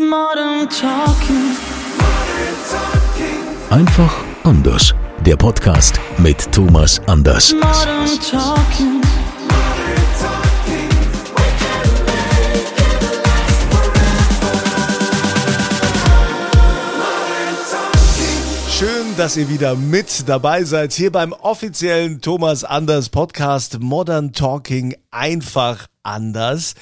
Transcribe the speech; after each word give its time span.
Modern 0.00 0.66
Talking. 0.70 1.56
Einfach 3.68 4.24
anders. 4.44 4.94
Der 5.26 5.36
Podcast 5.36 6.00
mit 6.16 6.50
Thomas 6.52 6.98
Anders. 7.06 7.52
Modern 7.52 8.08
Talking. 8.18 9.02
Schön, 18.70 19.14
dass 19.18 19.36
ihr 19.36 19.50
wieder 19.50 19.76
mit 19.76 20.26
dabei 20.26 20.64
seid 20.64 20.94
hier 20.94 21.12
beim 21.12 21.34
offiziellen 21.34 22.22
Thomas 22.22 22.64
Anders 22.64 23.10
Podcast 23.10 23.80
Modern 23.80 24.32
Talking 24.32 24.96
einfach 25.10 25.86
anders. 26.02 26.74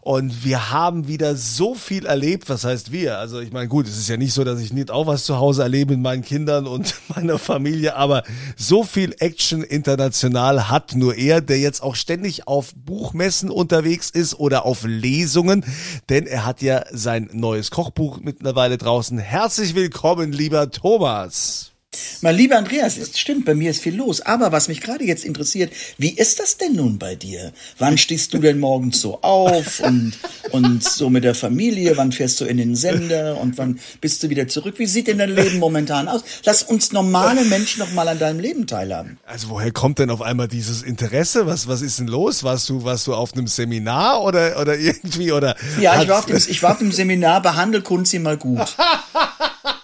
Und 0.00 0.44
wir 0.44 0.70
haben 0.70 1.06
wieder 1.06 1.36
so 1.36 1.74
viel 1.74 2.06
erlebt. 2.06 2.48
Was 2.48 2.64
heißt 2.64 2.92
wir? 2.92 3.18
Also 3.18 3.40
ich 3.40 3.52
meine, 3.52 3.68
gut, 3.68 3.86
es 3.86 3.96
ist 3.96 4.08
ja 4.08 4.16
nicht 4.16 4.32
so, 4.32 4.44
dass 4.44 4.60
ich 4.60 4.72
nicht 4.72 4.90
auch 4.90 5.06
was 5.06 5.24
zu 5.24 5.38
Hause 5.38 5.62
erlebe 5.62 5.92
mit 5.92 6.02
meinen 6.02 6.22
Kindern 6.22 6.66
und 6.66 6.94
meiner 7.14 7.38
Familie, 7.38 7.96
aber 7.96 8.24
so 8.56 8.82
viel 8.82 9.14
Action 9.18 9.62
international 9.62 10.68
hat 10.68 10.94
nur 10.94 11.14
er, 11.14 11.40
der 11.40 11.58
jetzt 11.58 11.82
auch 11.82 11.94
ständig 11.94 12.48
auf 12.48 12.74
Buchmessen 12.74 13.50
unterwegs 13.50 14.10
ist 14.10 14.34
oder 14.34 14.64
auf 14.64 14.84
Lesungen, 14.84 15.64
denn 16.08 16.26
er 16.26 16.44
hat 16.44 16.62
ja 16.62 16.84
sein 16.90 17.30
neues 17.32 17.70
Kochbuch 17.70 18.20
mittlerweile 18.20 18.78
draußen. 18.78 19.18
Herzlich 19.18 19.74
willkommen, 19.74 20.32
lieber 20.32 20.70
Thomas. 20.70 21.73
Mein 22.20 22.36
lieber 22.36 22.56
Andreas, 22.56 22.96
es 22.96 23.18
stimmt, 23.18 23.44
bei 23.44 23.54
mir 23.54 23.70
ist 23.70 23.82
viel 23.82 23.94
los. 23.94 24.20
Aber 24.20 24.52
was 24.52 24.68
mich 24.68 24.80
gerade 24.80 25.04
jetzt 25.04 25.24
interessiert, 25.24 25.72
wie 25.98 26.10
ist 26.10 26.40
das 26.40 26.56
denn 26.56 26.76
nun 26.76 26.98
bei 26.98 27.14
dir? 27.14 27.52
Wann 27.78 27.98
stehst 27.98 28.34
du 28.34 28.38
denn 28.38 28.58
morgens 28.58 29.00
so 29.00 29.20
auf 29.22 29.80
und, 29.80 30.12
und 30.50 30.82
so 30.82 31.10
mit 31.10 31.24
der 31.24 31.34
Familie? 31.34 31.96
Wann 31.96 32.12
fährst 32.12 32.40
du 32.40 32.44
in 32.44 32.56
den 32.56 32.76
Sender 32.76 33.38
und 33.40 33.58
wann 33.58 33.78
bist 34.00 34.22
du 34.22 34.30
wieder 34.30 34.48
zurück? 34.48 34.74
Wie 34.78 34.86
sieht 34.86 35.08
denn 35.08 35.18
dein 35.18 35.34
Leben 35.34 35.58
momentan 35.58 36.08
aus? 36.08 36.22
Lass 36.44 36.62
uns 36.62 36.92
normale 36.92 37.44
Menschen 37.44 37.80
noch 37.80 37.92
mal 37.92 38.08
an 38.08 38.18
deinem 38.18 38.40
Leben 38.40 38.66
teilhaben. 38.66 39.18
Also 39.26 39.48
woher 39.50 39.72
kommt 39.72 39.98
denn 39.98 40.10
auf 40.10 40.22
einmal 40.22 40.48
dieses 40.48 40.82
Interesse? 40.82 41.46
Was, 41.46 41.68
was 41.68 41.82
ist 41.82 41.98
denn 41.98 42.08
los? 42.08 42.44
Warst 42.44 42.68
du, 42.68 42.84
warst 42.84 43.06
du 43.06 43.14
auf 43.14 43.32
einem 43.34 43.46
Seminar 43.46 44.22
oder, 44.22 44.60
oder 44.60 44.76
irgendwie 44.78 45.32
oder? 45.32 45.56
Ja, 45.80 46.00
ich 46.00 46.08
war 46.08 46.18
auf 46.18 46.26
dem, 46.26 46.36
ich 46.36 46.62
war 46.62 46.72
auf 46.72 46.78
dem 46.78 46.92
Seminar 46.92 47.42
Behandel 47.42 47.82
Kunzi 47.82 48.18
mal 48.18 48.36
gut. 48.36 48.76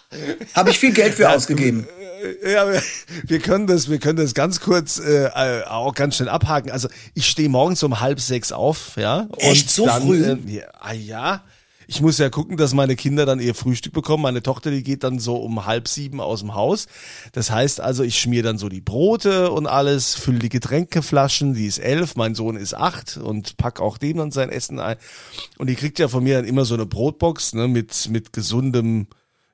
Habe 0.55 0.70
ich 0.70 0.78
viel 0.78 0.92
Geld 0.92 1.14
für 1.14 1.30
ausgegeben. 1.34 1.86
Ja, 2.44 2.70
wir, 2.70 2.83
wir 3.25 3.39
können 3.39 3.66
das, 3.66 3.89
wir 3.89 3.98
können 3.98 4.19
das 4.19 4.34
ganz 4.34 4.61
kurz 4.61 4.98
äh, 4.98 5.27
äh, 5.27 5.64
auch 5.64 5.94
ganz 5.94 6.17
schnell 6.17 6.28
abhaken. 6.28 6.70
Also 6.70 6.89
ich 7.14 7.27
stehe 7.27 7.48
morgens 7.48 7.83
um 7.83 8.00
halb 8.00 8.20
sechs 8.20 8.52
auf, 8.52 8.97
ja. 8.97 9.28
Echt 9.39 9.70
so 9.70 9.86
dann, 9.86 10.02
früh? 10.02 10.22
Äh, 10.25 10.36
ja, 10.47 10.62
ah, 10.80 10.92
ja. 10.92 11.44
Ich 11.86 12.00
muss 12.00 12.19
ja 12.19 12.30
gucken, 12.30 12.56
dass 12.56 12.72
meine 12.72 12.94
Kinder 12.94 13.27
dann 13.27 13.41
ihr 13.41 13.52
Frühstück 13.52 13.92
bekommen. 13.92 14.22
Meine 14.22 14.44
Tochter, 14.44 14.70
die 14.70 14.84
geht 14.84 15.02
dann 15.02 15.19
so 15.19 15.36
um 15.36 15.67
halb 15.67 15.89
sieben 15.89 16.20
aus 16.20 16.39
dem 16.39 16.55
Haus. 16.55 16.86
Das 17.33 17.50
heißt 17.50 17.80
also, 17.80 18.05
ich 18.05 18.20
schmier 18.20 18.45
dann 18.45 18.58
so 18.58 18.69
die 18.69 18.80
Brote 18.80 19.51
und 19.51 19.67
alles, 19.67 20.14
fülle 20.14 20.39
die 20.39 20.51
Getränkeflaschen, 20.51 21.55
die 21.55 21.67
ist 21.67 21.79
elf, 21.79 22.14
mein 22.14 22.36
Sohn 22.36 22.55
ist 22.55 22.74
acht 22.74 23.17
und 23.17 23.57
pack 23.57 23.80
auch 23.80 23.98
dem 23.98 24.18
dann 24.18 24.30
sein 24.30 24.51
Essen 24.51 24.79
ein. 24.79 24.98
Und 25.58 25.68
die 25.68 25.74
kriegt 25.74 25.98
ja 25.98 26.07
von 26.07 26.23
mir 26.23 26.36
dann 26.36 26.45
immer 26.45 26.64
so 26.64 26.74
eine 26.74 26.86
Brotbox, 26.86 27.55
ne, 27.55 27.67
mit, 27.67 28.08
mit 28.08 28.33
gesundem, 28.33 29.08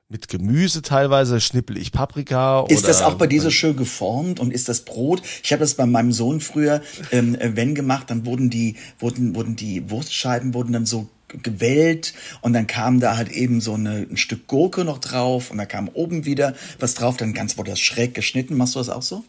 mit 0.09 0.29
Gemüse 0.29 0.81
teilweise, 0.81 1.41
schnippel 1.41 1.77
ich 1.77 1.91
Paprika. 1.91 2.65
Ist 2.69 2.87
das 2.87 3.01
auch 3.01 3.15
bei 3.15 3.27
dir 3.27 3.41
so 3.41 3.49
schön 3.49 3.75
geformt 3.75 4.39
und 4.39 4.51
ist 4.51 4.69
das 4.69 4.81
Brot? 4.81 5.21
Ich 5.43 5.51
habe 5.51 5.59
das 5.59 5.73
bei 5.75 5.85
meinem 5.85 6.11
Sohn 6.11 6.39
früher, 6.39 6.81
ähm, 7.11 7.35
äh, 7.35 7.55
wenn 7.55 7.75
gemacht, 7.75 8.09
dann 8.09 8.25
wurden 8.25 8.49
die, 8.49 8.75
wurden, 8.99 9.35
wurden 9.35 9.55
die 9.55 9.89
Wurstscheiben 9.89 10.53
wurden 10.53 10.71
dann 10.71 10.85
so 10.85 11.09
gewellt 11.27 12.13
und 12.41 12.53
dann 12.53 12.67
kam 12.67 13.01
da 13.01 13.17
halt 13.17 13.29
eben 13.29 13.59
so 13.59 13.73
eine, 13.73 14.07
ein 14.09 14.15
Stück 14.15 14.47
Gurke 14.47 14.85
noch 14.85 14.99
drauf 14.99 15.51
und 15.51 15.57
da 15.57 15.65
kam 15.65 15.89
oben 15.89 16.23
wieder 16.25 16.55
was 16.79 16.93
drauf, 16.93 17.17
dann 17.17 17.33
ganz 17.33 17.57
wurde 17.57 17.71
das 17.71 17.81
schräg 17.81 18.13
geschnitten. 18.13 18.55
Machst 18.55 18.75
du 18.75 18.79
das 18.79 18.89
auch 18.89 19.01
so? 19.01 19.25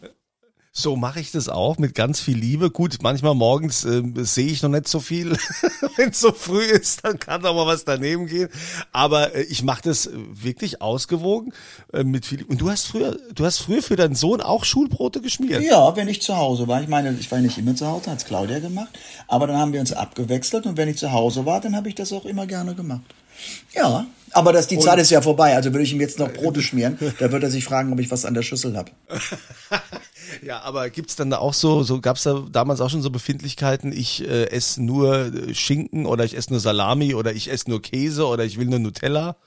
So 0.79 0.95
mache 0.95 1.19
ich 1.19 1.31
das 1.31 1.49
auch 1.49 1.77
mit 1.77 1.93
ganz 1.93 2.21
viel 2.21 2.37
Liebe. 2.37 2.71
Gut, 2.71 2.99
manchmal 3.01 3.35
morgens 3.35 3.83
äh, 3.83 4.01
sehe 4.15 4.47
ich 4.47 4.63
noch 4.63 4.69
nicht 4.69 4.87
so 4.87 5.01
viel. 5.01 5.31
Wenn 5.97 6.11
es 6.11 6.21
so 6.21 6.31
früh 6.31 6.63
ist, 6.63 7.03
dann 7.03 7.19
kann 7.19 7.45
auch 7.45 7.53
mal 7.53 7.67
was 7.67 7.83
daneben 7.83 8.27
gehen. 8.27 8.47
Aber 8.93 9.35
äh, 9.35 9.41
ich 9.41 9.61
mache 9.61 9.81
das 9.83 10.09
wirklich 10.13 10.81
ausgewogen 10.81 11.51
äh, 11.91 12.05
mit 12.05 12.25
viel. 12.25 12.45
Und 12.45 12.61
du 12.61 12.71
hast 12.71 12.87
früher, 12.87 13.17
du 13.35 13.43
hast 13.43 13.57
früher 13.57 13.83
für 13.83 13.97
deinen 13.97 14.15
Sohn 14.15 14.39
auch 14.39 14.63
Schulbrote 14.63 15.19
geschmiert. 15.19 15.61
Ja, 15.63 15.97
wenn 15.97 16.07
ich 16.07 16.21
zu 16.21 16.37
Hause 16.37 16.69
war. 16.69 16.81
Ich 16.81 16.87
meine, 16.87 17.11
ich 17.11 17.29
war 17.29 17.39
nicht 17.39 17.57
immer 17.57 17.75
zu 17.75 17.85
Hause, 17.85 18.11
hat's 18.11 18.23
Claudia 18.23 18.59
gemacht. 18.59 18.97
Aber 19.27 19.47
dann 19.47 19.57
haben 19.57 19.73
wir 19.73 19.81
uns 19.81 19.91
abgewechselt 19.91 20.65
und 20.65 20.77
wenn 20.77 20.87
ich 20.87 20.97
zu 20.97 21.11
Hause 21.11 21.45
war, 21.45 21.59
dann 21.59 21.75
habe 21.75 21.89
ich 21.89 21.95
das 21.95 22.13
auch 22.13 22.23
immer 22.23 22.47
gerne 22.47 22.73
gemacht. 22.73 23.03
Ja, 23.73 24.07
aber 24.31 24.53
das, 24.53 24.67
die 24.67 24.79
Zeit 24.79 24.99
ist 24.99 25.09
ja 25.09 25.21
vorbei. 25.21 25.55
Also 25.55 25.73
würde 25.73 25.83
ich 25.83 25.93
ihm 25.93 26.01
jetzt 26.01 26.19
noch 26.19 26.31
Brote 26.31 26.61
schmieren, 26.61 26.97
da 27.19 27.31
würde 27.31 27.47
er 27.47 27.51
sich 27.51 27.65
fragen, 27.65 27.91
ob 27.93 27.99
ich 27.99 28.11
was 28.11 28.25
an 28.25 28.33
der 28.33 28.43
Schüssel 28.43 28.77
habe. 28.77 28.91
Ja, 30.43 30.61
aber 30.61 30.89
gibt's 30.89 31.15
dann 31.15 31.29
da 31.29 31.39
auch 31.39 31.53
so, 31.53 31.83
so 31.83 32.01
gab's 32.01 32.23
da 32.23 32.45
damals 32.51 32.81
auch 32.81 32.89
schon 32.89 33.01
so 33.01 33.09
Befindlichkeiten, 33.09 33.91
ich 33.91 34.21
äh, 34.27 34.45
esse 34.51 34.83
nur 34.83 35.33
äh, 35.33 35.55
Schinken 35.55 36.05
oder 36.05 36.23
ich 36.23 36.37
esse 36.37 36.51
nur 36.51 36.59
Salami 36.59 37.15
oder 37.15 37.33
ich 37.33 37.51
esse 37.51 37.69
nur 37.69 37.81
Käse 37.81 38.27
oder 38.27 38.45
ich 38.45 38.59
will 38.59 38.67
nur 38.67 38.79
Nutella? 38.79 39.37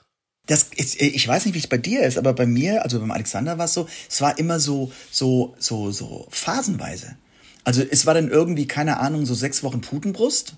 Das 0.45 0.67
ist, 0.75 1.01
ich 1.01 1.25
weiß 1.25 1.45
nicht, 1.45 1.55
wie 1.55 1.59
es 1.59 1.67
bei 1.67 1.77
dir 1.77 2.03
ist, 2.03 2.17
aber 2.17 2.33
bei 2.33 2.45
mir, 2.45 2.83
also 2.83 2.99
beim 2.99 3.11
Alexander 3.11 3.57
war 3.57 3.65
es 3.65 3.73
so, 3.73 3.87
es 4.09 4.19
war 4.19 4.37
immer 4.37 4.59
so, 4.59 4.91
so, 5.09 5.55
so, 5.57 5.91
so 5.91 6.27
phasenweise. 6.29 7.15
Also 7.63 7.81
es 7.81 8.05
war 8.05 8.13
dann 8.13 8.29
irgendwie, 8.29 8.67
keine 8.67 8.99
Ahnung, 8.99 9.25
so 9.25 9.33
sechs 9.33 9.63
Wochen 9.63 9.79
Putenbrust. 9.79 10.55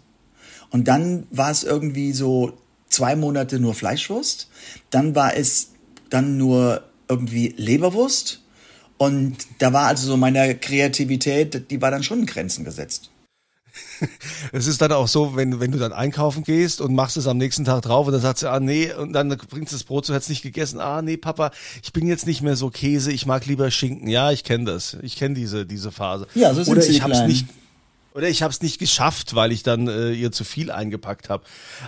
Und 0.72 0.88
dann 0.88 1.28
war 1.30 1.52
es 1.52 1.64
irgendwie 1.64 2.14
so 2.14 2.58
zwei 2.88 3.16
Monate 3.16 3.60
nur 3.60 3.74
Fleischwurst. 3.74 4.50
Dann 4.90 5.16
war 5.16 5.36
es 5.36 5.72
dann 6.10 6.38
nur 6.38 6.84
irgendwie 7.08 7.54
Leberwurst. 7.58 8.42
Und 8.98 9.38
da 9.60 9.74
war 9.74 9.88
also 9.88 10.08
so 10.08 10.18
meine 10.18 10.56
Kreativität, 10.56 11.70
die 11.70 11.82
war 11.82 11.92
dann 11.92 12.04
schon 12.04 12.20
in 12.20 12.26
Grenzen 12.26 12.64
gesetzt. 12.64 13.12
Es 14.52 14.68
ist 14.68 14.82
dann 14.82 14.92
auch 14.92 15.08
so, 15.08 15.36
wenn, 15.36 15.60
wenn 15.60 15.72
du 15.72 15.78
dann 15.78 15.92
einkaufen 15.92 16.44
gehst 16.44 16.80
und 16.80 16.94
machst 16.96 17.18
es 17.18 17.28
am 17.28 17.38
nächsten 17.38 17.66
Tag 17.66 17.82
drauf 17.82 18.08
und 18.08 18.14
dann 18.14 18.22
sagst 18.22 18.44
du, 18.44 18.50
ah 18.50 18.60
nee, 18.60 18.94
und 18.94 19.14
dann 19.14 19.30
bringst 19.30 19.74
du 19.74 19.76
das 19.76 19.84
Brot, 19.84 20.08
du 20.08 20.14
hättest 20.14 20.30
nicht 20.30 20.44
gegessen, 20.44 20.80
ah 20.80 21.02
nee, 21.02 21.18
Papa, 21.18 21.52
ich 21.84 21.92
bin 21.92 22.08
jetzt 22.08 22.26
nicht 22.26 22.42
mehr 22.42 22.56
so 22.56 22.70
Käse, 22.70 23.12
ich 23.12 23.26
mag 23.26 23.46
lieber 23.46 23.70
Schinken. 23.72 24.08
Ja, 24.08 24.32
ich 24.32 24.44
kenne 24.44 24.66
das. 24.66 24.98
Ich 25.02 25.18
kenne 25.18 25.36
diese, 25.36 25.66
diese 25.66 25.92
Phase. 25.92 26.28
Ja, 26.36 26.54
so 26.54 26.64
sind 26.64 26.72
Oder 26.74 26.82
sie, 26.82 26.92
ich 26.94 27.02
hab's 27.02 27.12
Kleinen. 27.14 27.28
nicht. 27.28 27.46
Oder 28.16 28.30
ich 28.30 28.42
habe 28.42 28.52
es 28.52 28.62
nicht 28.62 28.80
geschafft, 28.80 29.36
weil 29.36 29.52
ich 29.52 29.62
dann 29.62 29.90
äh, 29.90 30.12
ihr 30.14 30.32
zu 30.32 30.46
viel 30.46 30.72
eingepackt 30.72 31.30
habe. 31.30 31.44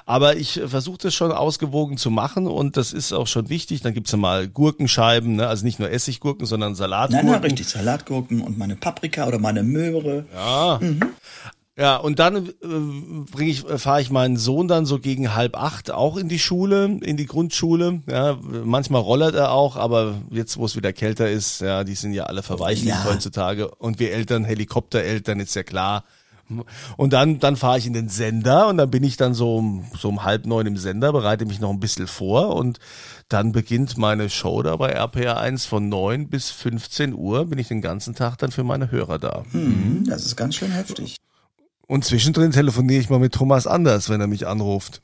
Aber 0.05 0.35
ich 0.35 0.57
äh, 0.59 0.67
versuche 0.67 0.97
das 0.97 1.15
schon 1.15 1.31
ausgewogen 1.31 1.95
zu 1.97 2.11
machen 2.11 2.47
und 2.47 2.75
das 2.75 2.91
ist 2.91 3.13
auch 3.13 3.27
schon 3.27 3.47
wichtig. 3.47 3.81
Dann 3.81 3.93
gibt's 3.93 4.11
ja 4.11 4.17
mal 4.17 4.47
Gurkenscheiben, 4.49 5.37
ne? 5.37 5.47
also 5.47 5.63
nicht 5.63 5.79
nur 5.79 5.89
Essiggurken, 5.89 6.45
sondern 6.45 6.75
Salatgurken. 6.75 7.25
Nein, 7.29 7.39
nein, 7.39 7.49
richtig, 7.49 7.67
Salatgurken 7.69 8.41
und 8.41 8.57
meine 8.57 8.75
Paprika 8.75 9.25
oder 9.25 9.39
meine 9.39 9.63
Möhre. 9.63 10.25
Ja. 10.33 10.79
Ja, 11.79 11.97
und 11.97 12.17
dann 12.17 12.47
äh, 12.47 12.51
bringe 13.31 13.51
ich, 13.51 13.61
fahre 13.61 14.01
ich 14.01 14.09
meinen 14.09 14.35
Sohn 14.35 14.67
dann 14.67 14.87
so 14.87 14.97
gegen 14.97 15.35
halb 15.35 15.55
acht 15.55 15.91
auch 15.91 16.17
in 16.17 16.27
die 16.27 16.39
Schule, 16.39 16.85
in 17.03 17.17
die 17.17 17.27
Grundschule. 17.27 18.01
Ja, 18.09 18.39
manchmal 18.63 18.99
rollert 19.01 19.35
er 19.35 19.51
auch, 19.51 19.75
aber 19.75 20.15
jetzt, 20.31 20.57
wo 20.57 20.65
es 20.65 20.75
wieder 20.75 20.91
kälter 20.91 21.29
ist, 21.29 21.61
ja, 21.61 21.83
die 21.83 21.93
sind 21.93 22.13
ja 22.13 22.23
alle 22.23 22.41
verweichlicht 22.41 22.87
Ja. 22.87 23.05
heutzutage. 23.05 23.69
Und 23.69 23.99
wir 23.99 24.11
Eltern, 24.11 24.43
Helikoptereltern, 24.43 25.39
ist 25.39 25.53
ja 25.55 25.61
klar. 25.61 26.03
Und 26.95 27.13
dann, 27.13 27.39
dann 27.39 27.55
fahre 27.55 27.77
ich 27.77 27.85
in 27.85 27.93
den 27.93 28.09
Sender 28.09 28.67
und 28.67 28.77
dann 28.77 28.89
bin 28.89 29.03
ich 29.03 29.17
dann 29.17 29.33
so 29.33 29.57
um, 29.57 29.85
so 29.97 30.09
um 30.09 30.23
halb 30.23 30.45
neun 30.45 30.65
im 30.65 30.77
Sender, 30.77 31.11
bereite 31.11 31.45
mich 31.45 31.59
noch 31.59 31.69
ein 31.69 31.79
bisschen 31.79 32.07
vor 32.07 32.55
und 32.55 32.79
dann 33.29 33.51
beginnt 33.51 33.97
meine 33.97 34.29
Show 34.29 34.63
da 34.63 34.75
bei 34.77 34.89
RPR 34.89 35.37
1 35.37 35.65
von 35.65 35.89
neun 35.89 36.29
bis 36.29 36.49
15 36.49 37.13
Uhr 37.13 37.45
bin 37.45 37.59
ich 37.59 37.67
den 37.67 37.81
ganzen 37.81 38.15
Tag 38.15 38.37
dann 38.37 38.51
für 38.51 38.63
meine 38.63 38.91
Hörer 38.91 39.19
da. 39.19 39.43
Hm, 39.51 40.05
das 40.07 40.25
ist 40.25 40.35
ganz 40.35 40.55
schön 40.55 40.71
heftig. 40.71 41.17
Und 41.89 42.03
zwischendrin 42.03 42.51
telefoniere 42.51 42.99
ich 42.99 43.09
mal 43.09 43.19
mit 43.19 43.33
Thomas 43.33 43.65
Anders, 43.65 44.09
wenn 44.09 44.19
er 44.19 44.27
mich 44.27 44.45
anruft. 44.45 45.01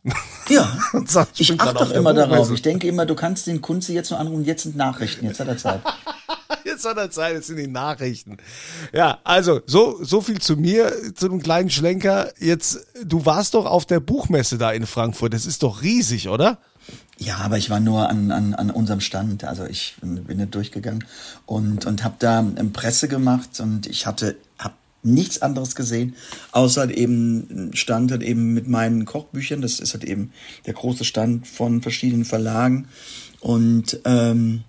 Ja, 0.49 0.77
Und 0.93 1.09
sagt, 1.09 1.39
ich 1.39 1.47
bin 1.47 1.59
achte 1.61 1.75
doch 1.75 1.91
immer 1.91 2.13
darauf. 2.13 2.51
Ich 2.51 2.61
denke 2.61 2.87
immer, 2.89 3.05
du 3.05 3.15
kannst 3.15 3.47
den 3.47 3.61
Kunze 3.61 3.93
jetzt 3.93 4.11
nur 4.11 4.19
anrufen, 4.19 4.43
jetzt 4.43 4.63
sind 4.63 4.75
Nachrichten, 4.75 5.25
jetzt 5.25 5.39
hat 5.39 5.47
er 5.47 5.57
Zeit. 5.57 5.81
Jetzt 6.65 6.87
an 6.87 6.95
der 6.95 7.11
Zeit, 7.11 7.33
jetzt 7.33 7.47
sind 7.47 7.57
die 7.57 7.67
Nachrichten. 7.67 8.37
Ja, 8.93 9.19
also 9.23 9.59
so 9.65 10.01
so 10.01 10.21
viel 10.21 10.39
zu 10.39 10.55
mir, 10.55 10.93
zu 11.13 11.25
einem 11.25 11.41
kleinen 11.41 11.69
Schlenker. 11.69 12.31
Jetzt, 12.39 12.87
du 13.03 13.25
warst 13.25 13.53
doch 13.53 13.65
auf 13.65 13.85
der 13.85 13.99
Buchmesse 13.99 14.57
da 14.57 14.71
in 14.71 14.85
Frankfurt. 14.85 15.33
Das 15.33 15.45
ist 15.45 15.61
doch 15.61 15.81
riesig, 15.81 16.29
oder? 16.29 16.57
Ja, 17.17 17.37
aber 17.37 17.57
ich 17.57 17.69
war 17.69 17.79
nur 17.79 18.09
an, 18.09 18.31
an, 18.31 18.53
an 18.53 18.71
unserem 18.71 19.01
Stand. 19.01 19.43
Also 19.43 19.65
ich 19.65 19.95
bin 20.01 20.37
nicht 20.37 20.55
durchgegangen 20.55 21.03
und, 21.45 21.85
und 21.85 22.03
habe 22.03 22.15
da 22.19 22.45
Presse 22.71 23.07
gemacht 23.07 23.59
und 23.59 23.85
ich 23.85 24.07
hatte 24.07 24.37
hab 24.57 24.73
nichts 25.03 25.41
anderes 25.41 25.75
gesehen, 25.75 26.15
außer 26.51 26.95
eben 26.95 27.71
Stand 27.73 28.11
halt 28.11 28.23
eben 28.23 28.53
mit 28.53 28.67
meinen 28.67 29.05
Kochbüchern. 29.05 29.61
Das 29.61 29.79
ist 29.79 29.93
halt 29.93 30.03
eben 30.03 30.31
der 30.65 30.73
große 30.73 31.03
Stand 31.03 31.47
von 31.47 31.81
verschiedenen 31.81 32.25
Verlagen 32.25 32.87
und 33.39 33.99
ähm, 34.05 34.63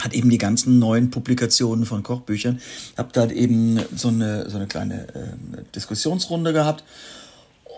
hat 0.00 0.14
eben 0.14 0.30
die 0.30 0.38
ganzen 0.38 0.78
neuen 0.78 1.10
Publikationen 1.10 1.86
von 1.86 2.02
Kochbüchern. 2.02 2.60
Hab 2.96 3.12
da 3.12 3.22
halt 3.22 3.32
eben 3.32 3.80
so 3.94 4.08
eine 4.08 4.50
so 4.50 4.56
eine 4.56 4.66
kleine 4.66 5.08
äh, 5.14 5.62
Diskussionsrunde 5.74 6.52
gehabt 6.52 6.82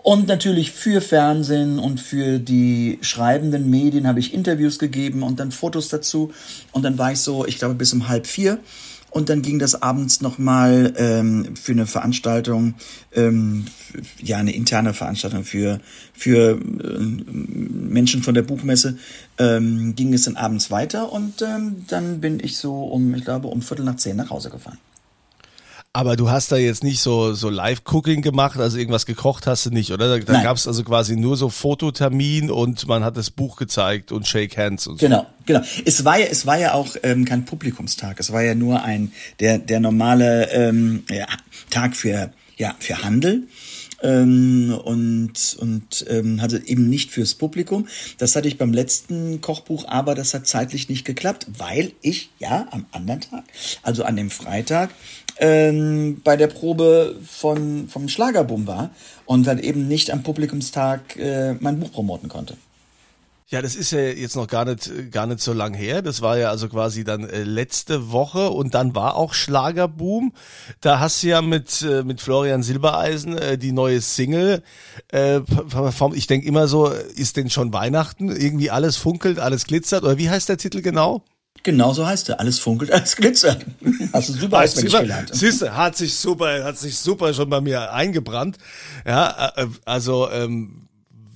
und 0.05 0.27
natürlich 0.27 0.71
für 0.71 1.01
Fernsehen 1.01 1.79
und 1.79 1.99
für 1.99 2.37
die 2.37 2.99
schreibenden 3.01 3.71
Medien 3.71 4.05
habe 4.05 4.19
ich 4.19 4.35
Interviews 4.35 4.77
gegeben 4.77 5.23
und 5.23 5.39
dann 5.39 5.51
Fotos 5.51 5.89
dazu. 5.89 6.31
Und 6.71 6.83
dann 6.83 6.99
war 6.99 7.13
ich 7.13 7.21
so, 7.21 7.43
ich 7.47 7.57
glaube, 7.57 7.73
bis 7.73 7.91
um 7.91 8.07
halb 8.07 8.27
vier. 8.27 8.59
Und 9.15 9.29
dann 9.29 9.41
ging 9.41 9.59
das 9.59 9.81
abends 9.81 10.19
nochmal 10.19 10.93
ähm, 10.97 11.55
für 11.55 11.71
eine 11.71 11.87
Veranstaltung, 11.87 12.73
ähm, 13.13 13.63
ja, 14.21 14.39
eine 14.39 14.53
interne 14.53 14.93
Veranstaltung 14.93 15.45
für, 15.45 15.79
für 16.11 16.59
äh, 16.59 16.99
Menschen 16.99 18.23
von 18.23 18.33
der 18.33 18.41
Buchmesse, 18.41 18.97
ähm, 19.37 19.95
ging 19.95 20.13
es 20.13 20.23
dann 20.23 20.35
abends 20.35 20.69
weiter. 20.69 21.13
Und 21.13 21.41
ähm, 21.41 21.85
dann 21.87 22.19
bin 22.19 22.41
ich 22.41 22.57
so 22.57 22.83
um, 22.83 23.15
ich 23.15 23.23
glaube, 23.23 23.47
um 23.47 23.61
Viertel 23.61 23.85
nach 23.85 23.95
zehn 23.95 24.17
nach 24.17 24.31
Hause 24.31 24.49
gefahren. 24.49 24.79
Aber 25.95 26.17
du 26.17 26.29
hast 26.29 26.51
da 26.51 26.57
jetzt 26.57 26.83
nicht 26.83 26.99
so, 26.99 27.33
so 27.35 27.49
Live-Cooking 27.49 28.21
gemacht, 28.21 28.59
also 28.59 28.77
irgendwas 28.77 29.05
gekocht 29.05 29.47
hast 29.47 29.65
du 29.65 29.69
nicht, 29.69 29.93
oder? 29.93 30.19
Da, 30.19 30.33
da 30.33 30.43
gab 30.43 30.57
es 30.57 30.67
also 30.67 30.83
quasi 30.83 31.15
nur 31.15 31.37
so 31.37 31.47
Fototermin 31.49 32.51
und 32.51 32.85
man 32.85 33.05
hat 33.05 33.15
das 33.15 33.29
Buch 33.29 33.55
gezeigt 33.55 34.11
und 34.11 34.27
Shake 34.27 34.57
Hands 34.57 34.85
und 34.87 34.99
so. 34.99 35.05
Genau, 35.05 35.25
genau. 35.45 35.61
Es 35.85 36.03
war 36.03 36.19
ja, 36.19 36.25
es 36.25 36.45
war 36.45 36.59
ja 36.59 36.73
auch 36.73 36.97
ähm, 37.03 37.23
kein 37.23 37.45
Publikumstag. 37.45 38.19
Es 38.19 38.33
war 38.33 38.43
ja 38.43 38.55
nur 38.55 38.83
ein 38.83 39.13
der 39.39 39.57
der 39.57 39.79
normale 39.79 40.51
ähm, 40.51 41.05
ja, 41.09 41.27
Tag 41.69 41.95
für 41.95 42.29
ja 42.57 42.75
für 42.79 43.03
Handel 43.03 43.47
ähm, 44.01 44.77
und, 44.83 45.57
und 45.59 46.05
ähm, 46.09 46.41
hatte 46.41 46.61
eben 46.65 46.89
nicht 46.89 47.11
fürs 47.11 47.33
Publikum. 47.33 47.87
Das 48.17 48.35
hatte 48.35 48.47
ich 48.47 48.57
beim 48.57 48.73
letzten 48.73 49.41
Kochbuch, 49.41 49.85
aber 49.87 50.15
das 50.15 50.33
hat 50.33 50.47
zeitlich 50.47 50.89
nicht 50.89 51.05
geklappt, 51.05 51.47
weil 51.57 51.93
ich 52.01 52.29
ja 52.39 52.67
am 52.71 52.85
anderen 52.91 53.21
Tag, 53.21 53.43
also 53.81 54.03
an 54.03 54.15
dem 54.15 54.29
Freitag, 54.29 54.91
ähm, 55.37 56.21
bei 56.23 56.37
der 56.37 56.47
Probe 56.47 57.17
von, 57.25 57.87
vom 57.89 58.07
Schlagerboom 58.07 58.67
war 58.67 58.91
und 59.25 59.47
dann 59.47 59.59
eben 59.59 59.87
nicht 59.87 60.11
am 60.11 60.23
Publikumstag 60.23 61.17
äh, 61.17 61.53
mein 61.59 61.79
Buch 61.79 61.91
promoten 61.91 62.29
konnte. 62.29 62.57
Ja, 63.55 63.61
das 63.61 63.77
ist 63.77 63.91
ja 63.91 64.01
jetzt 64.01 64.35
noch 64.35 64.47
gar 64.47 64.65
nicht, 64.65 65.13
gar 65.13 65.27
nicht 65.27 65.39
so 65.39 65.53
lang 65.53 65.73
her. 65.73 66.01
Das 66.01 66.21
war 66.21 66.37
ja 66.37 66.49
also 66.49 66.67
quasi 66.67 67.05
dann 67.05 67.23
äh, 67.23 67.43
letzte 67.43 68.11
Woche 68.11 68.49
und 68.49 68.73
dann 68.73 68.95
war 68.95 69.15
auch 69.15 69.33
Schlagerboom. 69.33 70.33
Da 70.81 70.99
hast 70.99 71.23
du 71.23 71.27
ja 71.27 71.41
mit, 71.41 71.81
äh, 71.81 72.03
mit 72.03 72.19
Florian 72.19 72.63
Silbereisen 72.63 73.37
äh, 73.37 73.57
die 73.57 73.71
neue 73.71 74.01
Single 74.01 74.61
äh, 75.07 75.39
performt. 75.39 76.17
Ich 76.17 76.27
denke 76.27 76.45
immer 76.45 76.67
so, 76.67 76.89
ist 76.89 77.37
denn 77.37 77.49
schon 77.49 77.71
Weihnachten? 77.71 78.29
Irgendwie 78.29 78.71
alles 78.71 78.97
funkelt, 78.97 79.39
alles 79.39 79.67
glitzert? 79.67 80.03
Oder 80.03 80.17
wie 80.17 80.29
heißt 80.29 80.49
der 80.49 80.57
Titel 80.57 80.81
genau? 80.81 81.23
Genau 81.63 81.93
so 81.93 82.05
heißt 82.05 82.27
er. 82.27 82.41
Alles 82.41 82.59
funkelt, 82.59 82.91
alles 82.91 83.15
glitzert. 83.15 83.65
Hast 84.11 84.27
du 84.27 84.33
super 84.33 84.63
auswendig 84.63 84.91
gelernt. 84.91 85.29
Siehst 85.31 85.61
du, 85.61 85.73
hat 85.73 85.95
sich 85.95 86.13
super, 86.15 86.61
hat 86.65 86.77
sich 86.77 86.97
super 86.97 87.33
schon 87.33 87.49
bei 87.49 87.61
mir 87.61 87.93
eingebrannt. 87.93 88.57
Ja, 89.07 89.53
äh, 89.55 89.67
also 89.85 90.29
ähm, 90.29 90.89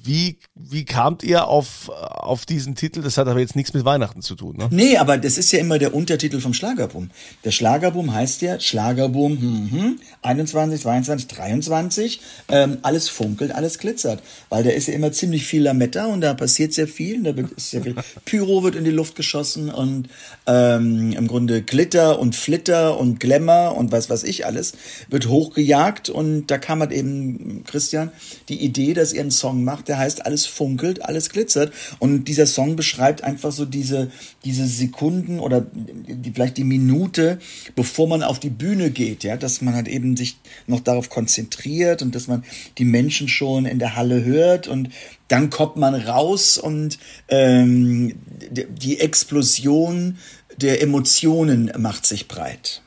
wie, 0.09 0.39
wie 0.55 0.85
kamt 0.85 1.21
ihr 1.21 1.47
auf, 1.47 1.89
auf 1.89 2.47
diesen 2.47 2.73
Titel? 2.73 3.03
Das 3.03 3.17
hat 3.19 3.27
aber 3.27 3.39
jetzt 3.39 3.55
nichts 3.55 3.75
mit 3.75 3.85
Weihnachten 3.85 4.23
zu 4.23 4.33
tun, 4.33 4.57
ne? 4.57 4.67
Nee, 4.71 4.97
aber 4.97 5.19
das 5.19 5.37
ist 5.37 5.51
ja 5.51 5.59
immer 5.59 5.77
der 5.77 5.93
Untertitel 5.93 6.39
vom 6.39 6.55
Schlagerboom. 6.55 7.11
Der 7.43 7.51
Schlagerboom 7.51 8.11
heißt 8.11 8.41
ja 8.41 8.59
Schlagerboom 8.59 9.39
hm, 9.39 9.71
hm, 9.71 9.99
21, 10.23 10.81
22, 10.81 11.27
23. 11.27 12.21
Ähm, 12.47 12.79
alles 12.81 13.07
funkelt, 13.07 13.51
alles 13.51 13.77
glitzert. 13.77 14.23
Weil 14.49 14.63
da 14.63 14.71
ist 14.71 14.87
ja 14.87 14.95
immer 14.95 15.11
ziemlich 15.11 15.45
viel 15.45 15.61
Lametta 15.61 16.07
und 16.07 16.21
da 16.21 16.33
passiert 16.33 16.73
sehr 16.73 16.87
viel. 16.87 17.21
Da 17.21 17.37
wird 17.37 17.59
sehr 17.59 17.83
viel 17.83 17.95
Pyro 18.25 18.63
wird 18.63 18.75
in 18.75 18.85
die 18.85 18.91
Luft 18.91 19.15
geschossen 19.15 19.69
und 19.69 20.09
ähm, 20.47 21.11
im 21.11 21.27
Grunde 21.27 21.61
Glitter 21.61 22.17
und 22.17 22.35
Flitter 22.35 22.97
und 22.97 23.19
Glamour 23.19 23.77
und 23.77 23.91
was 23.91 24.09
weiß 24.09 24.23
ich 24.23 24.47
alles 24.47 24.73
wird 25.09 25.27
hochgejagt. 25.27 26.09
Und 26.09 26.47
da 26.47 26.57
kam 26.57 26.79
halt 26.79 26.93
eben, 26.93 27.63
Christian, 27.65 28.11
die 28.49 28.63
Idee, 28.65 28.95
dass 28.95 29.13
ihr 29.13 29.21
einen 29.21 29.29
Song 29.29 29.63
macht, 29.63 29.87
der 29.87 29.98
heißt 29.99 30.25
Alles 30.25 30.45
funkelt, 30.45 31.05
alles 31.05 31.29
glitzert. 31.29 31.71
Und 31.99 32.25
dieser 32.25 32.47
Song 32.47 32.75
beschreibt 32.75 33.23
einfach 33.23 33.51
so 33.51 33.65
diese, 33.65 34.11
diese 34.43 34.65
Sekunden 34.65 35.39
oder 35.39 35.65
die, 35.71 36.31
vielleicht 36.31 36.57
die 36.57 36.63
Minute, 36.63 37.39
bevor 37.75 38.07
man 38.07 38.23
auf 38.23 38.39
die 38.39 38.49
Bühne 38.49 38.89
geht, 38.89 39.23
ja, 39.23 39.37
dass 39.37 39.61
man 39.61 39.75
halt 39.75 39.87
eben 39.87 40.17
sich 40.17 40.37
noch 40.65 40.79
darauf 40.79 41.09
konzentriert 41.09 42.01
und 42.01 42.15
dass 42.15 42.27
man 42.27 42.43
die 42.77 42.85
Menschen 42.85 43.27
schon 43.27 43.65
in 43.65 43.79
der 43.79 43.95
Halle 43.95 44.23
hört 44.23 44.67
und 44.67 44.89
dann 45.27 45.49
kommt 45.49 45.77
man 45.77 45.93
raus 45.93 46.57
und 46.57 46.97
ähm, 47.27 48.15
die 48.49 48.99
Explosion 48.99 50.17
der 50.57 50.81
Emotionen 50.81 51.71
macht 51.77 52.05
sich 52.05 52.27
breit. 52.27 52.81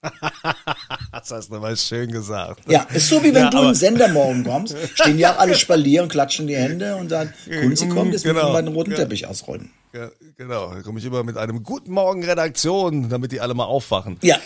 das 1.12 1.30
hast 1.30 1.50
du 1.50 1.58
mal 1.58 1.76
schön 1.76 2.10
gesagt. 2.10 2.62
Ja, 2.68 2.82
ist 2.94 3.08
so 3.08 3.22
wie 3.22 3.34
wenn 3.34 3.44
ja, 3.44 3.50
du 3.50 3.62
im 3.62 3.74
Sender 3.74 4.08
morgen 4.08 4.44
kommst, 4.44 4.76
stehen 4.94 5.18
ja 5.18 5.34
auch 5.34 5.38
alle 5.38 5.54
Spalier 5.54 6.02
und 6.02 6.08
klatschen 6.08 6.46
die 6.46 6.56
Hände 6.56 6.96
und 6.96 7.10
dann, 7.10 7.32
Kunzi 7.44 7.88
kommt, 7.88 8.12
jetzt 8.12 8.22
genau. 8.22 8.42
müssen 8.42 8.52
wir 8.52 8.62
den 8.62 8.74
roten 8.74 8.94
Teppich 8.94 9.26
ausrollen. 9.26 9.70
Ja, 9.92 10.10
genau, 10.36 10.74
da 10.74 10.82
komme 10.82 10.98
ich 10.98 11.04
immer 11.04 11.24
mit 11.24 11.36
einem 11.36 11.62
Guten 11.62 11.92
Morgen 11.92 12.24
Redaktion, 12.24 13.08
damit 13.08 13.32
die 13.32 13.40
alle 13.40 13.54
mal 13.54 13.64
aufwachen. 13.64 14.18
Ja. 14.22 14.38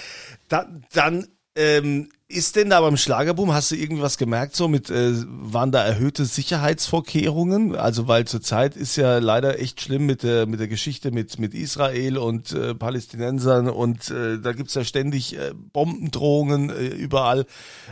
Da, 0.49 0.66
dann 0.93 1.26
ähm, 1.56 2.08
ist 2.32 2.56
denn 2.56 2.70
da 2.70 2.81
beim 2.81 2.96
Schlagerboom, 2.96 3.52
hast 3.52 3.70
du 3.70 3.76
irgendwas 3.76 4.19
gemerkt, 4.19 4.56
so 4.56 4.67
mit, 4.67 4.90
äh, 4.90 5.12
waren 5.26 5.70
da 5.70 5.84
erhöhte 5.84 6.25
Sicherheitsvorkehrungen? 6.25 7.76
Also, 7.76 8.08
weil 8.08 8.26
zurzeit 8.26 8.76
ist 8.76 8.96
ja 8.96 9.19
leider 9.19 9.61
echt 9.61 9.81
schlimm 9.81 10.06
mit 10.06 10.23
der, 10.23 10.46
mit 10.46 10.58
der 10.58 10.69
Geschichte 10.69 11.11
mit, 11.11 11.38
mit 11.38 11.55
Israel 11.55 12.19
und 12.19 12.52
äh, 12.52 12.75
Palästinensern 12.75 13.69
und 13.69 14.11
äh, 14.11 14.38
da 14.38 14.52
gibt's 14.52 14.75
ja 14.75 14.84
ständig 14.84 15.37
äh, 15.37 15.52
Bombendrohungen 15.73 16.70
äh, 16.70 16.87
überall. 16.87 17.46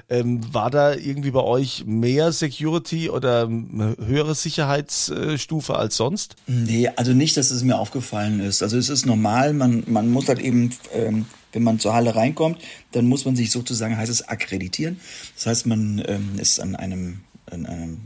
Ähm, 0.09 0.41
war 0.53 0.71
da 0.71 0.95
irgendwie 0.95 1.31
bei 1.31 1.43
euch 1.43 1.85
mehr 1.87 2.33
Security 2.33 3.11
oder 3.11 3.45
äh, 3.45 4.05
höhere 4.05 4.35
Sicherheitsstufe 4.35 5.77
als 5.77 5.97
sonst? 5.97 6.37
Nee, 6.47 6.89
also 6.97 7.13
nicht, 7.13 7.37
dass 7.37 7.51
es 7.51 7.63
mir 7.63 7.79
aufgefallen 7.79 8.41
ist. 8.41 8.63
Also 8.63 8.79
es 8.79 8.89
ist 8.89 9.07
normal, 9.07 9.53
man, 9.53 9.85
man 9.87 10.11
muss 10.11 10.29
halt 10.29 10.39
eben 10.39 10.71
ähm, 10.93 11.27
wenn 11.53 11.63
man 11.63 11.79
zur 11.79 11.95
Halle 11.95 12.15
reinkommt, 12.15 12.59
dann 12.93 13.07
muss 13.07 13.25
man 13.25 13.37
sich 13.37 13.51
sozusagen, 13.51 13.97
heißt 13.97 14.11
es, 14.11 14.29
akkreditieren. 14.29 15.01
Das 15.35 15.47
heißt, 15.47 15.67
man 15.67 16.03
ähm, 16.07 16.39
ist 16.39 16.61
an 16.61 16.77
einem, 16.77 17.21
an 17.51 17.67
einem 17.67 18.01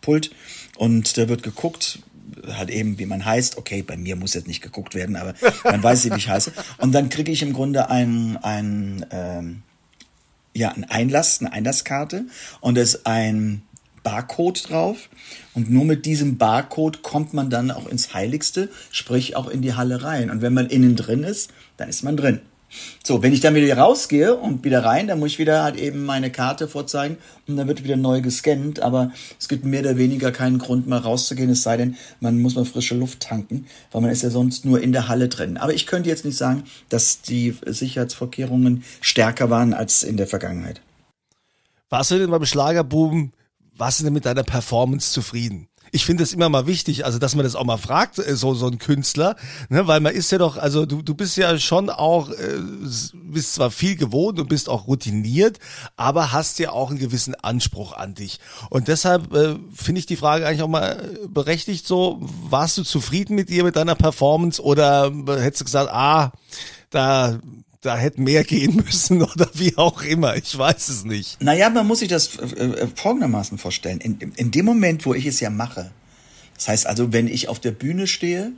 Pult 0.00 0.30
und 0.76 1.16
da 1.16 1.28
wird 1.28 1.42
geguckt, 1.42 2.00
halt 2.46 2.70
eben, 2.70 2.98
wie 2.98 3.06
man 3.06 3.24
heißt. 3.24 3.56
Okay, 3.56 3.82
bei 3.82 3.96
mir 3.96 4.16
muss 4.16 4.34
jetzt 4.34 4.48
nicht 4.48 4.62
geguckt 4.62 4.94
werden, 4.94 5.16
aber 5.16 5.34
man 5.64 5.82
weiß, 5.82 6.10
wie 6.10 6.16
ich 6.16 6.28
heiße. 6.28 6.52
Und 6.78 6.92
dann 6.92 7.08
kriege 7.08 7.32
ich 7.32 7.42
im 7.42 7.52
Grunde 7.52 7.90
ein, 7.90 8.36
ein 8.38 9.06
ähm, 9.10 9.62
ja, 10.54 10.70
ein 10.70 10.84
Einlass, 10.84 11.40
eine 11.40 11.52
Einlasskarte 11.52 12.24
und 12.60 12.76
es 12.78 12.94
ist 12.94 13.06
ein 13.06 13.62
Barcode 14.02 14.68
drauf. 14.68 15.08
Und 15.54 15.70
nur 15.70 15.84
mit 15.84 16.06
diesem 16.06 16.38
Barcode 16.38 17.02
kommt 17.02 17.34
man 17.34 17.50
dann 17.50 17.70
auch 17.70 17.86
ins 17.86 18.14
Heiligste, 18.14 18.70
sprich 18.90 19.36
auch 19.36 19.48
in 19.48 19.62
die 19.62 19.74
Halle 19.74 20.02
rein. 20.02 20.30
Und 20.30 20.42
wenn 20.42 20.54
man 20.54 20.66
innen 20.68 20.96
drin 20.96 21.24
ist, 21.24 21.50
dann 21.76 21.88
ist 21.88 22.02
man 22.02 22.16
drin. 22.16 22.40
So, 23.04 23.22
wenn 23.22 23.32
ich 23.32 23.40
dann 23.40 23.54
wieder 23.54 23.76
rausgehe 23.78 24.34
und 24.34 24.64
wieder 24.64 24.84
rein, 24.84 25.08
dann 25.08 25.18
muss 25.18 25.32
ich 25.32 25.38
wieder 25.38 25.62
halt 25.62 25.76
eben 25.76 26.04
meine 26.04 26.30
Karte 26.30 26.68
vorzeigen 26.68 27.16
und 27.46 27.56
dann 27.56 27.66
wird 27.66 27.84
wieder 27.84 27.96
neu 27.96 28.20
gescannt. 28.20 28.80
Aber 28.80 29.12
es 29.38 29.48
gibt 29.48 29.64
mehr 29.64 29.80
oder 29.80 29.96
weniger 29.96 30.32
keinen 30.32 30.58
Grund, 30.58 30.86
mal 30.86 30.98
rauszugehen, 30.98 31.50
es 31.50 31.62
sei 31.62 31.76
denn, 31.76 31.96
man 32.20 32.38
muss 32.40 32.54
mal 32.54 32.64
frische 32.64 32.94
Luft 32.94 33.20
tanken, 33.20 33.66
weil 33.92 34.02
man 34.02 34.10
ist 34.10 34.22
ja 34.22 34.30
sonst 34.30 34.64
nur 34.64 34.82
in 34.82 34.92
der 34.92 35.08
Halle 35.08 35.28
drin. 35.28 35.56
Aber 35.56 35.72
ich 35.72 35.86
könnte 35.86 36.08
jetzt 36.08 36.24
nicht 36.24 36.36
sagen, 36.36 36.64
dass 36.88 37.22
die 37.22 37.56
Sicherheitsvorkehrungen 37.64 38.84
stärker 39.00 39.50
waren 39.50 39.72
als 39.72 40.02
in 40.02 40.16
der 40.16 40.26
Vergangenheit. 40.26 40.82
Warst 41.88 42.10
du 42.10 42.18
denn 42.18 42.30
beim 42.30 42.44
Schlagerboom, 42.44 43.32
warst 43.74 44.00
du 44.00 44.04
denn 44.04 44.12
mit 44.12 44.26
deiner 44.26 44.42
Performance 44.42 45.12
zufrieden? 45.12 45.67
Ich 45.92 46.04
finde 46.04 46.22
es 46.22 46.32
immer 46.32 46.48
mal 46.48 46.66
wichtig, 46.66 47.04
also 47.04 47.18
dass 47.18 47.34
man 47.34 47.44
das 47.44 47.54
auch 47.54 47.64
mal 47.64 47.76
fragt, 47.76 48.18
äh, 48.18 48.36
so 48.36 48.54
so 48.54 48.66
ein 48.66 48.78
Künstler, 48.78 49.36
ne, 49.68 49.86
weil 49.86 50.00
man 50.00 50.14
ist 50.14 50.30
ja 50.32 50.38
doch, 50.38 50.56
also 50.56 50.86
du 50.86 51.02
du 51.02 51.14
bist 51.14 51.36
ja 51.36 51.58
schon 51.58 51.90
auch, 51.90 52.30
äh, 52.30 52.58
bist 53.12 53.54
zwar 53.54 53.70
viel 53.70 53.96
gewohnt 53.96 54.38
und 54.38 54.48
bist 54.48 54.68
auch 54.68 54.86
routiniert, 54.86 55.58
aber 55.96 56.32
hast 56.32 56.58
ja 56.58 56.70
auch 56.70 56.90
einen 56.90 56.98
gewissen 56.98 57.34
Anspruch 57.34 57.92
an 57.92 58.14
dich. 58.14 58.40
Und 58.70 58.88
deshalb 58.88 59.32
äh, 59.34 59.56
finde 59.74 60.00
ich 60.00 60.06
die 60.06 60.16
Frage 60.16 60.46
eigentlich 60.46 60.62
auch 60.62 60.68
mal 60.68 61.10
berechtigt. 61.28 61.86
So, 61.86 62.18
warst 62.20 62.78
du 62.78 62.82
zufrieden 62.82 63.34
mit 63.34 63.48
dir 63.48 63.64
mit 63.64 63.76
deiner 63.76 63.94
Performance 63.94 64.62
oder 64.62 65.12
hättest 65.26 65.62
du 65.62 65.64
gesagt, 65.64 65.90
ah, 65.92 66.32
da 66.90 67.38
da 67.80 67.96
hätte 67.96 68.20
mehr 68.20 68.44
gehen 68.44 68.76
müssen 68.76 69.22
oder 69.34 69.48
wie 69.54 69.76
auch 69.76 70.02
immer. 70.02 70.36
Ich 70.36 70.56
weiß 70.56 70.88
es 70.88 71.04
nicht. 71.04 71.40
Naja, 71.40 71.70
man 71.70 71.86
muss 71.86 72.00
sich 72.00 72.08
das 72.08 72.36
äh, 72.36 72.64
äh, 72.64 72.86
folgendermaßen 72.94 73.58
vorstellen. 73.58 74.00
In, 74.00 74.18
in 74.36 74.50
dem 74.50 74.64
Moment, 74.64 75.06
wo 75.06 75.14
ich 75.14 75.26
es 75.26 75.40
ja 75.40 75.50
mache, 75.50 75.90
das 76.56 76.68
heißt 76.68 76.86
also, 76.86 77.12
wenn 77.12 77.28
ich 77.28 77.48
auf 77.48 77.60
der 77.60 77.70
Bühne 77.70 78.06
stehe 78.06 78.52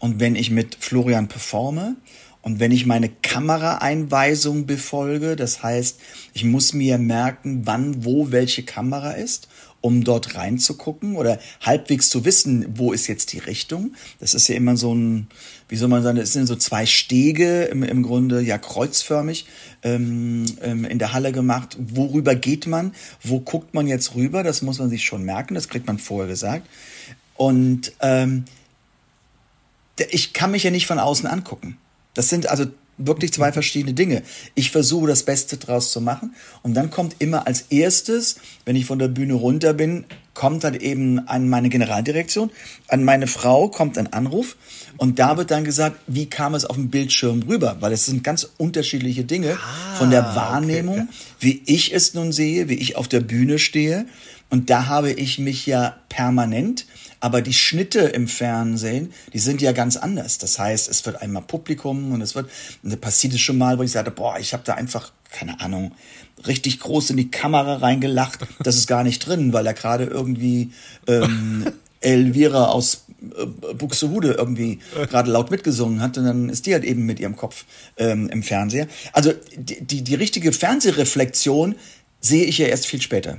und 0.00 0.18
wenn 0.18 0.34
ich 0.34 0.50
mit 0.50 0.76
Florian 0.80 1.28
performe 1.28 1.96
und 2.42 2.58
wenn 2.58 2.72
ich 2.72 2.86
meine 2.86 3.08
Kameraeinweisung 3.08 4.66
befolge, 4.66 5.36
das 5.36 5.62
heißt, 5.62 6.00
ich 6.32 6.44
muss 6.44 6.72
mir 6.72 6.98
merken, 6.98 7.62
wann, 7.64 8.04
wo 8.04 8.32
welche 8.32 8.64
Kamera 8.64 9.12
ist 9.12 9.48
um 9.86 10.02
dort 10.02 10.34
reinzugucken 10.34 11.14
oder 11.14 11.38
halbwegs 11.60 12.10
zu 12.10 12.24
wissen, 12.24 12.66
wo 12.76 12.92
ist 12.92 13.06
jetzt 13.06 13.32
die 13.32 13.38
Richtung. 13.38 13.94
Das 14.18 14.34
ist 14.34 14.48
ja 14.48 14.56
immer 14.56 14.76
so 14.76 14.92
ein, 14.92 15.28
wie 15.68 15.76
soll 15.76 15.88
man 15.88 16.02
sagen, 16.02 16.18
es 16.18 16.32
sind 16.32 16.46
so 16.46 16.56
zwei 16.56 16.86
Stege 16.86 17.64
im, 17.64 17.82
im 17.82 18.02
Grunde 18.02 18.40
ja 18.40 18.56
kreuzförmig 18.56 19.46
ähm, 19.82 20.46
ähm, 20.62 20.84
in 20.84 20.98
der 20.98 21.12
Halle 21.12 21.32
gemacht. 21.32 21.76
Worüber 21.78 22.34
geht 22.34 22.66
man? 22.66 22.94
Wo 23.22 23.40
guckt 23.40 23.74
man 23.74 23.86
jetzt 23.86 24.14
rüber? 24.14 24.42
Das 24.44 24.62
muss 24.62 24.78
man 24.78 24.90
sich 24.90 25.04
schon 25.04 25.24
merken, 25.24 25.54
das 25.54 25.68
kriegt 25.68 25.86
man 25.86 25.98
vorher 25.98 26.28
gesagt. 26.28 26.68
Und 27.34 27.92
ähm, 28.00 28.44
ich 30.10 30.32
kann 30.32 30.50
mich 30.50 30.62
ja 30.62 30.70
nicht 30.70 30.86
von 30.86 30.98
außen 30.98 31.26
angucken. 31.26 31.78
Das 32.14 32.28
sind 32.28 32.48
also 32.48 32.66
wirklich 32.98 33.32
zwei 33.32 33.52
verschiedene 33.52 33.94
Dinge. 33.94 34.22
Ich 34.54 34.70
versuche 34.70 35.06
das 35.06 35.24
Beste 35.24 35.58
draus 35.58 35.92
zu 35.92 36.00
machen 36.00 36.34
und 36.62 36.74
dann 36.74 36.90
kommt 36.90 37.16
immer 37.18 37.46
als 37.46 37.62
erstes, 37.70 38.36
wenn 38.64 38.76
ich 38.76 38.86
von 38.86 38.98
der 38.98 39.08
Bühne 39.08 39.34
runter 39.34 39.74
bin, 39.74 40.04
kommt 40.32 40.64
dann 40.64 40.74
eben 40.74 41.26
an 41.28 41.48
meine 41.48 41.68
Generaldirektion, 41.68 42.50
an 42.88 43.04
meine 43.04 43.26
Frau 43.26 43.68
kommt 43.68 43.98
ein 43.98 44.12
Anruf 44.12 44.56
und 44.96 45.18
da 45.18 45.36
wird 45.36 45.50
dann 45.50 45.64
gesagt, 45.64 45.98
wie 46.06 46.26
kam 46.26 46.54
es 46.54 46.64
auf 46.64 46.76
dem 46.76 46.90
Bildschirm 46.90 47.42
rüber, 47.42 47.76
weil 47.80 47.92
es 47.92 48.06
sind 48.06 48.24
ganz 48.24 48.48
unterschiedliche 48.56 49.24
Dinge 49.24 49.58
ah, 49.60 49.96
von 49.96 50.10
der 50.10 50.34
Wahrnehmung, 50.34 51.00
okay. 51.00 51.08
wie 51.40 51.62
ich 51.66 51.94
es 51.94 52.14
nun 52.14 52.32
sehe, 52.32 52.68
wie 52.68 52.74
ich 52.74 52.96
auf 52.96 53.08
der 53.08 53.20
Bühne 53.20 53.58
stehe 53.58 54.06
und 54.48 54.70
da 54.70 54.86
habe 54.86 55.12
ich 55.12 55.38
mich 55.38 55.66
ja 55.66 55.96
permanent 56.08 56.86
aber 57.20 57.42
die 57.42 57.52
Schnitte 57.52 58.00
im 58.00 58.28
Fernsehen, 58.28 59.12
die 59.32 59.38
sind 59.38 59.62
ja 59.62 59.72
ganz 59.72 59.96
anders. 59.96 60.38
Das 60.38 60.58
heißt, 60.58 60.88
es 60.88 61.04
wird 61.06 61.22
einmal 61.22 61.42
Publikum 61.42 62.12
und 62.12 62.20
es 62.20 62.34
wird, 62.34 62.50
und 62.82 62.92
da 62.92 62.96
passiert 62.96 63.34
es 63.34 63.40
schon 63.40 63.58
mal, 63.58 63.78
wo 63.78 63.82
ich 63.82 63.92
sagte, 63.92 64.10
boah, 64.10 64.38
ich 64.38 64.52
habe 64.52 64.62
da 64.64 64.74
einfach, 64.74 65.12
keine 65.30 65.60
Ahnung, 65.60 65.92
richtig 66.46 66.78
groß 66.80 67.10
in 67.10 67.16
die 67.16 67.30
Kamera 67.30 67.76
reingelacht. 67.76 68.40
Das 68.62 68.76
ist 68.76 68.86
gar 68.86 69.02
nicht 69.02 69.26
drin, 69.26 69.52
weil 69.52 69.66
er 69.66 69.74
gerade 69.74 70.04
irgendwie 70.04 70.72
ähm, 71.06 71.66
Elvira 72.06 72.66
aus 72.66 73.04
äh, 73.36 73.46
Buxtehude 73.74 74.32
irgendwie 74.32 74.78
gerade 75.10 75.30
laut 75.30 75.50
mitgesungen 75.50 76.00
hat 76.00 76.16
und 76.18 76.24
dann 76.24 76.48
ist 76.48 76.66
die 76.66 76.72
halt 76.72 76.84
eben 76.84 77.04
mit 77.04 77.18
ihrem 77.18 77.36
Kopf 77.36 77.64
ähm, 77.96 78.28
im 78.28 78.42
Fernseher. 78.42 78.86
Also 79.12 79.32
die, 79.56 79.84
die, 79.84 80.02
die 80.02 80.14
richtige 80.14 80.52
Fernsehreflexion 80.52 81.74
sehe 82.20 82.44
ich 82.44 82.58
ja 82.58 82.66
erst 82.66 82.86
viel 82.86 83.02
später. 83.02 83.38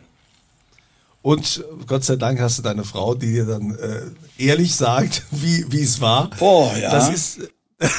Und 1.22 1.64
Gott 1.88 2.04
sei 2.04 2.16
Dank 2.16 2.40
hast 2.40 2.58
du 2.58 2.62
deine 2.62 2.84
Frau, 2.84 3.16
die 3.16 3.32
dir 3.32 3.46
dann 3.46 3.76
äh, 3.76 4.44
ehrlich 4.44 4.76
sagt, 4.76 5.24
wie 5.32 5.66
wie 5.70 5.82
es 5.82 6.02
war. 6.02 6.30
Boah, 6.38 6.76
ja. 6.78 6.92
Das 6.92 7.10
ist 7.10 7.40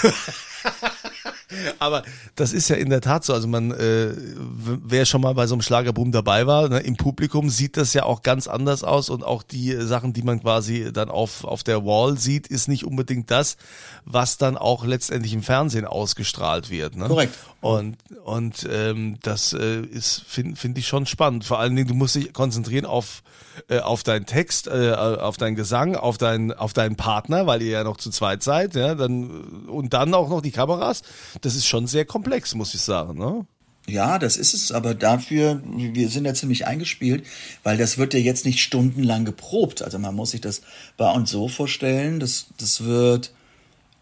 Aber 1.78 2.02
das 2.35 2.52
ist 2.52 2.69
ja 2.69 2.76
in 2.76 2.90
der 2.90 3.00
Tat 3.00 3.25
so. 3.25 3.33
Also 3.33 3.49
man, 3.49 3.71
äh, 3.71 4.12
wer 4.17 5.07
schon 5.07 5.21
mal 5.21 5.35
bei 5.35 5.47
so 5.47 5.55
einem 5.55 5.62
Schlagerboom 5.62 6.12
dabei 6.12 6.47
war, 6.47 6.69
ne, 6.69 6.81
im 6.81 6.97
Publikum 6.97 7.49
sieht 7.50 7.76
das 7.76 7.95
ja 7.95 8.05
auch 8.05 8.23
ganz 8.23 8.49
anders 8.49 8.85
aus 8.85 9.09
und 9.09 9.25
auch 9.25 9.43
die 9.43 9.73
Sachen, 9.81 10.12
die 10.12 10.23
man 10.23 10.40
quasi 10.40 10.90
dann 10.93 11.09
auf, 11.09 11.45
auf 11.45 11.62
der 11.62 11.85
Wall 11.85 12.19
sieht, 12.19 12.47
ist 12.47 12.69
nicht 12.69 12.85
unbedingt 12.85 13.31
das, 13.31 13.57
was 14.05 14.38
dann 14.38 14.57
auch 14.57 14.85
letztendlich 14.85 15.33
im 15.33 15.43
Fernsehen 15.43 15.85
ausgestrahlt 15.85 16.71
wird. 16.71 16.97
Ne? 16.97 17.09
Korrekt. 17.09 17.35
Und, 17.61 17.97
und 18.25 18.69
ähm, 18.71 19.19
das 19.23 19.53
äh, 19.53 19.81
ist, 19.81 20.23
finde 20.29 20.55
find 20.55 20.79
ich 20.79 20.87
schon 20.87 21.07
spannend. 21.07 21.45
Vor 21.45 21.59
allen 21.59 21.75
Dingen, 21.75 21.88
du 21.88 21.95
musst 21.95 22.15
dich 22.15 22.33
konzentrieren 22.33 22.87
auf, 22.87 23.25
äh, 23.69 23.81
auf 23.81 24.05
deinen 24.05 24.27
Text, 24.27 24.69
äh, 24.69 24.93
auf 24.93 25.38
deinen 25.38 25.57
Gesang, 25.57 25.97
auf 25.97 26.19
deinen, 26.19 26.53
auf 26.53 26.73
deinen 26.73 26.95
Partner, 26.95 27.49
weil 27.49 27.62
ihr 27.62 27.71
ja 27.71 27.85
noch 27.85 27.97
zu 27.97 28.11
zweit 28.11 28.45
seid, 28.45 28.77
ja, 28.77 28.95
dann, 28.95 29.67
und 29.67 29.93
dann 29.93 30.15
auch 30.15 30.29
noch 30.29 30.41
die 30.41 30.53
Kameras 30.53 31.03
das 31.41 31.55
ist 31.55 31.67
schon 31.67 31.87
sehr 31.87 32.05
komplex, 32.05 32.55
muss 32.55 32.75
ich 32.75 32.81
sagen. 32.81 33.19
Ne? 33.19 33.47
Ja, 33.87 34.19
das 34.19 34.37
ist 34.37 34.53
es, 34.55 34.71
aber 34.71 34.95
dafür, 34.95 35.62
wir 35.65 36.09
sind 36.11 36.27
ja 36.27 36.35
ziemlich 36.35 36.67
eingespielt, 36.67 37.25
weil 37.62 37.79
das 37.79 37.97
wird 37.97 38.12
ja 38.12 38.21
jetzt 38.21 38.45
nicht 38.45 38.61
stundenlang 38.61 39.25
geprobt. 39.25 39.83
Also 39.83 39.99
man 39.99 40.15
muss 40.15 40.33
sich 40.33 40.41
das 40.41 40.62
bei 40.97 41.11
uns 41.11 41.31
so 41.31 41.49
vorstellen, 41.49 42.21
das, 42.21 42.47
das 42.59 42.85
wird 42.85 43.33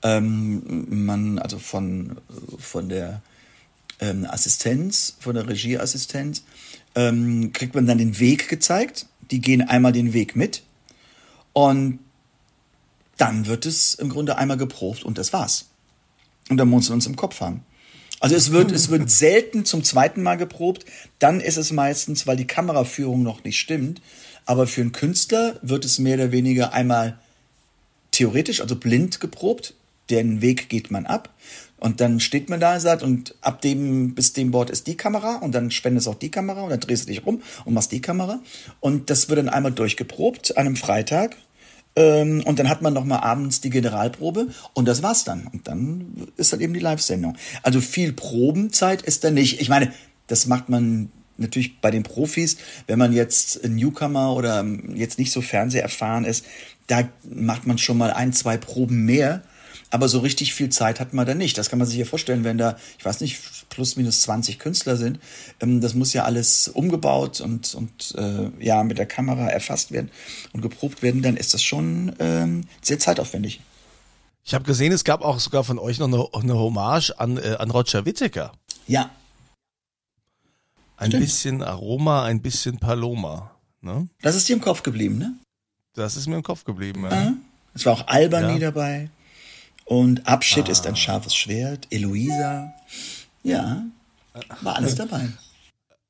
ähm, 0.03 0.87
man, 1.07 1.39
also 1.39 1.59
von, 1.59 2.19
von 2.59 2.89
der 2.89 3.23
ähm, 4.01 4.27
Assistenz, 4.29 5.17
von 5.21 5.35
der 5.35 5.49
Regieassistenz, 5.49 6.45
ähm, 6.95 7.53
kriegt 7.53 7.75
man 7.75 7.87
dann 7.87 7.99
den 7.99 8.19
Weg 8.19 8.49
gezeigt. 8.49 9.07
Die 9.31 9.41
gehen 9.41 9.63
einmal 9.63 9.93
den 9.93 10.13
Weg 10.13 10.37
mit 10.37 10.63
und 11.53 11.99
dann 13.17 13.47
wird 13.47 13.67
es 13.67 13.95
im 13.95 14.09
Grunde 14.09 14.37
einmal 14.37 14.57
geprobt 14.57 15.03
und 15.03 15.19
das 15.19 15.33
war's. 15.33 15.67
Und 16.49 16.59
dann 16.59 16.69
muss 16.69 16.89
man 16.89 16.97
uns 16.97 17.07
im 17.07 17.17
Kopf 17.17 17.41
haben. 17.41 17.65
Also 18.21 18.37
es 18.37 18.53
wird, 18.53 18.71
es 18.73 18.89
wird 18.91 19.11
selten 19.11 19.65
zum 19.65 19.83
zweiten 19.85 20.23
Mal 20.23 20.37
geprobt. 20.37 20.85
Dann 21.19 21.41
ist 21.41 21.57
es 21.57 21.73
meistens, 21.73 22.27
weil 22.27 22.37
die 22.37 22.47
Kameraführung 22.47 23.23
noch 23.23 23.45
nicht 23.45 23.59
stimmt. 23.59 24.01
Aber 24.45 24.67
für 24.67 24.81
einen 24.81 24.93
Künstler 24.93 25.59
wird 25.63 25.85
es 25.85 25.99
mehr 25.99 26.17
oder 26.17 26.33
weniger 26.33 26.73
einmal 26.73 27.19
theoretisch, 28.13 28.61
also 28.61 28.77
blind 28.77 29.21
geprobt. 29.21 29.75
Den 30.09 30.41
Weg 30.41 30.69
geht 30.69 30.91
man 30.91 31.05
ab. 31.05 31.35
Und 31.79 32.01
dann 32.01 32.21
steht 32.21 32.49
man 32.49 32.61
da 32.61 32.75
und 32.75 32.81
sagt, 32.81 33.03
und 33.03 33.35
ab 33.43 33.61
dem, 33.61 34.15
bis 34.15 34.33
dem 34.33 34.51
Board 34.51 34.71
ist 34.71 34.87
die 34.87 34.97
Kamera 34.97 35.37
und 35.37 35.55
dann 35.55 35.71
spendest 35.71 36.09
auch 36.09 36.15
die 36.15 36.31
Kamera 36.31 36.63
und 36.63 36.71
dann 36.71 36.81
drehst 36.81 37.05
du 37.05 37.09
dich 37.09 37.27
rum 37.27 37.43
und 37.65 37.75
machst 37.75 37.93
die 37.93 38.01
Kamera. 38.01 38.41
Und 38.81 39.11
das 39.11 39.29
wird 39.29 39.39
dann 39.39 39.49
einmal 39.49 39.73
durchgeprobt 39.73 40.57
an 40.57 40.67
einem 40.67 40.77
Freitag 40.77 41.37
ähm, 41.97 42.43
und 42.45 42.59
dann 42.59 42.69
hat 42.69 42.83
man 42.83 42.93
noch 42.93 43.05
mal 43.05 43.19
abends 43.19 43.61
die 43.61 43.71
Generalprobe 43.71 44.49
und 44.75 44.87
das 44.87 45.03
war's 45.03 45.25
dann. 45.25 45.49
Und 45.53 45.67
dann 45.67 46.29
ist 46.37 46.53
dann 46.53 46.61
eben 46.61 46.75
die 46.75 46.81
Live-Sendung. 46.81 47.37
Also 47.63 47.81
viel 47.81 48.13
Probenzeit 48.13 49.03
ist 49.03 49.25
da 49.25 49.31
nicht. 49.31 49.61
Ich 49.61 49.69
meine, 49.69 49.93
das 50.27 50.47
macht 50.47 50.69
man 50.69 51.11
natürlich 51.39 51.81
bei 51.81 51.91
den 51.91 52.03
Profis, 52.03 52.57
wenn 52.87 52.99
man 52.99 53.13
jetzt 53.13 53.67
Newcomer 53.67 54.35
oder 54.35 54.65
jetzt 54.95 55.19
nicht 55.19 55.33
so 55.33 55.41
fernseherfahren 55.43 56.25
ist, 56.25 56.47
da 56.87 57.09
macht 57.29 57.67
man 57.67 57.79
schon 57.79 57.99
mal 57.99 58.13
ein, 58.13 58.33
zwei 58.33 58.57
Proben 58.57 59.05
mehr 59.05 59.43
aber 59.91 60.09
so 60.09 60.19
richtig 60.21 60.53
viel 60.55 60.69
Zeit 60.71 61.01
hat 61.01 61.15
man 61.15 61.27
da 61.27 61.35
nicht. 61.35 61.57
Das 61.59 61.71
kann 61.71 61.79
man 61.79 61.87
sich 61.87 61.99
ja 61.99 62.05
vorstellen, 62.05 62.45
wenn 62.45 62.59
da, 62.59 62.77
ich 62.99 63.05
weiß 63.05 63.21
nicht, 63.21 63.69
plus 63.69 63.97
minus 63.97 64.23
20 64.23 64.59
Künstler 64.59 64.97
sind. 64.97 65.21
Ähm, 65.61 65.81
das 65.81 65.95
muss 65.95 66.13
ja 66.13 66.25
alles 66.25 66.69
umgebaut 66.69 67.41
und, 67.41 67.75
und 67.75 68.15
äh, 68.17 68.51
ja 68.65 68.83
mit 68.83 68.99
der 68.99 69.07
Kamera 69.07 69.49
erfasst 69.49 69.93
werden 69.93 70.11
und 70.53 70.61
geprobt 70.61 71.03
werden. 71.03 71.23
Dann 71.23 71.37
ist 71.37 71.55
das 71.55 71.63
schon 71.63 72.15
ähm, 72.19 72.65
sehr 72.83 72.99
zeitaufwendig. 72.99 73.61
Ich 74.45 74.55
habe 74.55 74.65
gesehen, 74.65 74.93
es 74.93 75.05
gab 75.05 75.23
auch 75.23 75.41
sogar 75.41 75.65
von 75.65 75.79
euch 75.79 75.99
noch 75.99 76.07
eine, 76.07 76.25
eine 76.33 76.59
Hommage 76.59 77.13
an, 77.19 77.37
äh, 77.37 77.57
an 77.59 77.71
Roger 77.71 78.05
Whittaker. 78.05 78.53
Ja. 78.87 79.11
Ein 80.97 81.11
Stimmt. 81.11 81.25
bisschen 81.25 81.63
Aroma, 81.63 82.25
ein 82.25 82.41
bisschen 82.41 82.79
Paloma. 82.79 83.51
Ne? 83.83 84.09
Das 84.23 84.35
ist 84.35 84.49
dir 84.49 84.55
im 84.55 84.63
Kopf 84.63 84.83
geblieben, 84.83 85.19
ne? 85.19 85.35
Das 85.95 86.17
ist 86.17 86.27
mir 86.27 86.37
im 86.37 86.43
Kopf 86.43 86.65
geblieben, 86.65 87.05
ja. 87.11 87.35
Es 87.75 87.85
war 87.85 87.95
auch 87.95 88.07
Albany 88.07 88.55
ja. 88.55 88.71
dabei. 88.71 89.11
Und 89.87 90.27
Abschied 90.27 90.67
ah. 90.67 90.73
ist 90.73 90.87
ein 90.87 90.97
scharfes 90.97 91.35
Schwert. 91.35 91.87
Eloisa. 91.91 92.75
Ja, 93.43 93.85
war 94.61 94.77
alles 94.77 94.97
dabei. 94.97 95.29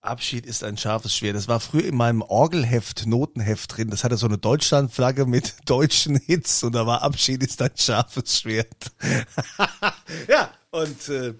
Abschied 0.01 0.47
ist 0.47 0.65
ein 0.65 0.79
scharfes 0.79 1.15
Schwert. 1.15 1.37
Das 1.37 1.47
war 1.47 1.61
früher 1.61 1.85
in 1.85 1.95
meinem 1.95 2.23
Orgelheft, 2.23 3.07
Notenheft 3.07 3.77
drin. 3.77 3.91
Das 3.91 4.03
hatte 4.03 4.17
so 4.17 4.27
eine 4.27 4.39
Deutschlandflagge 4.39 5.27
mit 5.27 5.55
deutschen 5.67 6.17
Hits 6.17 6.63
und 6.63 6.75
da 6.75 6.87
war 6.87 7.03
Abschied 7.03 7.43
ist 7.43 7.61
ein 7.61 7.71
scharfes 7.77 8.41
Schwert. 8.41 8.93
ja, 10.29 10.51
und 10.71 11.09
äh, 11.11 11.35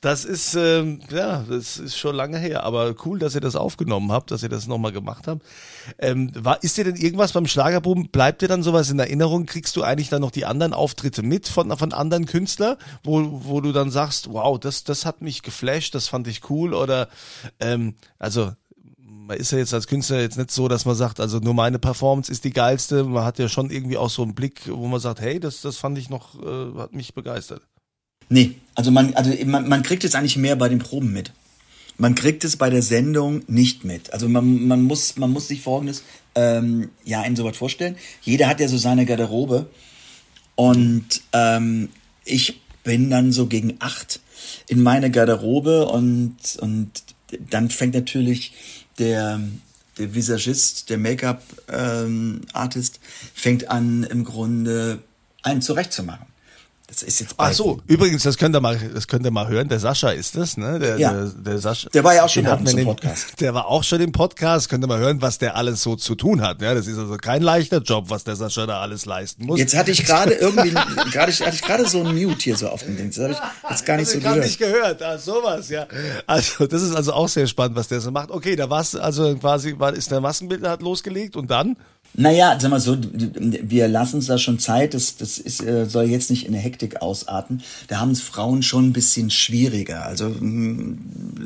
das 0.00 0.24
ist, 0.24 0.54
ähm, 0.54 1.00
ja, 1.10 1.44
das 1.48 1.78
ist 1.78 1.96
schon 1.96 2.14
lange 2.14 2.38
her, 2.38 2.64
aber 2.64 2.94
cool, 3.04 3.18
dass 3.18 3.34
ihr 3.34 3.40
das 3.40 3.56
aufgenommen 3.56 4.12
habt, 4.12 4.30
dass 4.30 4.42
ihr 4.42 4.48
das 4.48 4.66
nochmal 4.66 4.92
gemacht 4.92 5.26
habt. 5.26 5.42
Ähm, 5.98 6.30
war, 6.34 6.62
ist 6.62 6.76
dir 6.76 6.84
denn 6.84 6.96
irgendwas 6.96 7.32
beim 7.32 7.46
Schlagerboom, 7.46 8.08
bleibt 8.08 8.42
dir 8.42 8.48
dann 8.48 8.62
sowas 8.62 8.90
in 8.90 8.98
Erinnerung? 8.98 9.46
Kriegst 9.46 9.76
du 9.76 9.82
eigentlich 9.82 10.08
dann 10.08 10.20
noch 10.20 10.30
die 10.30 10.44
anderen 10.44 10.72
Auftritte 10.72 11.22
mit 11.22 11.48
von, 11.48 11.76
von 11.76 11.92
anderen 11.92 12.26
Künstlern, 12.26 12.76
wo, 13.04 13.40
wo 13.44 13.60
du 13.60 13.72
dann 13.72 13.90
sagst, 13.90 14.32
wow, 14.32 14.58
das, 14.58 14.84
das 14.84 15.06
hat 15.06 15.22
mich 15.22 15.42
geflasht, 15.42 15.94
das 15.94 16.08
fand 16.08 16.28
ich 16.28 16.50
cool 16.50 16.74
oder, 16.74 17.08
ähm, 17.60 17.94
also, 18.18 18.52
man 19.26 19.36
ist 19.36 19.50
ja 19.50 19.58
jetzt 19.58 19.74
als 19.74 19.88
Künstler 19.88 20.20
jetzt 20.20 20.38
nicht 20.38 20.50
so, 20.50 20.68
dass 20.68 20.84
man 20.84 20.94
sagt, 20.94 21.20
also 21.20 21.38
nur 21.38 21.54
meine 21.54 21.78
Performance 21.78 22.30
ist 22.30 22.44
die 22.44 22.52
geilste. 22.52 23.04
Man 23.04 23.24
hat 23.24 23.38
ja 23.38 23.48
schon 23.48 23.70
irgendwie 23.70 23.96
auch 23.96 24.10
so 24.10 24.22
einen 24.22 24.34
Blick, 24.34 24.62
wo 24.68 24.86
man 24.86 25.00
sagt, 25.00 25.20
hey, 25.20 25.40
das, 25.40 25.60
das 25.60 25.76
fand 25.76 25.98
ich 25.98 26.08
noch, 26.08 26.40
äh, 26.40 26.78
hat 26.78 26.92
mich 26.92 27.12
begeistert. 27.14 27.62
Nee, 28.28 28.56
also 28.74 28.90
man, 28.90 29.14
also 29.14 29.32
man, 29.44 29.68
man 29.68 29.82
kriegt 29.82 30.02
jetzt 30.02 30.14
eigentlich 30.14 30.36
mehr 30.36 30.56
bei 30.56 30.68
den 30.68 30.78
Proben 30.78 31.12
mit. 31.12 31.32
Man 31.98 32.14
kriegt 32.14 32.44
es 32.44 32.56
bei 32.56 32.68
der 32.68 32.82
Sendung 32.82 33.42
nicht 33.46 33.84
mit. 33.84 34.12
Also 34.12 34.28
man, 34.28 34.66
man, 34.66 34.82
muss, 34.82 35.16
man 35.16 35.30
muss 35.30 35.48
sich 35.48 35.62
folgendes 35.62 36.02
ähm, 36.34 36.90
ja 37.04 37.22
in 37.22 37.36
sowas 37.36 37.56
vorstellen. 37.56 37.96
Jeder 38.22 38.48
hat 38.48 38.60
ja 38.60 38.68
so 38.68 38.76
seine 38.76 39.06
Garderobe. 39.06 39.70
Und 40.54 41.22
ähm, 41.32 41.88
ich 42.24 42.60
bin 42.84 43.10
dann 43.10 43.32
so 43.32 43.46
gegen 43.46 43.76
acht 43.78 44.20
in 44.68 44.82
meine 44.82 45.10
Garderobe 45.10 45.86
und, 45.86 46.36
und 46.60 46.90
dann 47.50 47.70
fängt 47.70 47.94
natürlich 47.94 48.52
der, 48.98 49.40
der 49.98 50.14
Visagist, 50.14 50.90
der 50.90 50.98
Make-up-Artist, 50.98 52.94
ähm, 52.94 53.00
fängt 53.34 53.70
an 53.70 54.04
im 54.04 54.24
Grunde 54.24 55.02
einen 55.42 55.62
zurechtzumachen. 55.62 56.26
Das 56.88 57.02
ist 57.02 57.18
jetzt 57.18 57.34
Ach 57.36 57.52
so, 57.52 57.80
übrigens, 57.88 58.22
das 58.22 58.38
könnt 58.38 58.54
ihr 58.54 58.60
mal, 58.60 58.78
das 58.78 59.08
könnt 59.08 59.24
ihr 59.24 59.32
mal 59.32 59.48
hören. 59.48 59.68
Der 59.68 59.80
Sascha 59.80 60.10
ist 60.10 60.36
das, 60.36 60.56
ne? 60.56 60.78
Der, 60.78 60.98
ja. 60.98 61.12
der, 61.12 61.26
der 61.30 61.58
Sascha. 61.58 61.90
Der 61.90 62.04
war 62.04 62.14
ja 62.14 62.24
auch 62.24 62.28
schon 62.28 62.46
im 62.46 62.84
Podcast. 62.84 63.26
Der 63.40 63.54
war 63.54 63.66
auch 63.66 63.82
schon 63.82 64.00
im 64.00 64.12
Podcast. 64.12 64.68
Könnt 64.68 64.84
ihr 64.84 64.86
mal 64.86 65.00
hören, 65.00 65.20
was 65.20 65.38
der 65.38 65.56
alles 65.56 65.82
so 65.82 65.96
zu 65.96 66.14
tun 66.14 66.42
hat. 66.42 66.62
Ja, 66.62 66.74
das 66.74 66.86
ist 66.86 66.96
also 66.96 67.16
kein 67.16 67.42
leichter 67.42 67.78
Job, 67.78 68.08
was 68.08 68.22
der 68.22 68.36
Sascha 68.36 68.66
da 68.66 68.80
alles 68.80 69.04
leisten 69.04 69.46
muss. 69.46 69.58
Jetzt 69.58 69.76
hatte 69.76 69.90
ich 69.90 70.04
gerade 70.04 70.32
irgendwie, 70.34 70.70
gerade 71.10 71.32
hatte 71.32 71.54
ich 71.54 71.62
gerade 71.62 71.88
so 71.88 72.04
ein 72.04 72.14
Mute 72.14 72.40
hier 72.40 72.56
so 72.56 72.68
auf 72.68 72.84
dem 72.84 72.96
Ding. 72.96 73.10
Das 73.10 73.18
habe 73.18 73.32
ich 73.32 73.70
jetzt 73.70 73.84
gar 73.84 73.96
nicht 73.96 74.06
also 74.06 74.20
so 74.20 74.24
gehört. 74.24 74.44
nicht 74.44 74.58
gehört. 74.58 75.02
Ah, 75.02 75.18
sowas, 75.18 75.68
ja. 75.68 75.88
Also 76.28 76.68
das 76.68 76.82
ist 76.82 76.94
also 76.94 77.12
auch 77.14 77.28
sehr 77.28 77.48
spannend, 77.48 77.76
was 77.76 77.88
der 77.88 78.00
so 78.00 78.12
macht. 78.12 78.30
Okay, 78.30 78.54
da 78.54 78.70
war's 78.70 78.94
also 78.94 79.34
quasi, 79.36 79.74
war, 79.76 79.92
ist 79.92 80.12
der 80.12 80.20
Maskenbildner 80.20 80.70
hat 80.70 80.82
losgelegt 80.82 81.34
und 81.34 81.50
dann? 81.50 81.76
Naja, 82.18 82.58
sag 82.58 82.70
mal 82.70 82.80
so, 82.80 82.96
wir 82.98 83.88
lassen 83.88 84.16
uns 84.16 84.26
da 84.26 84.38
schon 84.38 84.58
Zeit, 84.58 84.94
das, 84.94 85.16
das 85.16 85.36
ist, 85.38 85.62
äh, 85.62 85.84
soll 85.84 86.04
jetzt 86.04 86.30
nicht 86.30 86.46
in 86.46 86.54
eine 86.54 86.62
Hektik 86.62 87.02
ausarten. 87.02 87.62
Da 87.88 88.00
haben 88.00 88.10
es 88.10 88.22
Frauen 88.22 88.62
schon 88.62 88.88
ein 88.88 88.92
bisschen 88.94 89.30
schwieriger. 89.30 90.06
Also 90.06 90.26
hm, 90.26 90.98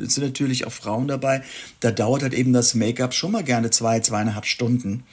es 0.05 0.15
sind 0.15 0.23
natürlich 0.23 0.65
auch 0.65 0.71
Frauen 0.71 1.09
dabei, 1.09 1.43
da 1.81 1.91
dauert 1.91 2.23
halt 2.23 2.33
eben 2.33 2.53
das 2.53 2.73
Make-up 2.73 3.13
schon 3.13 3.33
mal 3.33 3.43
gerne 3.43 3.69
zwei, 3.69 3.99
zweieinhalb 3.99 4.45
Stunden 4.45 5.03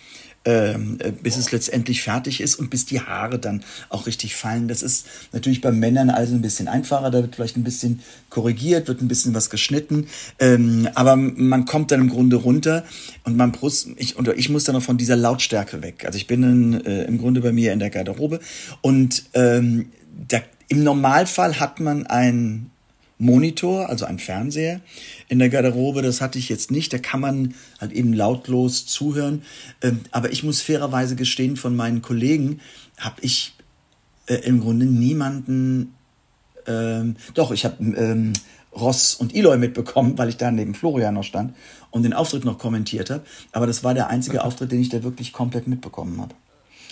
ähm, 0.44 0.98
äh, 1.00 1.12
bis 1.12 1.36
es 1.36 1.52
letztendlich 1.52 2.02
fertig 2.02 2.40
ist 2.40 2.56
und 2.56 2.70
bis 2.70 2.86
die 2.86 3.00
Haare 3.00 3.38
dann 3.38 3.62
auch 3.88 4.06
richtig 4.06 4.34
fallen. 4.34 4.68
Das 4.68 4.82
ist 4.82 5.06
natürlich 5.32 5.60
bei 5.60 5.72
Männern 5.72 6.10
also 6.10 6.34
ein 6.34 6.42
bisschen 6.42 6.68
einfacher, 6.68 7.10
da 7.10 7.22
wird 7.22 7.34
vielleicht 7.34 7.56
ein 7.56 7.64
bisschen 7.64 8.00
korrigiert, 8.30 8.88
wird 8.88 9.02
ein 9.02 9.08
bisschen 9.08 9.34
was 9.34 9.50
geschnitten, 9.50 10.06
ähm, 10.38 10.88
aber 10.94 11.16
man 11.16 11.64
kommt 11.64 11.90
dann 11.90 12.00
im 12.00 12.08
Grunde 12.08 12.36
runter 12.36 12.84
und 13.24 13.36
man 13.36 13.52
Brust, 13.52 13.88
ich, 13.96 14.18
oder 14.18 14.36
ich 14.36 14.48
muss 14.48 14.64
dann 14.64 14.74
noch 14.74 14.82
von 14.82 14.98
dieser 14.98 15.16
Lautstärke 15.16 15.82
weg. 15.82 16.04
Also 16.06 16.16
ich 16.16 16.26
bin 16.26 16.42
in, 16.42 16.84
äh, 16.86 17.04
im 17.04 17.18
Grunde 17.18 17.40
bei 17.40 17.52
mir 17.52 17.72
in 17.72 17.78
der 17.78 17.90
Garderobe 17.90 18.40
und 18.80 19.24
ähm, 19.34 19.90
da, 20.28 20.40
im 20.68 20.84
Normalfall 20.84 21.60
hat 21.60 21.80
man 21.80 22.06
ein 22.06 22.70
Monitor, 23.18 23.88
also 23.88 24.04
ein 24.04 24.18
Fernseher 24.18 24.80
in 25.28 25.38
der 25.38 25.48
Garderobe. 25.48 26.02
Das 26.02 26.20
hatte 26.20 26.38
ich 26.38 26.48
jetzt 26.48 26.70
nicht. 26.70 26.92
Da 26.92 26.98
kann 26.98 27.20
man 27.20 27.54
halt 27.80 27.92
eben 27.92 28.12
lautlos 28.12 28.86
zuhören. 28.86 29.42
Ähm, 29.82 30.00
aber 30.12 30.32
ich 30.32 30.44
muss 30.44 30.60
fairerweise 30.60 31.16
gestehen, 31.16 31.56
von 31.56 31.74
meinen 31.74 32.00
Kollegen 32.00 32.60
habe 32.96 33.16
ich 33.22 33.54
äh, 34.26 34.36
im 34.36 34.60
Grunde 34.60 34.86
niemanden. 34.86 35.94
Ähm, 36.66 37.16
doch, 37.34 37.50
ich 37.50 37.64
habe 37.64 37.82
ähm, 37.82 38.32
Ross 38.72 39.14
und 39.14 39.34
Eloy 39.34 39.58
mitbekommen, 39.58 40.16
weil 40.16 40.28
ich 40.28 40.36
da 40.36 40.50
neben 40.50 40.74
Florian 40.74 41.14
noch 41.14 41.24
stand 41.24 41.54
und 41.90 42.04
den 42.04 42.12
Auftritt 42.12 42.44
noch 42.44 42.58
kommentiert 42.58 43.10
habe. 43.10 43.24
Aber 43.52 43.66
das 43.66 43.82
war 43.82 43.94
der 43.94 44.08
einzige 44.08 44.44
Auftritt, 44.44 44.70
den 44.72 44.80
ich 44.80 44.90
da 44.90 45.02
wirklich 45.02 45.32
komplett 45.32 45.66
mitbekommen 45.66 46.20
habe. 46.20 46.34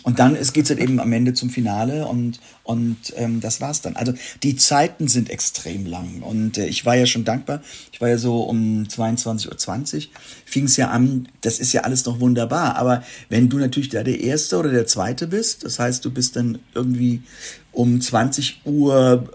Und 0.07 0.21
dann 0.21 0.37
es 0.37 0.53
geht's 0.53 0.71
halt 0.71 0.79
eben 0.79 1.01
am 1.01 1.13
Ende 1.13 1.35
zum 1.35 1.51
Finale 1.51 2.07
und 2.07 2.39
und 2.63 2.97
ähm, 3.17 3.41
das 3.41 3.61
war's 3.61 3.81
dann. 3.81 3.97
Also 3.97 4.15
die 4.45 4.55
Zeiten 4.55 5.09
sind 5.09 5.31
extrem 5.31 5.85
lang 5.85 6.23
und 6.23 6.59
äh, 6.59 6.67
ich 6.67 6.87
war 6.87 6.95
ja 6.95 7.07
schon 7.07 7.25
dankbar. 7.25 7.61
Ich 7.91 8.01
war 8.01 8.09
ja 8.09 8.17
so 8.17 8.43
um 8.43 8.85
22:20 8.85 9.97
Uhr 9.97 10.03
fing 10.45 10.67
es 10.67 10.77
ja 10.77 10.91
an. 10.91 11.27
Das 11.41 11.59
ist 11.59 11.73
ja 11.73 11.81
alles 11.81 12.07
noch 12.07 12.21
wunderbar. 12.21 12.77
Aber 12.77 13.03
wenn 13.31 13.49
du 13.49 13.59
natürlich 13.59 13.89
da 13.89 14.05
der 14.05 14.21
Erste 14.21 14.59
oder 14.59 14.71
der 14.71 14.87
Zweite 14.87 15.27
bist, 15.27 15.65
das 15.65 15.81
heißt, 15.81 16.05
du 16.05 16.13
bist 16.13 16.37
dann 16.37 16.61
irgendwie 16.73 17.25
um 17.73 18.01
20 18.01 18.61
Uhr 18.65 19.29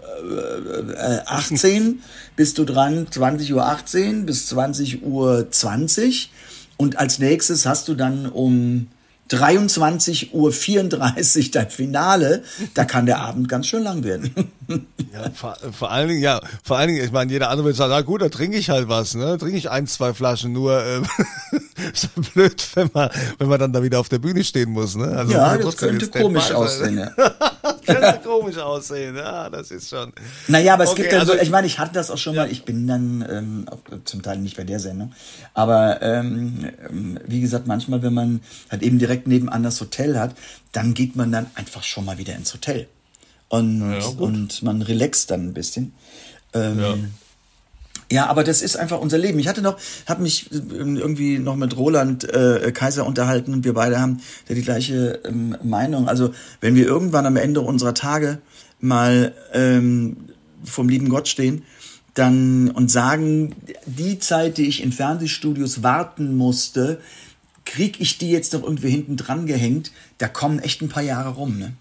äh, 0.96 1.18
18 1.26 2.00
bist 2.34 2.56
du 2.56 2.64
dran, 2.64 3.08
20 3.10 3.52
Uhr 3.52 3.66
18 3.66 4.24
bis 4.24 4.46
20 4.46 5.02
Uhr 5.02 5.50
20 5.50 6.32
und 6.78 6.98
als 6.98 7.18
nächstes 7.18 7.66
hast 7.66 7.88
du 7.88 7.94
dann 7.94 8.24
um 8.24 8.86
23.34 9.30 10.32
Uhr 10.32 10.52
dein 11.52 11.70
Finale, 11.70 12.42
da 12.74 12.84
kann 12.84 13.06
der 13.06 13.20
Abend 13.20 13.48
ganz 13.48 13.66
schön 13.66 13.82
lang 13.82 14.04
werden. 14.04 14.52
Ja, 15.12 15.30
vor, 15.34 15.56
vor 15.72 15.90
allen 15.90 16.08
Dingen, 16.08 16.22
ja, 16.22 16.40
vor 16.62 16.78
allen 16.78 16.88
Dingen, 16.88 17.04
ich 17.04 17.12
meine, 17.12 17.30
jeder 17.32 17.50
andere 17.50 17.66
wird 17.68 17.76
sagen, 17.76 17.92
na 17.92 18.00
gut, 18.02 18.22
da 18.22 18.28
trinke 18.28 18.56
ich 18.56 18.70
halt 18.70 18.88
was, 18.88 19.14
ne? 19.14 19.38
Trinke 19.38 19.56
ich 19.56 19.70
ein, 19.70 19.86
zwei 19.86 20.14
Flaschen, 20.14 20.52
nur 20.52 20.84
ähm, 20.84 21.06
ist 21.92 22.08
blöd, 22.34 22.66
wenn 22.74 22.90
man, 22.92 23.10
wenn 23.38 23.48
man 23.48 23.60
dann 23.60 23.72
da 23.72 23.82
wieder 23.82 24.00
auf 24.00 24.08
der 24.08 24.18
Bühne 24.18 24.44
stehen 24.44 24.70
muss, 24.70 24.96
ne? 24.96 25.08
Also, 25.08 25.32
ja, 25.32 25.56
das 25.56 25.76
könnte 25.76 26.08
komisch 26.08 26.50
aussehen, 26.52 26.98
ja. 26.98 27.10
könnte 27.84 28.20
komisch 28.24 28.58
aussehen, 28.58 29.16
ja, 29.16 29.50
das 29.50 29.70
ist 29.70 29.90
schon. 29.90 30.12
Naja, 30.48 30.74
aber 30.74 30.84
es 30.84 30.90
okay, 30.90 31.02
gibt 31.02 31.14
also, 31.14 31.32
so, 31.32 31.38
ich 31.38 31.50
meine, 31.50 31.66
ich 31.66 31.78
hatte 31.78 31.94
das 31.94 32.10
auch 32.10 32.18
schon 32.18 32.34
ja. 32.34 32.42
mal, 32.42 32.52
ich 32.52 32.64
bin 32.64 32.86
dann 32.86 33.26
ähm, 33.28 33.66
auch, 33.70 33.78
zum 34.04 34.22
Teil 34.22 34.38
nicht 34.38 34.56
bei 34.56 34.64
der 34.64 34.80
Sendung, 34.80 35.12
aber 35.54 36.02
ähm, 36.02 36.70
ähm, 36.88 37.18
wie 37.26 37.40
gesagt, 37.40 37.66
manchmal, 37.66 38.02
wenn 38.02 38.14
man 38.14 38.40
halt 38.70 38.82
eben 38.82 38.98
direkt 38.98 39.26
nebenan 39.26 39.62
das 39.62 39.80
Hotel 39.80 40.18
hat, 40.18 40.34
dann 40.72 40.94
geht 40.94 41.16
man 41.16 41.32
dann 41.32 41.46
einfach 41.54 41.82
schon 41.82 42.04
mal 42.04 42.18
wieder 42.18 42.34
ins 42.34 42.52
Hotel 42.54 42.88
und, 43.48 44.00
ja, 44.00 44.06
und 44.06 44.62
man 44.62 44.82
relaxt 44.82 45.30
dann 45.30 45.48
ein 45.48 45.54
bisschen. 45.54 45.92
Ähm, 46.54 47.12
ja. 48.12 48.26
Aber 48.26 48.44
das 48.44 48.62
ist 48.62 48.76
einfach 48.76 49.00
unser 49.00 49.18
Leben. 49.18 49.38
Ich 49.38 49.48
hatte 49.48 49.62
noch, 49.62 49.78
habe 50.06 50.22
mich 50.22 50.50
ähm, 50.52 50.96
irgendwie 50.96 51.38
noch 51.38 51.56
mit 51.56 51.76
Roland 51.76 52.24
äh, 52.24 52.72
Kaiser 52.72 53.06
unterhalten 53.06 53.52
und 53.52 53.64
wir 53.64 53.74
beide 53.74 54.00
haben 54.00 54.20
ja 54.48 54.54
die 54.54 54.62
gleiche 54.62 55.20
ähm, 55.24 55.56
Meinung. 55.62 56.08
Also 56.08 56.32
wenn 56.60 56.74
wir 56.74 56.86
irgendwann 56.86 57.26
am 57.26 57.36
Ende 57.36 57.60
unserer 57.60 57.94
Tage 57.94 58.38
mal 58.80 59.32
ähm, 59.52 60.16
vom 60.64 60.88
lieben 60.88 61.08
Gott 61.08 61.28
stehen, 61.28 61.62
dann 62.14 62.70
und 62.70 62.90
sagen, 62.90 63.54
die 63.86 64.18
Zeit, 64.18 64.58
die 64.58 64.66
ich 64.66 64.82
in 64.82 64.92
Fernsehstudios 64.92 65.82
warten 65.82 66.36
musste, 66.36 67.00
krieg 67.64 68.00
ich 68.00 68.18
die 68.18 68.30
jetzt 68.30 68.52
noch 68.52 68.62
irgendwie 68.62 68.90
hinten 68.90 69.16
dran 69.16 69.46
gehängt, 69.46 69.92
da 70.18 70.28
kommen 70.28 70.58
echt 70.58 70.82
ein 70.82 70.88
paar 70.88 71.02
Jahre 71.02 71.30
rum, 71.30 71.58
ne? 71.58 71.72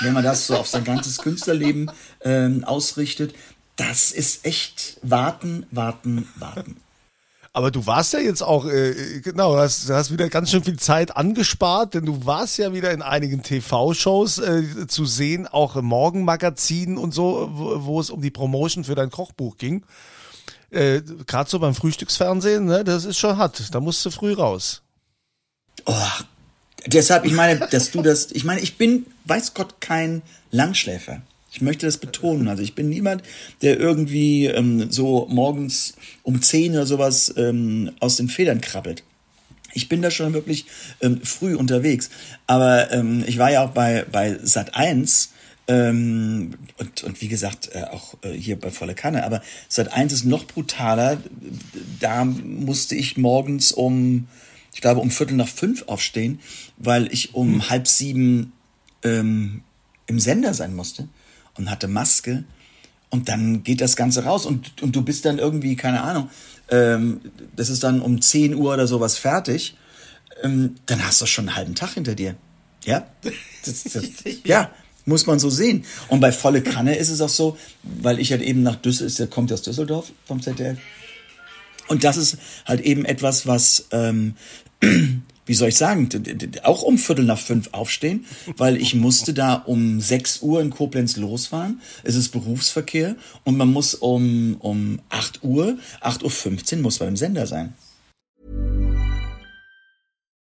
wenn 0.00 0.12
man 0.12 0.24
das 0.24 0.46
so 0.46 0.56
auf 0.56 0.68
sein 0.68 0.84
ganzes 0.84 1.18
Künstlerleben 1.18 1.90
ähm, 2.22 2.64
ausrichtet, 2.64 3.34
das 3.76 4.12
ist 4.12 4.44
echt 4.44 4.98
warten, 5.02 5.66
warten, 5.70 6.28
warten. 6.36 6.76
Aber 7.56 7.70
du 7.70 7.86
warst 7.86 8.12
ja 8.12 8.18
jetzt 8.18 8.42
auch, 8.42 8.66
äh, 8.66 9.20
genau, 9.20 9.56
hast, 9.56 9.88
hast 9.88 10.10
wieder 10.10 10.28
ganz 10.28 10.50
schön 10.50 10.64
viel 10.64 10.76
Zeit 10.76 11.16
angespart, 11.16 11.94
denn 11.94 12.04
du 12.04 12.26
warst 12.26 12.58
ja 12.58 12.72
wieder 12.72 12.90
in 12.90 13.00
einigen 13.00 13.44
TV-Shows 13.44 14.38
äh, 14.38 14.88
zu 14.88 15.06
sehen, 15.06 15.46
auch 15.46 15.76
im 15.76 15.84
Morgenmagazin 15.84 16.98
und 16.98 17.14
so, 17.14 17.48
wo, 17.52 17.84
wo 17.84 18.00
es 18.00 18.10
um 18.10 18.20
die 18.20 18.32
Promotion 18.32 18.82
für 18.82 18.96
dein 18.96 19.10
Kochbuch 19.10 19.56
ging. 19.56 19.84
Äh, 20.70 21.02
Gerade 21.26 21.48
so 21.48 21.60
beim 21.60 21.76
Frühstücksfernsehen, 21.76 22.64
ne, 22.64 22.82
das 22.82 23.04
ist 23.04 23.18
schon 23.18 23.36
hart. 23.36 23.72
Da 23.72 23.78
musst 23.78 24.04
du 24.04 24.10
früh 24.10 24.32
raus. 24.32 24.82
Oh, 25.86 25.94
deshalb, 26.86 27.24
ich 27.24 27.34
meine, 27.34 27.68
dass 27.68 27.92
du 27.92 28.02
das, 28.02 28.32
ich 28.32 28.42
meine, 28.42 28.62
ich 28.62 28.76
bin, 28.78 29.06
weiß 29.26 29.54
Gott, 29.54 29.80
kein 29.80 30.22
Langschläfer. 30.50 31.22
Ich 31.54 31.60
möchte 31.60 31.86
das 31.86 31.98
betonen. 31.98 32.48
Also 32.48 32.64
ich 32.64 32.74
bin 32.74 32.88
niemand, 32.88 33.22
der 33.62 33.78
irgendwie 33.78 34.46
ähm, 34.46 34.90
so 34.90 35.28
morgens 35.30 35.94
um 36.24 36.42
10 36.42 36.72
oder 36.72 36.84
sowas 36.84 37.32
ähm, 37.36 37.92
aus 38.00 38.16
den 38.16 38.28
Federn 38.28 38.60
krabbelt. 38.60 39.04
Ich 39.72 39.88
bin 39.88 40.02
da 40.02 40.10
schon 40.10 40.34
wirklich 40.34 40.66
ähm, 41.00 41.20
früh 41.22 41.54
unterwegs. 41.54 42.10
Aber 42.48 42.90
ähm, 42.90 43.22
ich 43.24 43.38
war 43.38 43.52
ja 43.52 43.64
auch 43.64 43.70
bei, 43.70 44.04
bei 44.10 44.36
Sat 44.42 44.74
1 44.74 45.32
ähm, 45.68 46.54
und, 46.78 47.04
und 47.04 47.20
wie 47.20 47.28
gesagt, 47.28 47.70
äh, 47.72 47.84
auch 47.84 48.16
äh, 48.22 48.32
hier 48.32 48.58
bei 48.58 48.72
Volle 48.72 48.96
Kanne. 48.96 49.22
Aber 49.22 49.40
Sat 49.68 49.92
1 49.92 50.12
ist 50.12 50.24
noch 50.24 50.48
brutaler. 50.48 51.22
Da 52.00 52.24
musste 52.24 52.96
ich 52.96 53.16
morgens 53.16 53.70
um 53.70 54.26
ich 54.72 54.80
glaube, 54.80 54.98
um 54.98 55.12
Viertel 55.12 55.36
nach 55.36 55.46
fünf 55.46 55.84
aufstehen, 55.86 56.40
weil 56.78 57.12
ich 57.12 57.32
um 57.36 57.52
hm. 57.52 57.70
halb 57.70 57.86
sieben 57.86 58.52
ähm, 59.04 59.62
im 60.08 60.18
Sender 60.18 60.52
sein 60.52 60.74
musste 60.74 61.06
und 61.56 61.70
hatte 61.70 61.88
Maske. 61.88 62.44
Und 63.10 63.28
dann 63.28 63.62
geht 63.62 63.80
das 63.80 63.96
Ganze 63.96 64.24
raus 64.24 64.44
und, 64.44 64.82
und 64.82 64.96
du 64.96 65.02
bist 65.02 65.24
dann 65.24 65.38
irgendwie, 65.38 65.76
keine 65.76 66.02
Ahnung, 66.02 66.30
ähm, 66.68 67.20
das 67.54 67.68
ist 67.68 67.84
dann 67.84 68.00
um 68.00 68.20
10 68.20 68.54
Uhr 68.54 68.74
oder 68.74 68.86
sowas 68.86 69.16
fertig. 69.16 69.76
Ähm, 70.42 70.74
dann 70.86 71.06
hast 71.06 71.20
du 71.20 71.26
schon 71.26 71.48
einen 71.48 71.56
halben 71.56 71.74
Tag 71.74 71.94
hinter 71.94 72.14
dir. 72.14 72.34
Ja? 72.84 73.06
Das, 73.64 73.84
das, 73.84 74.04
ja, 74.44 74.70
muss 75.04 75.26
man 75.26 75.38
so 75.38 75.50
sehen. 75.50 75.84
Und 76.08 76.20
bei 76.20 76.32
volle 76.32 76.62
Kanne 76.62 76.96
ist 76.96 77.10
es 77.10 77.20
auch 77.20 77.28
so, 77.28 77.56
weil 77.82 78.18
ich 78.18 78.32
halt 78.32 78.42
eben 78.42 78.62
nach 78.62 78.76
Düsseldorf, 78.76 79.30
kommt 79.30 79.52
aus 79.52 79.62
Düsseldorf 79.62 80.12
vom 80.24 80.42
ZDF. 80.42 80.78
Und 81.88 82.04
das 82.04 82.16
ist 82.16 82.38
halt 82.64 82.80
eben 82.80 83.04
etwas, 83.04 83.46
was 83.46 83.86
ähm, 83.90 84.34
wie 85.46 85.54
soll 85.54 85.68
ich 85.68 85.76
sagen, 85.76 86.08
auch 86.62 86.82
um 86.82 86.98
Viertel 86.98 87.24
nach 87.24 87.38
fünf 87.38 87.68
aufstehen, 87.72 88.24
weil 88.56 88.76
ich 88.76 88.94
musste 88.94 89.34
da 89.34 89.54
um 89.54 90.00
sechs 90.00 90.40
Uhr 90.42 90.60
in 90.60 90.70
Koblenz 90.70 91.16
losfahren. 91.16 91.80
Es 92.02 92.14
ist 92.14 92.30
Berufsverkehr 92.30 93.16
und 93.44 93.56
man 93.56 93.72
muss 93.72 93.94
um, 93.94 94.56
um 94.60 95.00
acht 95.08 95.42
Uhr, 95.42 95.78
acht 96.00 96.22
Uhr 96.22 96.30
fünfzehn 96.30 96.80
muss 96.80 97.00
man 97.00 97.10
im 97.10 97.16
Sender 97.16 97.46
sein. 97.46 97.74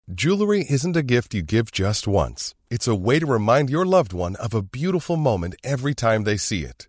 Jewelry 0.08 0.62
isn't 0.62 0.96
a 0.96 1.02
gift 1.02 1.34
you 1.34 1.42
give 1.42 1.72
just 1.72 2.06
once. 2.06 2.54
It's 2.70 2.86
a 2.86 2.94
way 2.94 3.18
to 3.18 3.26
remind 3.26 3.70
your 3.70 3.84
loved 3.84 4.12
one 4.12 4.36
of 4.36 4.54
a 4.54 4.62
beautiful 4.62 5.16
moment 5.16 5.56
every 5.64 5.94
time 5.94 6.24
they 6.24 6.38
see 6.38 6.62
it. 6.62 6.88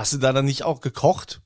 Hast 0.00 0.14
du 0.14 0.18
da 0.18 0.32
dann 0.32 0.46
nicht 0.46 0.62
auch 0.62 0.80
gekocht? 0.80 1.42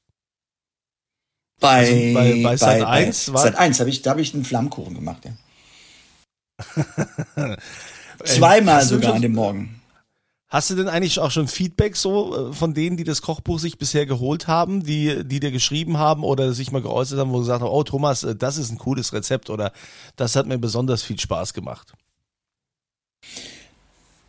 Bei, 1.61 1.79
Also 1.81 1.93
bei- 2.15 2.43
bei 2.45 2.57
Sat. 2.57 2.83
1 2.87 3.33
war- 3.33 3.43
Sat 3.43 3.57
1 3.57 3.81
habe 3.81 3.91
ich, 3.91 4.03
da 4.03 4.11
habe 4.11 4.21
ich 4.21 4.33
einen 4.33 4.45
Flammkuchen 4.45 4.95
gemacht, 4.95 5.25
ja. 5.25 5.33
Ey, 7.37 7.57
Zweimal 8.25 8.83
du 8.83 8.87
sogar 8.91 9.09
schon- 9.09 9.17
an 9.17 9.23
dem 9.23 9.33
Morgen. 9.35 9.81
Hast 10.49 10.71
du 10.71 10.77
denn 10.77 10.87
eigentlich 10.89 11.19
auch 11.19 11.33
schon 11.33 11.49
Feedback 11.49 11.97
so 11.97 12.51
äh, 12.51 12.53
von 12.53 12.75
denen, 12.75 12.97
die 12.97 13.03
das 13.03 13.23
Kochbuch 13.23 13.59
sich 13.59 13.77
bisher 13.77 14.07
geholt 14.07 14.47
haben, 14.47 14.85
die, 14.85 15.25
die 15.25 15.41
dir 15.41 15.51
geschrieben 15.51 15.99
haben 15.99 16.23
oder 16.23 16.53
sich 16.53 16.71
mal 16.71 16.81
geäußert 16.81 17.19
haben, 17.19 17.33
wo 17.33 17.41
gesagt 17.41 17.61
haben, 17.63 17.69
oh 17.71 17.83
Thomas, 17.83 18.23
äh, 18.23 18.37
das 18.37 18.57
ist 18.57 18.71
ein 18.71 18.79
cooles 18.79 19.13
Rezept 19.13 19.51
oder 19.51 19.73
das 20.15 20.37
hat 20.37 20.47
mir 20.47 20.59
besonders 20.59 21.03
viel 21.03 21.19
Spaß 21.19 21.55
gemacht? 21.55 21.93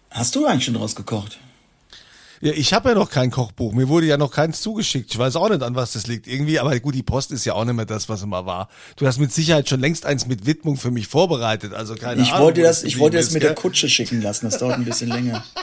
Hast 0.09 0.33
du 0.35 0.47
eigentlich 0.47 0.65
schon 0.65 0.73
draus 0.73 0.95
gekocht? 0.95 1.37
Ja, 2.45 2.53
ich 2.53 2.73
habe 2.73 2.89
ja 2.89 2.95
noch 2.95 3.09
kein 3.09 3.31
Kochbuch. 3.31 3.73
Mir 3.73 3.89
wurde 3.89 4.05
ja 4.05 4.17
noch 4.17 4.29
keins 4.31 4.61
zugeschickt. 4.61 5.11
Ich 5.11 5.17
weiß 5.17 5.35
auch 5.35 5.49
nicht, 5.49 5.63
an 5.63 5.73
was 5.75 5.93
das 5.93 6.05
liegt. 6.05 6.27
Irgendwie, 6.27 6.59
aber 6.59 6.79
gut, 6.79 6.93
die 6.93 7.01
Post 7.01 7.31
ist 7.31 7.43
ja 7.43 7.53
auch 7.53 7.65
nicht 7.65 7.73
mehr 7.73 7.85
das, 7.87 8.07
was 8.07 8.21
immer 8.21 8.45
war. 8.45 8.69
Du 8.97 9.07
hast 9.07 9.17
mit 9.17 9.33
Sicherheit 9.33 9.67
schon 9.67 9.79
längst 9.79 10.05
eins 10.05 10.27
mit 10.27 10.45
Widmung 10.45 10.77
für 10.77 10.91
mich 10.91 11.07
vorbereitet. 11.07 11.73
Also 11.73 11.95
keine 11.95 12.21
Ich 12.21 12.31
Ahnung. 12.33 12.45
wollte 12.45 12.61
wo 12.61 12.65
das, 12.65 12.83
ich 12.83 12.99
wollte 12.99 13.17
das 13.17 13.31
mit 13.31 13.41
der? 13.41 13.55
Kutsche 13.55 13.89
schicken 13.89 14.21
lassen. 14.21 14.45
Das 14.45 14.59
dauert 14.59 14.75
ein 14.75 14.85
bisschen 14.85 15.09
länger. 15.09 15.43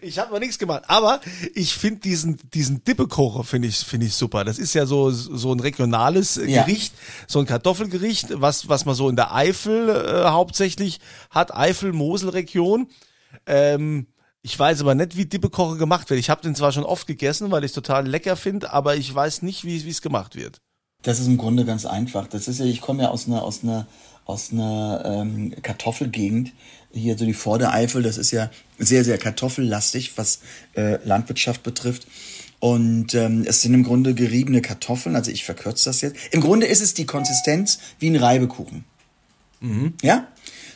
Ich 0.00 0.18
habe 0.18 0.32
noch 0.32 0.40
nichts 0.40 0.58
gemacht, 0.58 0.82
aber 0.88 1.20
ich 1.54 1.74
finde 1.74 2.00
diesen 2.00 2.38
diesen 2.52 2.82
Dippekocher 2.82 3.44
finde 3.44 3.68
ich 3.68 3.76
finde 3.76 4.06
ich 4.06 4.14
super. 4.16 4.42
Das 4.42 4.58
ist 4.58 4.74
ja 4.74 4.84
so 4.84 5.12
so 5.12 5.52
ein 5.52 5.60
regionales 5.60 6.40
Ja. 6.44 6.64
Gericht, 6.64 6.92
so 7.28 7.38
ein 7.38 7.46
Kartoffelgericht, 7.46 8.40
was 8.40 8.68
was 8.68 8.84
man 8.84 8.96
so 8.96 9.08
in 9.08 9.14
der 9.14 9.32
Eifel 9.32 9.88
äh, 9.90 10.24
hauptsächlich 10.30 10.98
hat, 11.30 11.54
Eifel-Mosel-Region. 11.54 12.88
Ähm, 13.46 14.08
ich 14.42 14.58
weiß 14.58 14.80
aber 14.80 14.94
nicht, 14.94 15.16
wie 15.16 15.26
Dippekocher 15.26 15.76
gemacht 15.76 16.08
wird. 16.10 16.20
Ich 16.20 16.30
habe 16.30 16.42
den 16.42 16.54
zwar 16.54 16.72
schon 16.72 16.84
oft 16.84 17.06
gegessen, 17.06 17.50
weil 17.50 17.64
ich 17.64 17.72
total 17.72 18.06
lecker 18.06 18.36
finde, 18.36 18.72
aber 18.72 18.96
ich 18.96 19.14
weiß 19.14 19.42
nicht, 19.42 19.64
wie 19.64 19.88
es 19.88 20.02
gemacht 20.02 20.36
wird. 20.36 20.60
Das 21.02 21.18
ist 21.18 21.26
im 21.26 21.38
Grunde 21.38 21.64
ganz 21.64 21.86
einfach. 21.86 22.26
Das 22.26 22.48
ist 22.48 22.60
ja, 22.60 22.66
ich 22.66 22.80
komme 22.80 23.04
ja 23.04 23.08
aus 23.10 23.26
einer, 23.26 23.42
aus 23.42 23.62
einer, 23.62 23.86
aus 24.24 24.52
einer 24.52 25.02
ähm, 25.04 25.54
Kartoffelgegend. 25.62 26.52
Hier 26.92 27.16
so 27.16 27.24
die 27.24 27.34
Vordereifel, 27.34 28.02
das 28.02 28.18
ist 28.18 28.32
ja 28.32 28.50
sehr, 28.78 29.04
sehr 29.04 29.16
kartoffellastig, 29.16 30.16
was 30.16 30.40
äh, 30.74 30.98
Landwirtschaft 31.06 31.62
betrifft. 31.62 32.06
Und 32.58 33.14
ähm, 33.14 33.44
es 33.46 33.62
sind 33.62 33.72
im 33.72 33.84
Grunde 33.84 34.14
geriebene 34.14 34.60
Kartoffeln, 34.60 35.16
also 35.16 35.30
ich 35.30 35.44
verkürze 35.44 35.88
das 35.88 36.02
jetzt. 36.02 36.16
Im 36.32 36.40
Grunde 36.42 36.66
ist 36.66 36.82
es 36.82 36.92
die 36.92 37.06
Konsistenz 37.06 37.78
wie 37.98 38.10
ein 38.10 38.16
Reibekuchen. 38.16 38.84
Ja? 40.02 40.26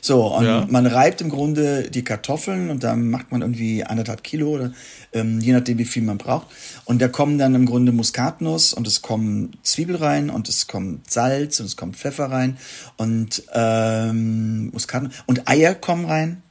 So, 0.05 0.37
und 0.37 0.45
Ja. 0.45 0.67
man 0.69 0.85
reibt 0.87 1.23
im 1.23 1.31
Grunde 1.31 1.89
die 1.91 2.05
Kartoffeln 2.05 2.69
und 2.69 2.85
dann 2.85 3.09
macht 3.09 3.33
man 3.33 3.41
irgendwie 3.41 3.85
anderthalb 3.85 4.23
Kilo 4.23 4.49
oder 4.51 4.71
ähm, 5.15 5.41
je 5.41 5.55
nachdem, 5.55 5.79
wie 5.79 5.87
viel 5.87 6.03
man 6.03 6.19
braucht. 6.19 6.49
Und 6.85 7.01
da 7.01 7.09
kommen 7.09 7.39
dann 7.39 7.55
im 7.55 7.65
Grunde 7.65 7.91
Muskatnuss 7.91 8.75
und 8.75 8.87
es 8.87 9.01
kommen 9.01 9.57
Zwiebel 9.63 9.97
rein 9.97 10.29
und 10.29 10.51
es 10.51 10.67
kommt 10.67 11.11
Salz 11.11 11.59
und 11.59 11.65
es 11.65 11.79
kommt 11.79 11.97
Pfeffer 11.97 12.31
rein 12.31 12.59
und 12.99 13.45
ähm, 13.55 14.69
Muskatnuss 14.73 15.15
und 15.25 15.49
Eier 15.49 15.75
kommen 15.75 16.05
rein. 16.05 16.43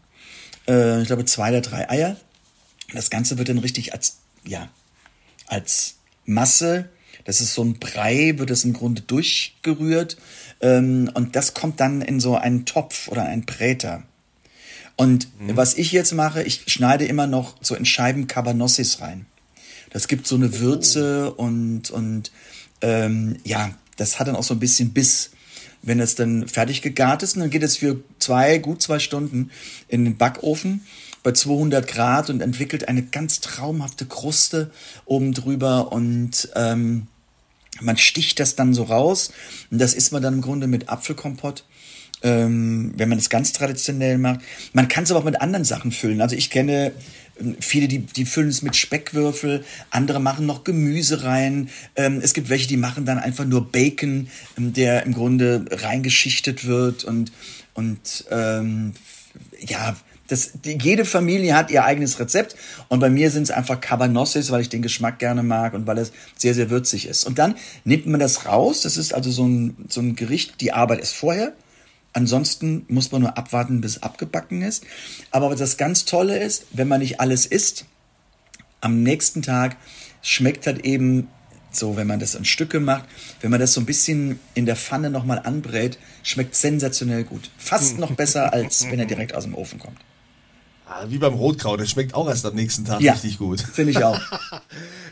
Äh, 0.68 1.04
ich 1.04 1.08
glaube 1.08 1.26
zwei 1.26 1.50
oder 1.50 1.62
drei 1.62 1.88
Eier. 1.92 2.16
Das 2.92 3.12
Ganze 3.12 3.38
wird 3.38 3.50
dann 3.50 3.60
richtig 3.60 3.94
als, 3.94 4.18
ja, 4.48 4.68
als 5.46 5.98
Masse, 6.26 6.90
das 7.26 7.42
ist 7.42 7.54
so 7.54 7.64
ein 7.64 7.80
Brei, 7.80 8.34
wird 8.38 8.52
es 8.52 8.64
im 8.66 8.74
Grunde 8.74 9.02
durchgerührt 9.02 10.18
ähm, 10.62 11.10
und 11.14 11.36
das 11.36 11.54
kommt 11.54 11.80
dann 11.80 12.02
in 12.02 12.20
so 12.20 12.36
einen 12.36 12.66
Topf 12.66 13.08
oder 13.08 13.24
einen 13.24 13.46
Präter. 13.46 14.04
Und 14.96 15.28
was 15.40 15.76
ich 15.76 15.92
jetzt 15.92 16.14
mache, 16.14 16.44
ich 16.44 16.66
schneide 16.68 17.06
immer 17.06 17.26
noch 17.26 17.56
so 17.62 17.76
in 17.76 17.86
Scheiben 17.86 18.28
Cabanossis 18.28 19.02
rein. 19.02 19.26
Das 19.90 20.08
gibt 20.08 20.28
so 20.28 20.36
eine 20.36 20.60
Würze 20.60 21.34
und, 21.34 21.90
und 21.90 22.32
ähm, 22.82 23.38
ja, 23.44 23.72
das 23.98 24.20
hat 24.20 24.28
dann 24.28 24.36
auch 24.36 24.44
so 24.44 24.54
ein 24.54 24.60
bisschen 24.60 24.94
Biss. 24.94 25.32
Wenn 25.82 26.00
es 26.00 26.16
dann 26.16 26.48
fertig 26.48 26.82
gegart 26.82 27.24
ist, 27.24 27.36
und 27.36 27.42
dann 27.42 27.50
geht 27.50 27.64
es 27.64 27.78
für 27.78 28.02
zwei, 28.20 28.58
gut 28.58 28.82
zwei 28.82 29.00
Stunden 29.00 29.52
in 29.88 30.06
den 30.06 30.18
Backofen 30.18 30.86
bei 31.24 31.32
200 31.32 31.88
Grad 31.88 32.30
und 32.30 32.42
entwickelt 32.42 32.88
eine 32.88 33.04
ganz 33.04 33.40
traumhafte 33.40 34.06
Kruste 34.06 34.72
oben 35.06 35.34
drüber 35.34 35.92
und 35.92 36.50
ähm, 36.56 37.08
man 37.84 37.98
sticht 37.98 38.40
das 38.40 38.56
dann 38.56 38.74
so 38.74 38.84
raus 38.84 39.32
und 39.72 39.80
das 39.80 39.94
isst 39.94 40.12
man 40.12 40.22
dann 40.22 40.36
im 40.36 40.42
Grunde 40.42 40.68
mit 40.68 40.90
Apfelkompott 40.90 41.64
ähm, 42.24 42.94
wenn 42.96 43.10
man 43.10 43.18
das 43.18 43.30
ganz 43.30 43.52
traditionell 43.52 44.18
macht. 44.18 44.40
Man 44.72 44.88
kann 44.88 45.04
es 45.04 45.12
aber 45.12 45.20
auch 45.20 45.26
mit 45.26 45.42
anderen 45.42 45.66
Sachen 45.66 45.92
füllen. 45.92 46.22
Also 46.22 46.36
ich 46.36 46.50
kenne 46.50 46.94
ähm, 47.40 47.58
viele, 47.60 47.88
die, 47.88 48.00
die 48.00 48.26
füllen 48.26 48.50
es 48.50 48.62
mit 48.62 48.76
Speckwürfel, 48.76 49.66
andere 49.90 50.20
machen 50.20 50.46
noch 50.46 50.64
Gemüse 50.64 51.24
rein. 51.24 51.70
Ähm, 51.96 52.22
es 52.24 52.34
gibt 52.34 52.50
welche, 52.50 52.68
die 52.68 52.78
machen 52.78 53.06
dann 53.06 53.20
einfach 53.20 53.46
nur 53.46 53.72
Bacon, 53.72 54.30
ähm, 54.58 54.74
der 54.74 55.06
im 55.06 55.14
Grunde 55.14 55.66
reingeschichtet 55.70 56.66
wird 56.66 57.04
und, 57.04 57.32
und 57.74 58.26
ähm, 58.32 58.94
ja, 59.60 59.96
das, 60.34 60.52
die, 60.66 60.78
jede 60.82 61.06
Familie 61.06 61.56
hat 61.56 61.72
ihr 61.72 61.86
eigenes 61.86 62.20
Rezept 62.20 62.56
und 62.90 63.00
bei 63.00 63.10
mir 63.10 63.30
sind 63.32 63.44
es 63.44 63.52
einfach 63.52 63.80
Cabanossis, 63.80 64.52
weil 64.52 64.62
ich 64.62 64.70
den 64.70 64.82
Geschmack 64.82 65.20
gerne 65.20 65.44
mag 65.44 65.74
und 65.74 65.88
weil 65.88 65.98
es 66.00 66.12
sehr, 66.36 66.54
sehr 66.54 66.70
würzig 66.70 67.08
ist. 67.08 67.26
Und 67.26 67.40
dann 67.40 67.56
nimmt 67.86 68.08
man 68.08 68.20
das 68.20 68.46
raus, 68.46 68.82
das 68.82 68.98
ist 68.98 69.14
also 69.14 69.32
so 69.32 69.46
ein, 69.46 69.86
so 69.90 70.02
ein 70.02 70.16
Gericht, 70.16 70.60
die 70.62 70.74
Arbeit 70.74 71.00
ist 71.00 71.14
vorher, 71.14 71.54
Ansonsten 72.16 72.86
muss 72.90 73.12
man 73.12 73.24
nur 73.24 73.38
abwarten, 73.40 73.82
bis 73.82 73.96
es 73.96 74.04
abgebacken 74.04 74.62
ist. 74.62 74.86
Aber 75.32 75.56
das 75.56 75.78
ganz 75.78 76.06
Tolle 76.06 76.38
ist, 76.38 76.68
wenn 76.72 76.88
man 76.88 77.00
nicht 77.00 77.20
alles 77.20 77.48
isst, 77.48 77.86
am 78.82 79.02
nächsten 79.02 79.42
Tag 79.42 79.78
schmeckt 80.22 80.68
halt 80.68 80.86
eben 80.86 81.28
so, 81.72 81.98
wenn 81.98 82.06
man 82.06 82.20
das 82.20 82.36
in 82.36 82.46
Stücke 82.46 82.80
macht, 82.80 83.06
wenn 83.42 83.50
man 83.50 83.60
das 83.60 83.74
so 83.74 83.82
ein 83.82 83.88
bisschen 83.88 84.40
in 84.54 84.68
der 84.68 84.76
Pfanne 84.76 85.10
nochmal 85.10 85.40
anbrät, 85.40 85.98
schmeckt 86.22 86.56
sensationell 86.56 87.24
gut. 87.24 87.50
Fast 87.58 87.98
noch 87.98 88.12
besser, 88.12 88.54
als 88.54 88.86
wenn 88.92 89.00
er 89.00 89.06
direkt 89.06 89.34
aus 89.34 89.44
dem 89.44 89.56
Ofen 89.56 89.80
kommt. 89.80 89.98
Ah, 90.86 91.06
wie 91.08 91.18
beim 91.18 91.34
Rotkraut, 91.34 91.80
das 91.80 91.90
schmeckt 91.90 92.14
auch 92.14 92.28
erst 92.28 92.46
am 92.46 92.56
nächsten 92.56 92.84
Tag 92.84 93.00
Ja, 93.02 93.14
richtig 93.14 93.38
gut. 93.38 93.62
Finde 93.74 93.92
ich 93.92 94.04
auch. 94.04 94.20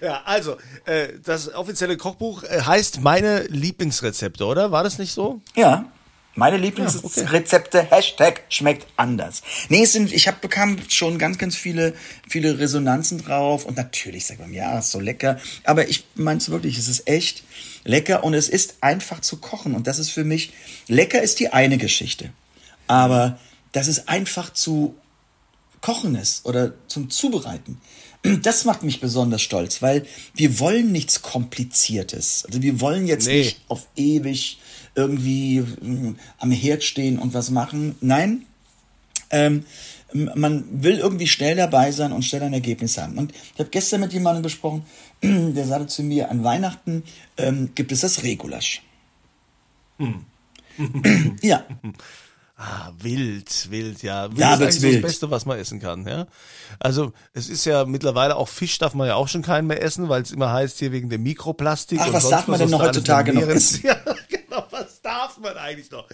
Ja, 0.01 0.23
also, 0.25 0.57
äh, 0.85 1.09
das 1.23 1.53
offizielle 1.53 1.95
Kochbuch 1.95 2.41
äh, 2.41 2.61
heißt 2.61 3.01
meine 3.01 3.43
Lieblingsrezepte, 3.43 4.45
oder? 4.45 4.71
War 4.71 4.83
das 4.83 4.97
nicht 4.97 5.11
so? 5.11 5.41
Ja. 5.55 5.85
Meine 6.33 6.55
okay. 6.55 6.65
Lieblingsrezepte, 6.65 7.83
Hashtag 7.83 8.41
schmeckt 8.49 8.87
anders. 8.95 9.43
Nee, 9.69 9.83
es 9.83 9.91
sind, 9.91 10.11
ich 10.11 10.27
hab, 10.27 10.41
bekam 10.41 10.77
schon 10.89 11.19
ganz, 11.19 11.37
ganz 11.37 11.55
viele, 11.55 11.93
viele 12.27 12.57
Resonanzen 12.57 13.23
drauf 13.23 13.65
und 13.65 13.77
natürlich 13.77 14.25
sagt 14.25 14.39
man, 14.39 14.51
ja, 14.53 14.79
ist 14.79 14.89
so 14.89 14.99
lecker. 14.99 15.39
Aber 15.65 15.87
ich 15.87 16.05
mein's 16.15 16.49
wirklich, 16.49 16.79
es 16.79 16.87
ist 16.87 17.07
echt 17.07 17.43
lecker 17.83 18.23
und 18.23 18.33
es 18.33 18.49
ist 18.49 18.77
einfach 18.81 19.19
zu 19.19 19.37
kochen. 19.37 19.75
Und 19.75 19.85
das 19.85 19.99
ist 19.99 20.09
für 20.09 20.23
mich, 20.23 20.53
lecker 20.87 21.21
ist 21.21 21.39
die 21.39 21.53
eine 21.53 21.77
Geschichte. 21.77 22.31
Aber 22.87 23.37
dass 23.71 23.87
es 23.87 24.07
einfach 24.07 24.51
zu 24.51 24.95
kochen 25.81 26.15
ist 26.15 26.45
oder 26.45 26.73
zum 26.87 27.09
Zubereiten. 27.09 27.79
Das 28.43 28.65
macht 28.65 28.83
mich 28.83 29.01
besonders 29.01 29.41
stolz, 29.41 29.81
weil 29.81 30.05
wir 30.35 30.59
wollen 30.59 30.91
nichts 30.91 31.23
Kompliziertes. 31.23 32.45
Also 32.45 32.61
wir 32.61 32.79
wollen 32.79 33.07
jetzt 33.07 33.25
Nee. 33.25 33.39
nicht 33.39 33.61
auf 33.67 33.87
ewig 33.95 34.59
irgendwie 34.93 35.61
mm, 35.61 36.15
am 36.37 36.51
Herd 36.51 36.83
stehen 36.83 37.17
und 37.17 37.33
was 37.33 37.49
machen. 37.49 37.95
Nein, 37.99 38.45
ähm, 39.31 39.65
man 40.13 40.83
will 40.83 40.99
irgendwie 40.99 41.27
schnell 41.27 41.55
dabei 41.55 41.91
sein 41.91 42.11
und 42.11 42.23
schnell 42.23 42.43
ein 42.43 42.53
Ergebnis 42.53 42.97
haben. 42.97 43.17
Und 43.17 43.33
ich 43.33 43.59
habe 43.59 43.69
gestern 43.69 44.01
mit 44.01 44.13
jemandem 44.13 44.43
besprochen, 44.43 44.83
der 45.23 45.65
sagte 45.65 45.87
zu 45.87 46.03
mir, 46.03 46.29
an 46.29 46.43
Weihnachten 46.43 47.03
ähm, 47.37 47.71
gibt 47.73 47.91
es 47.91 48.01
das 48.01 48.21
Regulasch. 48.23 48.83
ja. 51.41 51.65
Ah, 52.63 52.91
wild, 52.99 53.71
wild, 53.71 54.03
ja. 54.03 54.29
Wild 54.29 54.39
Ja, 54.39 54.53
ist 54.53 54.61
eigentlich 54.61 54.81
wild. 54.83 54.95
das 55.03 55.11
Beste, 55.13 55.31
was 55.31 55.47
man 55.47 55.57
essen 55.57 55.79
kann, 55.79 56.05
ja. 56.05 56.27
Also, 56.79 57.11
es 57.33 57.49
ist 57.49 57.65
ja 57.65 57.85
mittlerweile 57.85 58.35
auch 58.35 58.47
Fisch 58.49 58.77
darf 58.77 58.93
man 58.93 59.07
ja 59.07 59.15
auch 59.15 59.27
schon 59.27 59.41
keinen 59.41 59.65
mehr 59.65 59.81
essen, 59.81 60.09
weil 60.09 60.21
es 60.21 60.29
immer 60.31 60.51
heißt 60.53 60.77
hier 60.77 60.91
wegen 60.91 61.09
dem 61.09 61.23
Mikroplastik. 61.23 61.99
Ach, 61.99 62.13
was 62.13 62.29
darf 62.29 62.47
man 62.47 62.59
denn 62.59 62.69
noch 62.69 62.81
heutzutage 62.81 63.33
noch 63.33 63.41
essen? 63.47 63.81
Ja, 63.87 63.95
was 65.31 65.43
darf 65.43 65.53
man 65.55 65.57
eigentlich 65.57 65.91
noch? 65.91 66.07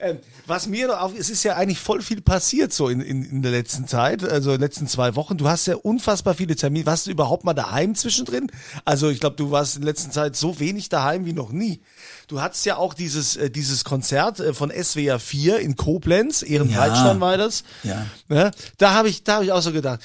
Ähm, 0.00 0.18
was 0.46 0.66
mir 0.66 0.88
noch 0.88 1.00
auf, 1.00 1.12
es 1.18 1.28
ist 1.28 1.42
ja 1.42 1.56
eigentlich 1.56 1.78
voll 1.78 2.00
viel 2.00 2.22
passiert 2.22 2.72
so 2.72 2.88
in, 2.88 3.00
in, 3.00 3.24
in 3.24 3.42
der 3.42 3.52
letzten 3.52 3.86
Zeit, 3.86 4.24
also 4.24 4.50
in 4.50 4.56
den 4.56 4.62
letzten 4.62 4.86
zwei 4.88 5.14
Wochen. 5.16 5.36
Du 5.36 5.48
hast 5.48 5.66
ja 5.66 5.76
unfassbar 5.76 6.34
viele 6.34 6.56
Termine. 6.56 6.86
Warst 6.86 7.06
du 7.06 7.10
überhaupt 7.10 7.44
mal 7.44 7.52
daheim 7.54 7.94
zwischendrin? 7.94 8.50
Also 8.84 9.10
ich 9.10 9.20
glaube, 9.20 9.36
du 9.36 9.50
warst 9.50 9.76
in 9.76 9.82
der 9.82 9.90
letzten 9.90 10.10
Zeit 10.10 10.36
so 10.36 10.58
wenig 10.60 10.88
daheim 10.88 11.26
wie 11.26 11.32
noch 11.32 11.52
nie. 11.52 11.80
Du 12.28 12.40
hattest 12.40 12.64
ja 12.64 12.76
auch 12.76 12.94
dieses, 12.94 13.36
äh, 13.36 13.50
dieses 13.50 13.84
Konzert 13.84 14.40
äh, 14.40 14.54
von 14.54 14.70
SWR 14.70 15.18
4 15.18 15.58
in 15.58 15.76
Koblenz, 15.76 16.42
Ehrenbreitstein 16.42 17.16
Ja. 17.16 17.20
war 17.20 17.36
das. 17.36 17.64
Ja. 17.82 18.06
Ne? 18.28 18.50
Da 18.78 18.94
habe 18.94 19.08
ich, 19.08 19.24
da 19.24 19.34
habe 19.34 19.44
ich 19.44 19.52
auch 19.52 19.62
so 19.62 19.72
gedacht. 19.72 20.00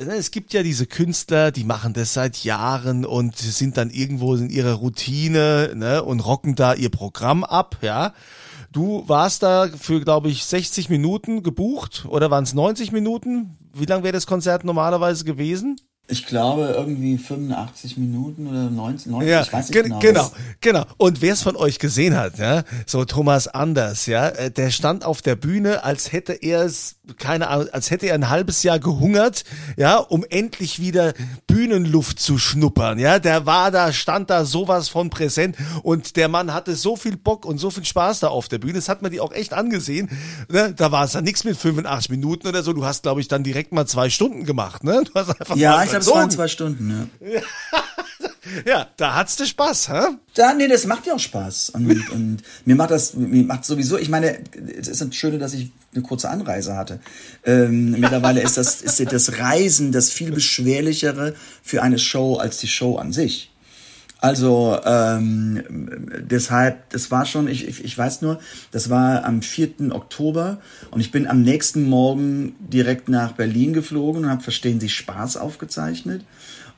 Ne, 0.00 0.14
Es 0.14 0.30
gibt 0.30 0.52
ja 0.52 0.62
diese 0.62 0.86
Künstler, 0.86 1.50
die 1.50 1.64
machen 1.64 1.92
das 1.92 2.14
seit 2.14 2.44
Jahren 2.44 3.04
und 3.04 3.36
sind 3.36 3.76
dann 3.76 3.90
irgendwo 3.90 4.34
in 4.34 4.50
ihrer 4.50 4.74
Routine 4.74 5.72
ne, 5.74 6.02
und 6.02 6.20
rocken 6.20 6.54
da 6.54 6.74
ihr 6.74 6.90
Programm 6.90 7.44
ab, 7.44 7.78
ja. 7.82 8.12
Du 8.72 9.04
warst 9.08 9.42
da 9.42 9.68
für, 9.68 10.00
glaube 10.02 10.28
ich, 10.28 10.44
60 10.44 10.90
Minuten 10.90 11.42
gebucht 11.42 12.04
oder 12.08 12.30
waren 12.30 12.44
es 12.44 12.52
90 12.52 12.92
Minuten? 12.92 13.56
Wie 13.72 13.86
lang 13.86 14.02
wäre 14.02 14.12
das 14.12 14.26
Konzert 14.26 14.64
normalerweise 14.64 15.24
gewesen? 15.24 15.80
Ich 16.08 16.26
glaube 16.26 16.74
irgendwie 16.76 17.18
85 17.18 17.96
Minuten 17.96 18.46
oder 18.46 18.70
90, 18.70 19.06
90 19.10 19.28
Ja, 19.30 19.42
ich 19.42 19.52
weiß 19.52 19.68
nicht 19.70 19.72
gen- 19.72 19.98
genau. 19.98 19.98
genau, 19.98 20.32
genau. 20.60 20.84
Und 20.98 21.20
wer 21.20 21.32
es 21.32 21.42
von 21.42 21.56
euch 21.56 21.78
gesehen 21.80 22.16
hat, 22.16 22.38
ja, 22.38 22.62
so 22.86 23.04
Thomas 23.04 23.48
Anders, 23.48 24.06
ja, 24.06 24.28
äh, 24.28 24.50
der 24.52 24.70
stand 24.70 25.04
auf 25.04 25.20
der 25.22 25.34
Bühne, 25.36 25.82
als 25.82 26.12
hätte 26.12 26.32
er 26.34 26.64
es, 26.64 26.95
keine 27.18 27.48
Ahnung, 27.48 27.68
als 27.72 27.90
hätte 27.90 28.06
er 28.06 28.14
ein 28.14 28.28
halbes 28.28 28.62
Jahr 28.62 28.78
gehungert, 28.78 29.44
ja, 29.76 29.96
um 29.96 30.24
endlich 30.28 30.80
wieder 30.80 31.14
Bühnenluft 31.46 32.18
zu 32.20 32.38
schnuppern, 32.38 32.98
ja. 32.98 33.18
Der 33.18 33.46
war 33.46 33.70
da, 33.70 33.92
stand 33.92 34.30
da 34.30 34.44
sowas 34.44 34.88
von 34.88 35.10
präsent 35.10 35.56
und 35.82 36.16
der 36.16 36.28
Mann 36.28 36.52
hatte 36.52 36.74
so 36.76 36.96
viel 36.96 37.16
Bock 37.16 37.44
und 37.44 37.58
so 37.58 37.70
viel 37.70 37.84
Spaß 37.84 38.20
da 38.20 38.28
auf 38.28 38.48
der 38.48 38.58
Bühne. 38.58 38.74
Das 38.74 38.88
hat 38.88 39.02
man 39.02 39.10
die 39.10 39.20
auch 39.20 39.32
echt 39.32 39.52
angesehen. 39.52 40.10
Ne? 40.48 40.74
Da 40.74 40.92
war 40.92 41.04
es 41.04 41.12
dann 41.12 41.24
nichts 41.24 41.44
mit 41.44 41.56
85 41.56 42.10
Minuten 42.10 42.48
oder 42.48 42.62
so. 42.62 42.72
Du 42.72 42.84
hast, 42.84 43.02
glaube 43.02 43.20
ich, 43.20 43.28
dann 43.28 43.42
direkt 43.42 43.72
mal 43.72 43.86
zwei 43.86 44.10
Stunden 44.10 44.44
gemacht, 44.44 44.84
ne? 44.84 45.02
Du 45.04 45.14
hast 45.14 45.40
einfach 45.40 45.56
Ja, 45.56 45.82
ich 45.82 45.90
glaube, 45.90 46.04
es 46.04 46.10
waren 46.10 46.30
zwei 46.30 46.48
Stunden. 46.48 47.10
Ja. 47.20 47.40
Ja, 48.66 48.88
da 48.96 49.14
hat's 49.14 49.36
dir 49.36 49.46
Spaß, 49.46 49.88
hä? 49.88 50.00
Da, 50.34 50.54
nee, 50.54 50.68
das 50.68 50.86
macht 50.86 51.06
ja 51.06 51.14
auch 51.14 51.20
Spaß. 51.20 51.70
Und, 51.70 52.10
und 52.10 52.38
mir 52.64 52.76
macht 52.76 52.90
das, 52.90 53.14
mir 53.14 53.44
macht 53.44 53.64
sowieso, 53.64 53.98
ich 53.98 54.08
meine, 54.08 54.38
es 54.78 54.88
ist 54.88 55.00
das 55.00 55.14
Schöne, 55.14 55.38
dass 55.38 55.54
ich 55.54 55.70
eine 55.94 56.02
kurze 56.02 56.28
Anreise 56.30 56.76
hatte. 56.76 57.00
Ähm, 57.44 57.92
mittlerweile 57.92 58.42
ist 58.42 58.56
das, 58.56 58.82
ist 58.82 59.00
das 59.12 59.38
Reisen 59.38 59.92
das 59.92 60.10
viel 60.10 60.32
beschwerlichere 60.32 61.34
für 61.62 61.82
eine 61.82 61.98
Show 61.98 62.36
als 62.36 62.58
die 62.58 62.68
Show 62.68 62.96
an 62.96 63.12
sich. 63.12 63.50
Also 64.18 64.78
ähm, 64.84 65.62
deshalb, 66.20 66.88
das 66.90 67.10
war 67.10 67.26
schon, 67.26 67.48
ich, 67.48 67.68
ich, 67.68 67.84
ich 67.84 67.98
weiß 67.98 68.22
nur, 68.22 68.40
das 68.70 68.88
war 68.88 69.24
am 69.24 69.42
4. 69.42 69.92
Oktober 69.92 70.58
und 70.90 71.00
ich 71.00 71.12
bin 71.12 71.26
am 71.26 71.42
nächsten 71.42 71.86
Morgen 71.88 72.56
direkt 72.58 73.10
nach 73.10 73.32
Berlin 73.32 73.74
geflogen 73.74 74.24
und 74.24 74.30
habe 74.30 74.42
Verstehen 74.42 74.80
Sie 74.80 74.88
Spaß 74.88 75.36
aufgezeichnet 75.36 76.24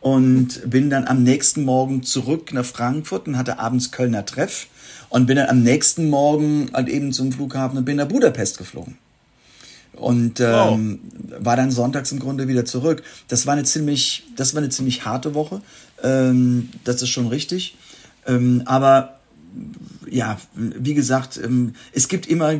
und 0.00 0.70
bin 0.70 0.90
dann 0.90 1.06
am 1.06 1.22
nächsten 1.22 1.64
Morgen 1.64 2.02
zurück 2.02 2.52
nach 2.52 2.64
Frankfurt 2.64 3.26
und 3.26 3.36
hatte 3.36 3.58
abends 3.58 3.90
Kölner 3.90 4.24
Treff 4.24 4.68
und 5.08 5.26
bin 5.26 5.36
dann 5.36 5.48
am 5.48 5.62
nächsten 5.62 6.08
Morgen 6.08 6.70
halt 6.72 6.88
eben 6.88 7.12
zum 7.12 7.32
Flughafen 7.32 7.78
und 7.78 7.84
bin 7.84 7.96
nach 7.96 8.08
Budapest 8.08 8.58
geflogen 8.58 8.98
und 9.98 10.40
ähm, 10.40 11.00
war 11.40 11.56
dann 11.56 11.70
sonntags 11.70 12.12
im 12.12 12.20
Grunde 12.20 12.48
wieder 12.48 12.64
zurück. 12.64 13.02
Das 13.28 13.46
war 13.46 13.54
eine 13.54 13.64
ziemlich, 13.64 14.24
das 14.36 14.54
war 14.54 14.62
eine 14.62 14.70
ziemlich 14.70 15.04
harte 15.04 15.34
Woche. 15.34 15.60
Ähm, 16.02 16.70
das 16.84 17.02
ist 17.02 17.08
schon 17.10 17.28
richtig. 17.28 17.76
Ähm, 18.26 18.62
aber 18.66 19.17
ja, 20.10 20.38
wie 20.54 20.94
gesagt, 20.94 21.40
ähm, 21.42 21.74
es 21.92 22.08
gibt 22.08 22.26
immer 22.26 22.54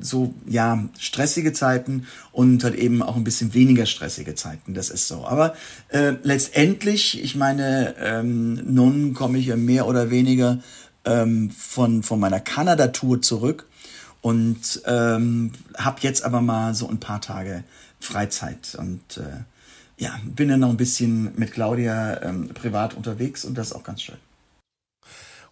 so 0.00 0.34
ja 0.46 0.88
stressige 0.98 1.52
Zeiten 1.52 2.06
und 2.32 2.64
halt 2.64 2.74
eben 2.74 3.02
auch 3.02 3.16
ein 3.16 3.24
bisschen 3.24 3.54
weniger 3.54 3.86
stressige 3.86 4.34
Zeiten. 4.34 4.74
Das 4.74 4.90
ist 4.90 5.08
so. 5.08 5.26
Aber 5.26 5.54
äh, 5.88 6.14
letztendlich, 6.22 7.22
ich 7.22 7.36
meine, 7.36 7.94
ähm, 7.98 8.54
nun 8.72 9.14
komme 9.14 9.38
ich 9.38 9.46
ja 9.46 9.56
mehr 9.56 9.86
oder 9.86 10.10
weniger 10.10 10.60
ähm, 11.04 11.50
von 11.50 12.02
von 12.02 12.20
meiner 12.20 12.40
Kanada-Tour 12.40 13.22
zurück 13.22 13.66
und 14.20 14.82
ähm, 14.86 15.52
habe 15.76 15.98
jetzt 16.02 16.24
aber 16.24 16.40
mal 16.40 16.74
so 16.74 16.88
ein 16.88 17.00
paar 17.00 17.20
Tage 17.20 17.64
Freizeit 18.00 18.76
und 18.78 19.18
äh, 19.18 19.44
ja, 19.98 20.18
bin 20.24 20.48
dann 20.48 20.60
noch 20.60 20.70
ein 20.70 20.76
bisschen 20.76 21.32
mit 21.36 21.52
Claudia 21.52 22.22
ähm, 22.22 22.48
privat 22.48 22.94
unterwegs 22.94 23.44
und 23.44 23.58
das 23.58 23.68
ist 23.68 23.72
auch 23.72 23.82
ganz 23.82 24.02
schön. 24.02 24.27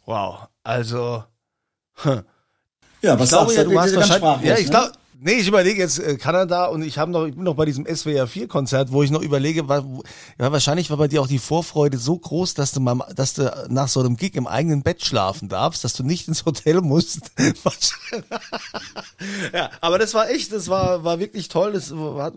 Wow, 0.07 0.49
also 0.63 1.25
Ja, 3.03 3.19
was 3.19 3.25
ich 3.25 3.29
glaube 3.31 3.53
sagst 3.53 3.57
ja, 3.57 3.65
du 3.65 3.75
warst 3.75 3.95
Ganz 3.95 4.11
wahrscheinlich. 4.11 4.49
Ja, 4.49 4.59
ich 4.59 4.71
ne? 4.71 4.93
Nee, 5.19 5.35
ich 5.35 5.49
überlege 5.49 5.81
jetzt 5.81 5.99
äh, 5.99 6.17
Kanada 6.17 6.67
und 6.67 6.83
ich 6.83 6.99
habe 6.99 7.11
noch, 7.11 7.25
ich 7.27 7.35
bin 7.35 7.45
noch 7.45 7.55
bei 7.55 7.65
diesem 7.65 7.87
SWR 7.87 8.27
4 8.27 8.49
Konzert, 8.49 8.93
wo 8.93 9.03
ich 9.03 9.11
noch 9.11 9.23
überlege, 9.23 9.67
war, 9.67 9.83
ja, 10.39 10.53
wahrscheinlich 10.53 10.91
war 10.91 10.99
bei 10.99 11.09
dir 11.09 11.23
auch 11.23 11.27
die 11.27 11.39
Vorfreude 11.39 11.97
so 11.97 12.19
groß, 12.19 12.53
dass 12.53 12.73
du 12.73 12.81
mal, 12.81 12.99
dass 13.15 13.33
du 13.33 13.67
nach 13.71 13.89
so 13.89 14.01
einem 14.01 14.17
Gig 14.17 14.35
im 14.35 14.47
eigenen 14.47 14.83
Bett 14.83 15.03
schlafen 15.03 15.49
darfst, 15.49 15.85
dass 15.85 15.95
du 15.95 16.03
nicht 16.03 16.29
ins 16.29 16.45
Hotel 16.45 16.83
musst. 16.83 17.31
ja, 19.55 19.71
aber 19.81 19.99
das 19.99 20.13
war 20.13 20.29
echt, 20.29 20.53
das 20.53 20.69
war, 20.69 21.03
war 21.03 21.19
wirklich 21.19 21.49
toll. 21.49 21.73
Das 21.73 21.95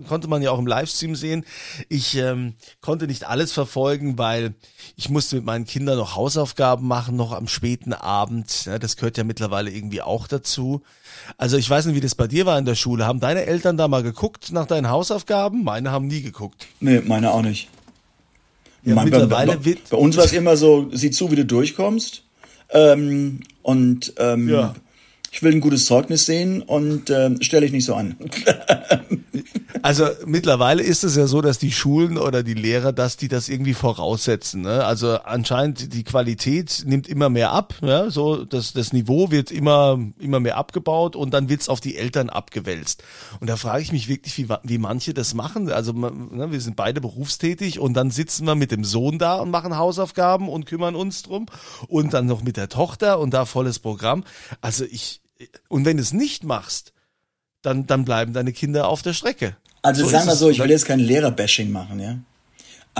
konnte 0.07 0.29
man 0.29 0.41
ja 0.41 0.51
auch 0.51 0.59
im 0.59 0.67
Livestream 0.67 1.15
sehen. 1.15 1.45
Ich 1.89 2.15
ähm, 2.15 2.53
konnte 2.79 3.07
nicht 3.07 3.25
alles 3.27 3.51
verfolgen, 3.51 4.17
weil 4.17 4.53
ich 4.95 5.09
musste 5.09 5.35
mit 5.35 5.45
meinen 5.45 5.65
Kindern 5.65 5.97
noch 5.97 6.15
Hausaufgaben 6.15 6.87
machen, 6.87 7.17
noch 7.17 7.33
am 7.33 7.49
späten 7.49 7.91
Abend. 7.91 8.65
Ja, 8.65 8.79
das 8.79 8.95
gehört 8.95 9.17
ja 9.17 9.25
mittlerweile 9.25 9.69
irgendwie 9.69 10.01
auch 10.01 10.27
dazu. 10.27 10.81
Also 11.37 11.57
ich 11.57 11.69
weiß 11.69 11.85
nicht, 11.85 11.95
wie 11.95 12.01
das 12.01 12.15
bei 12.15 12.27
dir 12.27 12.45
war 12.45 12.57
in 12.59 12.65
der 12.65 12.75
Schule. 12.75 13.05
Haben 13.05 13.19
deine 13.19 13.45
Eltern 13.45 13.77
da 13.77 13.87
mal 13.87 14.03
geguckt 14.03 14.51
nach 14.51 14.65
deinen 14.65 14.89
Hausaufgaben? 14.89 15.63
Meine 15.63 15.91
haben 15.91 16.07
nie 16.07 16.21
geguckt. 16.21 16.67
Nee, 16.79 17.01
meine 17.05 17.31
auch 17.31 17.41
nicht. 17.41 17.69
Ja, 18.83 18.95
Mein- 18.95 19.05
mittlerweile 19.05 19.57
bei, 19.57 19.65
wird- 19.65 19.89
bei 19.89 19.97
uns 19.97 20.15
war 20.17 20.25
es 20.25 20.33
immer 20.33 20.55
so, 20.57 20.89
sieh 20.93 21.11
zu, 21.11 21.31
wie 21.31 21.35
du 21.35 21.45
durchkommst. 21.45 22.23
Ähm, 22.71 23.41
und 23.61 24.13
ähm, 24.17 24.47
Ja. 24.49 24.73
Ich 25.31 25.43
will 25.43 25.53
ein 25.53 25.61
gutes 25.61 25.85
Zeugnis 25.85 26.25
sehen 26.25 26.61
und 26.61 27.09
ähm, 27.09 27.41
stelle 27.41 27.65
ich 27.65 27.71
nicht 27.71 27.85
so 27.85 27.95
an. 27.95 28.15
Also 29.81 30.07
mittlerweile 30.25 30.83
ist 30.83 31.03
es 31.03 31.15
ja 31.15 31.27
so, 31.27 31.41
dass 31.41 31.57
die 31.57 31.71
Schulen 31.71 32.17
oder 32.17 32.43
die 32.43 32.53
Lehrer, 32.53 32.91
dass 32.91 33.17
die 33.17 33.27
das 33.27 33.49
irgendwie 33.49 33.73
voraussetzen. 33.73 34.61
Ne? 34.61 34.83
Also 34.83 35.19
anscheinend 35.19 35.93
die 35.93 36.03
Qualität 36.03 36.83
nimmt 36.85 37.07
immer 37.07 37.29
mehr 37.29 37.51
ab. 37.51 37.75
Ja? 37.81 38.09
So 38.09 38.43
das, 38.45 38.73
das 38.73 38.93
Niveau 38.93 39.31
wird 39.31 39.51
immer 39.51 39.99
immer 40.19 40.39
mehr 40.39 40.57
abgebaut 40.57 41.15
und 41.15 41.33
dann 41.33 41.49
wird's 41.49 41.69
auf 41.69 41.79
die 41.79 41.95
Eltern 41.97 42.29
abgewälzt. 42.29 43.03
Und 43.39 43.49
da 43.49 43.55
frage 43.55 43.81
ich 43.81 43.91
mich 43.91 44.07
wirklich, 44.07 44.37
wie, 44.37 44.47
wie 44.63 44.77
manche 44.77 45.13
das 45.13 45.33
machen. 45.33 45.71
Also 45.71 45.93
ne, 45.93 46.51
wir 46.51 46.61
sind 46.61 46.75
beide 46.75 46.99
berufstätig 46.99 47.79
und 47.79 47.93
dann 47.93 48.11
sitzen 48.11 48.45
wir 48.45 48.55
mit 48.55 48.71
dem 48.71 48.83
Sohn 48.83 49.19
da 49.19 49.35
und 49.35 49.51
machen 49.51 49.77
Hausaufgaben 49.77 50.49
und 50.49 50.65
kümmern 50.65 50.95
uns 50.95 51.23
drum 51.23 51.45
und 51.87 52.13
dann 52.13 52.25
noch 52.25 52.43
mit 52.43 52.57
der 52.57 52.69
Tochter 52.69 53.19
und 53.19 53.33
da 53.33 53.45
volles 53.45 53.79
Programm. 53.79 54.23
Also 54.61 54.85
ich 54.85 55.18
und 55.67 55.85
wenn 55.85 55.97
du 55.97 56.03
es 56.03 56.13
nicht 56.13 56.43
machst, 56.43 56.93
dann, 57.61 57.87
dann 57.87 58.05
bleiben 58.05 58.33
deine 58.33 58.53
Kinder 58.53 58.87
auf 58.87 59.01
der 59.01 59.13
Strecke. 59.13 59.55
Also 59.81 60.03
So 60.03 60.09
sagen 60.09 60.27
wir 60.27 60.35
so, 60.35 60.49
ich 60.49 60.59
will 60.59 60.69
jetzt 60.69 60.85
kein 60.85 60.99
Lehrer-Bashing 60.99 61.71
machen, 61.71 61.99
ja. 61.99 62.17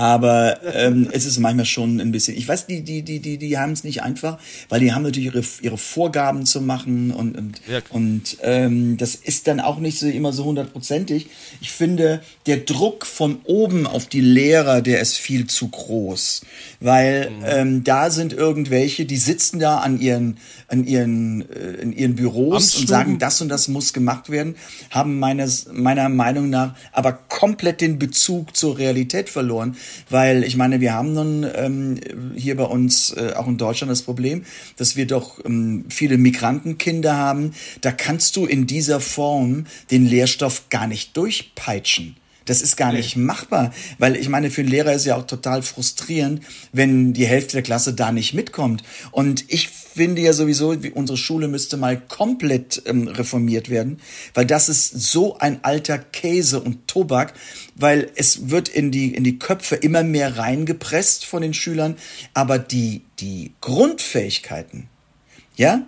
Aber 0.00 0.60
ähm, 0.74 1.08
es 1.12 1.26
ist 1.26 1.38
manchmal 1.40 1.66
schon 1.66 2.00
ein 2.00 2.10
bisschen. 2.10 2.34
Ich 2.34 2.48
weiß, 2.48 2.66
die 2.66 2.80
die 2.80 3.02
die 3.02 3.20
die 3.20 3.36
die 3.36 3.58
haben 3.58 3.72
es 3.72 3.84
nicht 3.84 4.02
einfach, 4.02 4.38
weil 4.70 4.80
die 4.80 4.94
haben 4.94 5.02
natürlich 5.02 5.26
ihre 5.26 5.44
ihre 5.60 5.76
Vorgaben 5.76 6.46
zu 6.46 6.62
machen 6.62 7.10
und 7.10 7.36
und 7.36 7.60
Ja. 7.68 7.80
und 7.90 8.38
ähm, 8.42 8.96
das 8.96 9.14
ist 9.14 9.46
dann 9.46 9.60
auch 9.60 9.78
nicht 9.78 9.98
so 9.98 10.06
immer 10.06 10.32
so 10.32 10.46
hundertprozentig. 10.46 11.26
Ich 11.60 11.70
finde, 11.70 12.22
der 12.46 12.56
Druck 12.56 13.04
von 13.04 13.40
oben 13.44 13.86
auf 13.86 14.06
die 14.06 14.22
Lehrer, 14.22 14.80
der 14.80 15.02
ist 15.02 15.18
viel 15.18 15.48
zu 15.48 15.68
groß, 15.68 16.46
weil 16.80 17.30
ähm, 17.44 17.84
da 17.84 18.10
sind 18.10 18.32
irgendwelche, 18.32 19.04
die 19.04 19.18
sitzen 19.18 19.58
da 19.58 19.80
an 19.80 20.00
ihren 20.00 20.38
an 20.68 20.86
ihren 20.86 21.42
äh, 21.50 21.72
in 21.82 21.92
ihren 21.92 22.14
Büros 22.14 22.74
und 22.74 22.88
sagen, 22.88 23.18
das 23.18 23.42
und 23.42 23.50
das 23.50 23.68
muss 23.68 23.92
gemacht 23.92 24.30
werden, 24.30 24.54
haben 24.88 25.18
meines, 25.18 25.66
meiner 25.70 26.08
Meinung 26.08 26.48
nach 26.48 26.74
aber 26.92 27.12
komplett 27.12 27.82
den 27.82 27.98
Bezug 27.98 28.56
zur 28.56 28.78
Realität 28.78 29.28
verloren, 29.28 29.76
weil 30.08 30.44
ich 30.44 30.56
meine, 30.56 30.80
wir 30.80 30.92
haben 30.92 31.12
nun 31.12 31.46
ähm, 31.54 32.00
hier 32.34 32.56
bei 32.56 32.64
uns 32.64 33.12
äh, 33.12 33.32
auch 33.36 33.46
in 33.46 33.58
Deutschland 33.58 33.90
das 33.90 34.02
Problem, 34.02 34.44
dass 34.76 34.96
wir 34.96 35.06
doch 35.06 35.44
ähm, 35.44 35.84
viele 35.88 36.18
Migrantenkinder 36.18 37.16
haben. 37.16 37.52
Da 37.80 37.92
kannst 37.92 38.36
du 38.36 38.46
in 38.46 38.66
dieser 38.66 39.00
Form 39.00 39.66
den 39.90 40.06
Lehrstoff 40.06 40.68
gar 40.70 40.86
nicht 40.86 41.16
durchpeitschen. 41.16 42.16
Das 42.46 42.62
ist 42.62 42.76
gar 42.76 42.92
nicht 42.92 43.16
machbar, 43.16 43.72
weil 43.98 44.16
ich 44.16 44.28
meine, 44.28 44.50
für 44.50 44.62
einen 44.62 44.70
Lehrer 44.70 44.92
ist 44.92 45.04
ja 45.04 45.16
auch 45.16 45.26
total 45.26 45.62
frustrierend, 45.62 46.42
wenn 46.72 47.12
die 47.12 47.26
Hälfte 47.26 47.52
der 47.52 47.62
Klasse 47.62 47.94
da 47.94 48.10
nicht 48.10 48.34
mitkommt. 48.34 48.82
Und 49.12 49.44
ich 49.46 49.68
finde 49.94 50.22
ja 50.22 50.32
sowieso, 50.32 50.74
unsere 50.94 51.18
Schule 51.18 51.48
müsste 51.48 51.76
mal 51.76 52.00
komplett 52.00 52.82
ähm, 52.86 53.08
reformiert 53.08 53.70
werden, 53.70 54.00
weil 54.34 54.46
das 54.46 54.68
ist 54.68 54.90
so 54.90 55.38
ein 55.38 55.64
alter 55.64 55.98
Käse 55.98 56.60
und 56.60 56.86
Tobak, 56.86 57.34
weil 57.74 58.10
es 58.14 58.50
wird 58.50 58.68
in 58.68 58.90
die, 58.90 59.14
in 59.14 59.24
die 59.24 59.38
Köpfe 59.38 59.76
immer 59.76 60.02
mehr 60.02 60.36
reingepresst 60.36 61.24
von 61.24 61.42
den 61.42 61.54
Schülern, 61.54 61.96
aber 62.34 62.58
die, 62.58 63.02
die 63.18 63.52
Grundfähigkeiten, 63.60 64.88
ja, 65.56 65.86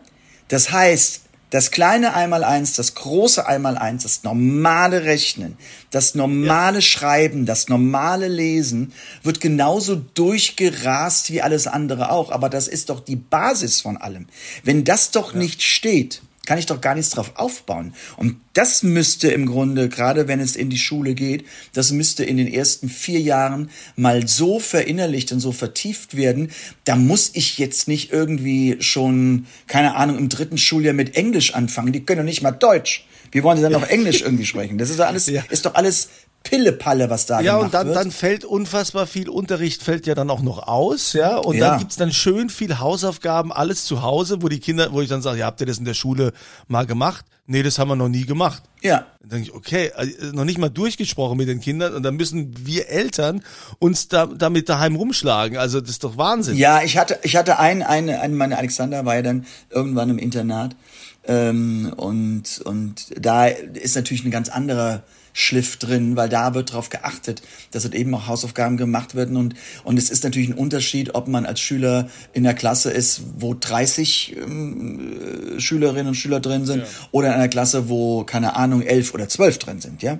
das 0.48 0.72
heißt, 0.72 1.21
das 1.52 1.70
kleine 1.70 2.14
Einmaleins, 2.14 2.72
das 2.72 2.94
große 2.94 3.46
Einmaleins, 3.46 4.04
das 4.04 4.24
normale 4.24 5.04
Rechnen, 5.04 5.58
das 5.90 6.14
normale 6.14 6.78
ja. 6.78 6.80
Schreiben, 6.80 7.44
das 7.44 7.68
normale 7.68 8.26
Lesen 8.26 8.94
wird 9.22 9.42
genauso 9.42 9.96
durchgerast 9.96 11.30
wie 11.30 11.42
alles 11.42 11.66
andere 11.66 12.10
auch. 12.10 12.30
Aber 12.30 12.48
das 12.48 12.68
ist 12.68 12.88
doch 12.88 13.00
die 13.00 13.16
Basis 13.16 13.82
von 13.82 13.98
allem. 13.98 14.28
Wenn 14.64 14.84
das 14.84 15.10
doch 15.10 15.34
ja. 15.34 15.40
nicht 15.40 15.62
steht, 15.62 16.22
kann 16.46 16.58
ich 16.58 16.66
doch 16.66 16.80
gar 16.80 16.94
nichts 16.94 17.10
drauf 17.10 17.32
aufbauen. 17.36 17.94
Und 18.16 18.36
das 18.52 18.82
müsste 18.82 19.30
im 19.30 19.46
Grunde, 19.46 19.88
gerade 19.88 20.28
wenn 20.28 20.40
es 20.40 20.56
in 20.56 20.70
die 20.70 20.78
Schule 20.78 21.14
geht, 21.14 21.44
das 21.72 21.92
müsste 21.92 22.24
in 22.24 22.36
den 22.36 22.48
ersten 22.48 22.88
vier 22.88 23.20
Jahren 23.20 23.70
mal 23.96 24.26
so 24.26 24.58
verinnerlicht 24.58 25.32
und 25.32 25.40
so 25.40 25.52
vertieft 25.52 26.16
werden. 26.16 26.50
Da 26.84 26.96
muss 26.96 27.30
ich 27.34 27.58
jetzt 27.58 27.88
nicht 27.88 28.12
irgendwie 28.12 28.76
schon, 28.80 29.46
keine 29.66 29.94
Ahnung, 29.94 30.18
im 30.18 30.28
dritten 30.28 30.58
Schuljahr 30.58 30.94
mit 30.94 31.16
Englisch 31.16 31.54
anfangen. 31.54 31.92
Die 31.92 32.04
können 32.04 32.18
doch 32.18 32.24
nicht 32.24 32.42
mal 32.42 32.50
Deutsch. 32.50 33.06
Wie 33.30 33.42
wollen 33.42 33.56
sie 33.56 33.62
dann 33.62 33.72
noch 33.72 33.88
Englisch 33.88 34.20
irgendwie 34.20 34.44
sprechen? 34.44 34.76
Das 34.76 34.90
ist 34.90 34.98
doch 34.98 35.06
alles, 35.06 35.26
ja. 35.26 35.42
ist 35.48 35.64
doch 35.64 35.74
alles 35.74 36.10
Pillepalle, 36.42 37.10
was 37.10 37.26
da 37.26 37.40
ja, 37.40 37.54
gemacht 37.54 37.66
und 37.66 37.74
dann, 37.74 37.86
wird. 37.88 37.96
dann 37.96 38.10
fällt 38.10 38.44
unfassbar 38.44 39.06
viel 39.06 39.28
Unterricht, 39.28 39.82
fällt 39.82 40.06
ja 40.06 40.14
dann 40.14 40.30
auch 40.30 40.42
noch 40.42 40.66
aus, 40.66 41.12
ja. 41.12 41.36
Und 41.36 41.56
ja. 41.56 41.70
dann 41.70 41.78
gibt's 41.78 41.96
dann 41.96 42.12
schön 42.12 42.50
viel 42.50 42.78
Hausaufgaben, 42.78 43.52
alles 43.52 43.84
zu 43.84 44.02
Hause, 44.02 44.42
wo 44.42 44.48
die 44.48 44.60
Kinder, 44.60 44.92
wo 44.92 45.00
ich 45.00 45.08
dann 45.08 45.22
sage, 45.22 45.40
ja, 45.40 45.46
habt 45.46 45.60
ihr 45.60 45.66
das 45.66 45.78
in 45.78 45.84
der 45.84 45.94
Schule 45.94 46.32
mal 46.68 46.86
gemacht? 46.86 47.24
Nee, 47.46 47.62
das 47.62 47.78
haben 47.78 47.88
wir 47.88 47.96
noch 47.96 48.08
nie 48.08 48.24
gemacht. 48.24 48.62
Ja. 48.82 49.06
Dann 49.20 49.30
denke 49.30 49.48
ich, 49.48 49.54
okay, 49.54 49.92
also 49.94 50.32
noch 50.32 50.44
nicht 50.44 50.58
mal 50.58 50.68
durchgesprochen 50.68 51.36
mit 51.36 51.48
den 51.48 51.60
Kindern 51.60 51.94
und 51.94 52.02
dann 52.02 52.14
müssen 52.14 52.54
wir 52.66 52.88
Eltern 52.88 53.42
uns 53.78 54.08
da, 54.08 54.26
damit 54.26 54.68
daheim 54.68 54.94
rumschlagen. 54.94 55.58
Also 55.58 55.80
das 55.80 55.90
ist 55.90 56.04
doch 56.04 56.16
Wahnsinn. 56.16 56.56
Ja, 56.56 56.82
ich 56.82 56.96
hatte, 56.96 57.18
ich 57.22 57.36
hatte 57.36 57.58
einen, 57.58 57.82
eine, 57.82 58.20
eine, 58.20 58.34
meine 58.34 58.58
Alexander 58.58 59.04
war 59.04 59.16
ja 59.16 59.22
dann 59.22 59.44
irgendwann 59.70 60.10
im 60.10 60.18
Internat. 60.18 60.76
Ähm, 61.24 61.92
und, 61.96 62.60
und 62.64 63.06
da 63.18 63.46
ist 63.46 63.96
natürlich 63.96 64.24
ein 64.24 64.30
ganz 64.30 64.48
anderer 64.48 65.02
Schliff 65.32 65.76
drin, 65.76 66.16
weil 66.16 66.28
da 66.28 66.54
wird 66.54 66.70
darauf 66.70 66.90
geachtet, 66.90 67.42
dass 67.70 67.84
es 67.84 67.92
eben 67.92 68.14
auch 68.14 68.26
Hausaufgaben 68.26 68.76
gemacht 68.76 69.14
werden 69.14 69.36
und 69.36 69.54
und 69.84 69.98
es 69.98 70.10
ist 70.10 70.24
natürlich 70.24 70.50
ein 70.50 70.54
Unterschied, 70.54 71.14
ob 71.14 71.28
man 71.28 71.46
als 71.46 71.60
Schüler 71.60 72.08
in 72.32 72.44
der 72.44 72.54
Klasse 72.54 72.90
ist, 72.90 73.22
wo 73.38 73.54
30 73.54 74.36
ähm, 74.36 75.58
Schülerinnen 75.58 76.08
und 76.08 76.14
Schüler 76.14 76.40
drin 76.40 76.66
sind 76.66 76.80
ja. 76.80 76.86
oder 77.10 77.28
in 77.28 77.34
einer 77.34 77.48
Klasse, 77.48 77.88
wo 77.88 78.24
keine 78.24 78.56
Ahnung 78.56 78.82
elf 78.82 79.14
oder 79.14 79.28
zwölf 79.28 79.58
drin 79.58 79.80
sind, 79.80 80.02
ja. 80.02 80.18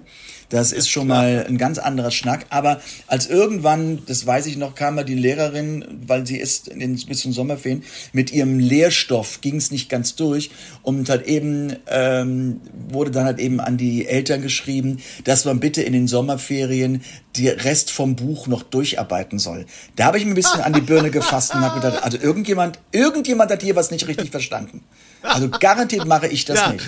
Das 0.53 0.71
ist 0.71 0.91
schon 0.91 1.07
mal 1.07 1.47
ein 1.49 1.57
ganz 1.57 1.79
anderer 1.79 2.11
Schnack. 2.11 2.45
Aber 2.51 2.83
als 3.07 3.27
irgendwann, 3.27 4.03
das 4.07 4.27
weiß 4.27 4.45
ich 4.45 4.59
noch, 4.59 4.75
kam 4.75 4.97
mal 4.97 5.03
die 5.03 5.15
Lehrerin, 5.15 5.83
weil 6.07 6.27
sie 6.27 6.37
ist 6.37 6.69
in 6.69 6.79
den 6.79 6.95
bisschen 7.07 7.33
Sommerferien, 7.33 7.85
mit 8.13 8.35
ihrem 8.35 8.59
Lehrstoff 8.59 9.41
ging 9.41 9.57
es 9.57 9.71
nicht 9.71 9.89
ganz 9.89 10.15
durch 10.15 10.51
und 10.83 11.09
halt 11.09 11.27
eben 11.27 11.75
ähm, 11.87 12.61
wurde 12.91 13.11
dann 13.11 13.25
halt 13.25 13.39
eben 13.39 13.61
an 13.61 13.79
die 13.79 14.07
Eltern 14.07 14.43
geschrieben, 14.43 14.99
dass 15.25 15.47
man 15.47 15.59
bitte 15.59 15.81
in 15.81 15.95
den 15.95 16.07
Sommerferien 16.07 17.03
die 17.35 17.49
Rest 17.49 17.91
vom 17.91 18.15
Buch 18.15 18.47
noch 18.47 18.63
durcharbeiten 18.63 19.39
soll. 19.39 19.65
Da 19.97 20.05
habe 20.05 20.19
ich 20.19 20.27
mir 20.27 20.33
ein 20.33 20.35
bisschen 20.35 20.61
an 20.61 20.75
die 20.75 20.83
Birne 20.83 21.11
gefasst 21.11 21.55
und 21.55 21.63
habe 21.63 21.81
gedacht, 21.81 22.05
also 22.05 22.19
irgendjemand, 22.19 22.79
irgendjemand 22.93 23.51
hat 23.51 23.63
hier 23.63 23.75
was 23.75 23.91
nicht 23.91 24.07
richtig 24.07 24.31
verstanden. 24.31 24.85
Also 25.23 25.49
garantiert 25.49 26.07
mache 26.07 26.29
ich 26.29 26.45
das 26.45 26.59
ja. 26.59 26.73
nicht. 26.73 26.87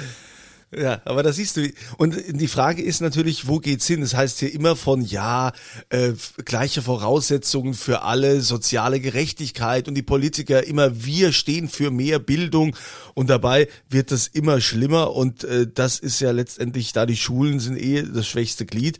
Ja, 0.72 1.00
aber 1.04 1.22
da 1.22 1.32
siehst 1.32 1.56
du. 1.56 1.70
Und 1.98 2.16
die 2.28 2.48
Frage 2.48 2.82
ist 2.82 3.00
natürlich, 3.00 3.46
wo 3.46 3.58
geht's 3.58 3.86
hin? 3.86 4.00
Das 4.00 4.14
heißt 4.14 4.40
hier 4.40 4.52
immer 4.52 4.76
von, 4.76 5.02
ja, 5.02 5.52
äh, 5.88 6.12
gleiche 6.44 6.82
Voraussetzungen 6.82 7.74
für 7.74 8.02
alle, 8.02 8.40
soziale 8.40 9.00
Gerechtigkeit 9.00 9.88
und 9.88 9.94
die 9.94 10.02
Politiker 10.02 10.66
immer, 10.66 11.04
wir 11.04 11.32
stehen 11.32 11.68
für 11.68 11.90
mehr 11.90 12.18
Bildung 12.18 12.76
und 13.14 13.30
dabei 13.30 13.68
wird 13.88 14.10
das 14.10 14.26
immer 14.26 14.60
schlimmer 14.60 15.14
und 15.14 15.44
äh, 15.44 15.66
das 15.72 15.98
ist 15.98 16.20
ja 16.20 16.32
letztendlich, 16.32 16.92
da 16.92 17.06
die 17.06 17.16
Schulen 17.16 17.60
sind 17.60 17.76
eh 17.76 18.02
das 18.02 18.26
schwächste 18.26 18.66
Glied. 18.66 18.98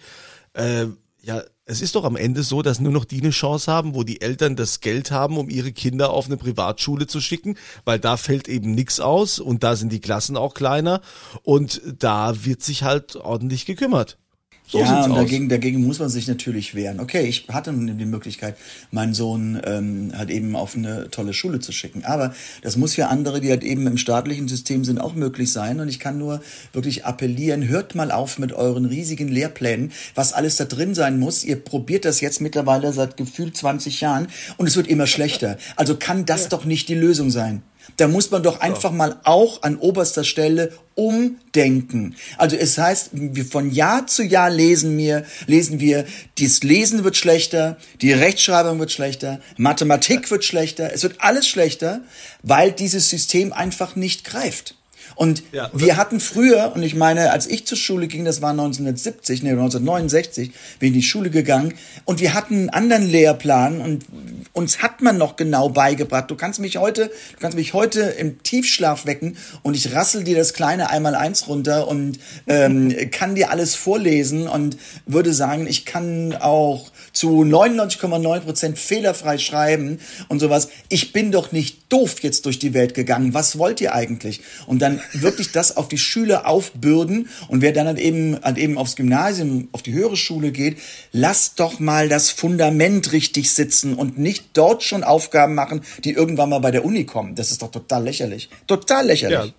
Äh, 0.52 0.86
ja, 1.24 1.42
es 1.64 1.80
ist 1.80 1.94
doch 1.94 2.04
am 2.04 2.16
Ende 2.16 2.42
so, 2.42 2.60
dass 2.60 2.80
nur 2.80 2.92
noch 2.92 3.06
die 3.06 3.20
eine 3.20 3.30
Chance 3.30 3.72
haben, 3.72 3.94
wo 3.94 4.02
die 4.02 4.20
Eltern 4.20 4.56
das 4.56 4.80
Geld 4.80 5.10
haben, 5.10 5.38
um 5.38 5.48
ihre 5.48 5.72
Kinder 5.72 6.10
auf 6.10 6.26
eine 6.26 6.36
Privatschule 6.36 7.06
zu 7.06 7.20
schicken, 7.20 7.56
weil 7.84 7.98
da 7.98 8.16
fällt 8.16 8.48
eben 8.48 8.74
nichts 8.74 9.00
aus 9.00 9.38
und 9.38 9.64
da 9.64 9.74
sind 9.74 9.90
die 9.90 10.00
Klassen 10.00 10.36
auch 10.36 10.52
kleiner 10.52 11.00
und 11.42 11.80
da 11.98 12.44
wird 12.44 12.62
sich 12.62 12.82
halt 12.82 13.16
ordentlich 13.16 13.64
gekümmert. 13.64 14.18
So 14.66 14.80
ja, 14.80 15.04
und 15.04 15.14
dagegen, 15.14 15.50
dagegen 15.50 15.84
muss 15.84 15.98
man 15.98 16.08
sich 16.08 16.26
natürlich 16.26 16.74
wehren. 16.74 16.98
Okay, 16.98 17.26
ich 17.26 17.48
hatte 17.52 17.70
die 17.70 18.06
Möglichkeit, 18.06 18.56
meinen 18.90 19.12
Sohn 19.12 19.60
ähm, 19.62 20.12
halt 20.16 20.30
eben 20.30 20.56
auf 20.56 20.74
eine 20.74 21.10
tolle 21.10 21.34
Schule 21.34 21.60
zu 21.60 21.70
schicken. 21.70 22.04
Aber 22.04 22.34
das 22.62 22.78
muss 22.78 22.94
für 22.94 23.08
andere, 23.08 23.42
die 23.42 23.50
halt 23.50 23.62
eben 23.62 23.86
im 23.86 23.98
staatlichen 23.98 24.48
System 24.48 24.84
sind, 24.84 24.98
auch 24.98 25.14
möglich 25.14 25.52
sein. 25.52 25.80
Und 25.80 25.88
ich 25.88 26.00
kann 26.00 26.16
nur 26.16 26.40
wirklich 26.72 27.04
appellieren, 27.04 27.68
hört 27.68 27.94
mal 27.94 28.10
auf 28.10 28.38
mit 28.38 28.54
euren 28.54 28.86
riesigen 28.86 29.28
Lehrplänen, 29.28 29.92
was 30.14 30.32
alles 30.32 30.56
da 30.56 30.64
drin 30.64 30.94
sein 30.94 31.18
muss. 31.18 31.44
Ihr 31.44 31.56
probiert 31.56 32.06
das 32.06 32.22
jetzt 32.22 32.40
mittlerweile 32.40 32.94
seit 32.94 33.18
gefühlt 33.18 33.54
20 33.54 34.00
Jahren 34.00 34.28
und 34.56 34.66
es 34.66 34.76
wird 34.76 34.86
immer 34.86 35.06
schlechter. 35.06 35.58
Also 35.76 35.96
kann 35.96 36.24
das 36.24 36.44
ja. 36.44 36.48
doch 36.48 36.64
nicht 36.64 36.88
die 36.88 36.94
Lösung 36.94 37.30
sein. 37.30 37.62
Da 37.96 38.08
muss 38.08 38.30
man 38.30 38.42
doch 38.42 38.60
einfach 38.60 38.90
mal 38.90 39.20
auch 39.24 39.62
an 39.62 39.76
oberster 39.76 40.24
Stelle 40.24 40.72
umdenken. 40.94 42.16
Also 42.38 42.56
es 42.56 42.78
heißt, 42.78 43.10
von 43.50 43.70
Jahr 43.70 44.06
zu 44.06 44.22
Jahr 44.22 44.50
lesen 44.50 44.96
wir, 44.96 45.24
lesen 45.46 45.80
wir, 45.80 46.06
das 46.38 46.62
Lesen 46.62 47.04
wird 47.04 47.16
schlechter, 47.16 47.76
die 48.00 48.12
Rechtschreibung 48.12 48.78
wird 48.78 48.92
schlechter, 48.92 49.40
Mathematik 49.56 50.30
wird 50.30 50.44
schlechter, 50.44 50.92
es 50.92 51.02
wird 51.02 51.16
alles 51.18 51.48
schlechter, 51.48 52.00
weil 52.42 52.72
dieses 52.72 53.10
System 53.10 53.52
einfach 53.52 53.96
nicht 53.96 54.24
greift. 54.24 54.76
Und 55.14 55.42
ja, 55.52 55.70
wir 55.72 55.96
hatten 55.96 56.20
früher, 56.20 56.72
und 56.74 56.82
ich 56.82 56.94
meine, 56.94 57.30
als 57.30 57.46
ich 57.46 57.66
zur 57.66 57.78
Schule 57.78 58.08
ging, 58.08 58.24
das 58.24 58.42
war 58.42 58.50
1970, 58.50 59.42
nee, 59.42 59.50
1969, 59.50 60.52
bin 60.78 60.88
ich 60.88 60.88
in 60.88 60.94
die 60.94 61.02
Schule 61.02 61.30
gegangen, 61.30 61.74
und 62.04 62.20
wir 62.20 62.34
hatten 62.34 62.54
einen 62.54 62.70
anderen 62.70 63.10
Lehrplan 63.10 63.80
und 63.80 64.04
uns 64.52 64.82
hat 64.82 65.02
man 65.02 65.18
noch 65.18 65.36
genau 65.36 65.68
beigebracht. 65.68 66.30
Du 66.30 66.36
kannst 66.36 66.60
mich 66.60 66.76
heute, 66.76 67.06
du 67.06 67.40
kannst 67.40 67.56
mich 67.56 67.74
heute 67.74 68.00
im 68.00 68.42
Tiefschlaf 68.42 69.06
wecken 69.06 69.36
und 69.62 69.74
ich 69.74 69.94
rassel 69.94 70.24
dir 70.24 70.36
das 70.36 70.54
kleine 70.54 70.90
einmal 70.90 71.14
eins 71.14 71.48
runter 71.48 71.88
und 71.88 72.18
ähm, 72.46 72.94
kann 73.10 73.34
dir 73.34 73.50
alles 73.50 73.74
vorlesen 73.74 74.48
und 74.48 74.76
würde 75.06 75.32
sagen, 75.32 75.66
ich 75.66 75.84
kann 75.84 76.34
auch 76.34 76.90
zu 77.12 77.42
99,9 77.42 78.40
Prozent 78.40 78.78
fehlerfrei 78.78 79.38
schreiben 79.38 80.00
und 80.28 80.40
sowas. 80.40 80.68
Ich 80.88 81.12
bin 81.12 81.30
doch 81.30 81.52
nicht 81.52 81.92
doof 81.92 82.16
jetzt 82.22 82.46
durch 82.46 82.58
die 82.58 82.74
Welt 82.74 82.94
gegangen. 82.94 83.34
Was 83.34 83.58
wollt 83.58 83.80
ihr 83.80 83.94
eigentlich? 83.94 84.42
Und 84.66 84.82
dann 84.82 85.00
wirklich 85.12 85.52
das 85.52 85.76
auf 85.76 85.88
die 85.88 85.98
Schüler 85.98 86.46
aufbürden 86.46 87.28
und 87.48 87.62
wer 87.62 87.72
dann 87.72 87.86
halt 87.86 87.98
eben, 87.98 88.38
halt 88.42 88.58
eben 88.58 88.78
aufs 88.78 88.96
Gymnasium, 88.96 89.68
auf 89.72 89.82
die 89.82 89.92
höhere 89.92 90.16
Schule 90.16 90.52
geht, 90.52 90.78
lasst 91.12 91.60
doch 91.60 91.80
mal 91.80 92.08
das 92.08 92.30
Fundament 92.30 93.12
richtig 93.12 93.52
sitzen 93.52 93.94
und 93.94 94.18
nicht 94.18 94.50
dort 94.54 94.82
schon 94.82 95.04
Aufgaben 95.04 95.54
machen, 95.54 95.82
die 96.04 96.12
irgendwann 96.12 96.50
mal 96.50 96.60
bei 96.60 96.70
der 96.70 96.84
Uni 96.84 97.04
kommen. 97.04 97.34
Das 97.34 97.50
ist 97.50 97.62
doch 97.62 97.70
total 97.70 98.04
lächerlich. 98.04 98.48
Total 98.66 99.06
lächerlich. 99.06 99.38
Ja. 99.38 99.54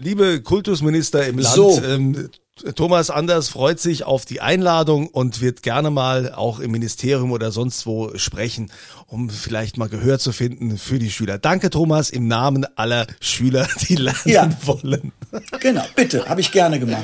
Liebe 0.00 0.42
Kultusminister 0.42 1.26
im 1.26 1.38
Land, 1.38 1.54
so. 1.54 1.80
ähm, 1.84 2.30
Thomas 2.76 3.10
Anders 3.10 3.48
freut 3.48 3.80
sich 3.80 4.04
auf 4.04 4.26
die 4.26 4.40
Einladung 4.40 5.08
und 5.08 5.40
wird 5.40 5.64
gerne 5.64 5.90
mal 5.90 6.32
auch 6.32 6.60
im 6.60 6.70
Ministerium 6.70 7.32
oder 7.32 7.50
sonst 7.50 7.84
wo 7.84 8.16
sprechen, 8.16 8.70
um 9.08 9.28
vielleicht 9.28 9.76
mal 9.76 9.88
Gehör 9.88 10.20
zu 10.20 10.30
finden 10.30 10.78
für 10.78 11.00
die 11.00 11.10
Schüler. 11.10 11.38
Danke, 11.38 11.68
Thomas, 11.68 12.10
im 12.10 12.28
Namen 12.28 12.64
aller 12.76 13.08
Schüler, 13.20 13.66
die 13.88 13.96
lernen 13.96 14.20
ja. 14.26 14.48
wollen. 14.62 15.10
Genau, 15.58 15.82
bitte, 15.96 16.28
habe 16.28 16.40
ich 16.40 16.52
gerne 16.52 16.78
gemacht. 16.78 17.02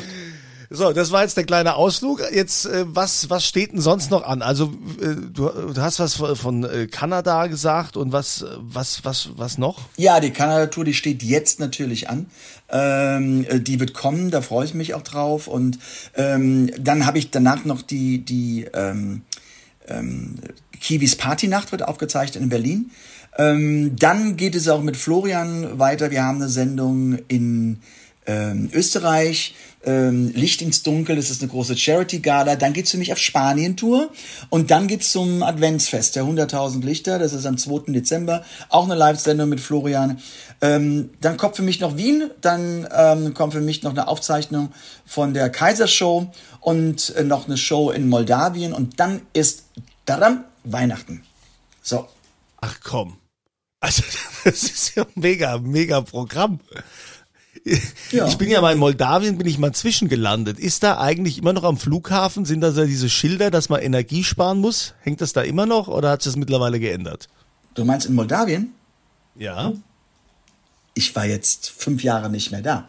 So, 0.73 0.93
das 0.93 1.11
war 1.11 1.23
jetzt 1.23 1.37
der 1.37 1.43
kleine 1.43 1.75
Ausflug. 1.75 2.23
Jetzt, 2.33 2.67
äh, 2.67 2.85
was, 2.87 3.29
was 3.29 3.45
steht 3.45 3.73
denn 3.73 3.81
sonst 3.81 4.13
noch 4.13 4.23
an? 4.23 4.41
Also, 4.41 4.73
äh, 5.03 5.17
du, 5.17 5.49
du 5.49 5.83
hast 5.83 5.99
was 5.99 6.15
von, 6.15 6.37
von 6.37 6.63
äh, 6.63 6.87
Kanada 6.87 7.49
gesagt 7.49 7.97
und 7.97 8.13
was, 8.13 8.45
was, 8.61 9.05
was, 9.05 9.31
was 9.35 9.59
noch? 9.59 9.81
Ja, 9.97 10.21
die 10.21 10.31
Kanada-Tour, 10.31 10.85
die 10.85 10.95
steht 10.95 11.25
jetzt 11.25 11.59
natürlich 11.59 12.09
an. 12.09 12.27
Ähm, 12.69 13.45
äh, 13.49 13.59
die 13.59 13.81
wird 13.81 13.95
kommen, 13.95 14.31
da 14.31 14.43
freue 14.43 14.65
ich 14.65 14.75
mich 14.75 14.95
auch 14.95 15.03
drauf. 15.03 15.49
Und 15.49 15.81
ähm, 16.15 16.71
dann 16.79 17.05
habe 17.05 17.19
ich 17.19 17.33
danach 17.33 17.65
noch 17.65 17.83
die, 17.83 18.25
die 18.25 18.69
ähm, 18.73 19.23
ähm, 19.89 20.37
Kiwis 20.81 21.17
Partynacht 21.17 21.73
wird 21.73 21.83
aufgezeichnet 21.83 22.45
in 22.45 22.49
Berlin. 22.49 22.93
Ähm, 23.37 23.97
dann 23.97 24.37
geht 24.37 24.55
es 24.55 24.69
auch 24.69 24.83
mit 24.83 24.97
Florian 24.97 25.81
weiter. 25.81 26.13
Wir 26.13 26.23
haben 26.23 26.37
eine 26.37 26.49
Sendung 26.49 27.19
in 27.27 27.81
ähm, 28.27 28.71
Österreich 28.73 29.55
ähm, 29.85 30.33
Licht 30.35 30.61
ins 30.63 30.83
Dunkel, 30.83 31.17
das 31.17 31.31
ist 31.31 31.43
eine 31.43 31.51
große 31.51 31.77
Charity-Gala. 31.77 32.57
Dann 32.57 32.73
geht's 32.73 32.91
für 32.91 32.99
mich 32.99 33.13
auf 33.13 33.19
Spanien-Tour 33.19 34.11
und 34.51 34.71
dann 34.71 34.89
geht's 34.89 35.13
zum 35.13 35.43
Adventsfest 35.43 36.17
der 36.17 36.25
100.000 36.25 36.85
Lichter. 36.85 37.19
Das 37.19 37.33
ist 37.33 37.47
am 37.47 37.57
2. 37.57 37.93
Dezember. 37.93 38.45
Auch 38.69 38.85
eine 38.85 38.95
Live-Sendung 38.95 39.49
mit 39.49 39.61
Florian. 39.61 40.21
Ähm, 40.61 41.11
dann 41.21 41.37
kommt 41.37 41.57
für 41.57 41.63
mich 41.63 41.81
noch 41.81 41.97
Wien. 41.97 42.31
Dann 42.41 42.87
ähm, 42.95 43.35
kommt 43.35 43.55
für 43.55 43.61
mich 43.61 43.83
noch 43.83 43.93
eine 43.93 44.09
Aufzeichnung 44.09 44.71
von 45.07 45.33
der 45.33 45.49
Kaisershow 45.51 46.31
und 46.61 47.15
äh, 47.17 47.25
noch 47.25 47.47
eine 47.47 47.57
Show 47.57 47.91
in 47.91 48.09
Moldawien. 48.09 48.75
Und 48.75 49.01
dann 49.01 49.23
ist 49.33 49.65
dadam, 50.05 50.45
Weihnachten. 50.65 51.23
So. 51.83 52.07
Ach 52.61 52.77
komm. 52.83 53.17
Also, 53.81 54.03
das 54.45 54.63
ist 54.63 54.95
ja 54.95 55.05
ein 55.05 55.13
mega, 55.15 55.59
mega 55.59 56.03
Programm. 56.03 56.61
Ja. 58.11 58.27
Ich 58.27 58.39
bin 58.39 58.51
ja 58.51 58.61
mal 58.61 58.73
in 58.73 58.79
Moldawien, 58.79 59.39
bin 59.39 59.47
ich 59.47 59.59
mal 59.59 59.73
zwischengelandet. 59.73 60.59
Ist 60.59 60.83
da 60.83 60.99
eigentlich 60.99 61.39
immer 61.39 61.53
noch 61.53 61.65
am 61.65 61.77
Flughafen, 61.77 62.45
sind 62.45 62.61
da 62.61 62.73
so 62.73 62.85
diese 62.85 63.09
Schilder, 63.09 63.51
dass 63.51 63.69
man 63.69 63.81
Energie 63.81 64.25
sparen 64.25 64.59
muss? 64.59 64.95
Hängt 65.03 65.21
das 65.21 65.33
da 65.33 65.43
immer 65.43 65.67
noch 65.67 65.89
oder 65.89 66.11
hat 66.11 66.23
sich 66.23 66.33
das 66.33 66.39
mittlerweile 66.39 66.81
geändert? 66.81 67.29
Du 67.75 67.85
meinst 67.85 68.07
in 68.07 68.15
Moldawien? 68.15 68.73
Ja. 69.37 69.73
Ich 70.95 71.15
war 71.15 71.27
jetzt 71.27 71.71
fünf 71.71 72.03
Jahre 72.03 72.31
nicht 72.31 72.51
mehr 72.51 72.63
da. 72.63 72.89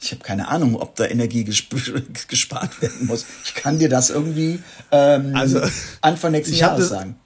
Ich 0.00 0.12
habe 0.12 0.22
keine 0.22 0.48
Ahnung, 0.48 0.76
ob 0.76 0.96
da 0.96 1.06
Energie 1.06 1.44
gesp 1.44 1.74
gespart 2.28 2.80
werden 2.82 3.06
muss. 3.06 3.24
Ich 3.44 3.54
kann 3.54 3.78
dir 3.78 3.88
das 3.88 4.10
irgendwie 4.10 4.60
ähm, 4.90 5.34
Also, 5.34 5.60
Anfang 6.00 6.32
nächsten 6.32 6.56
Jahres 6.56 6.88
sagen. 6.88 7.16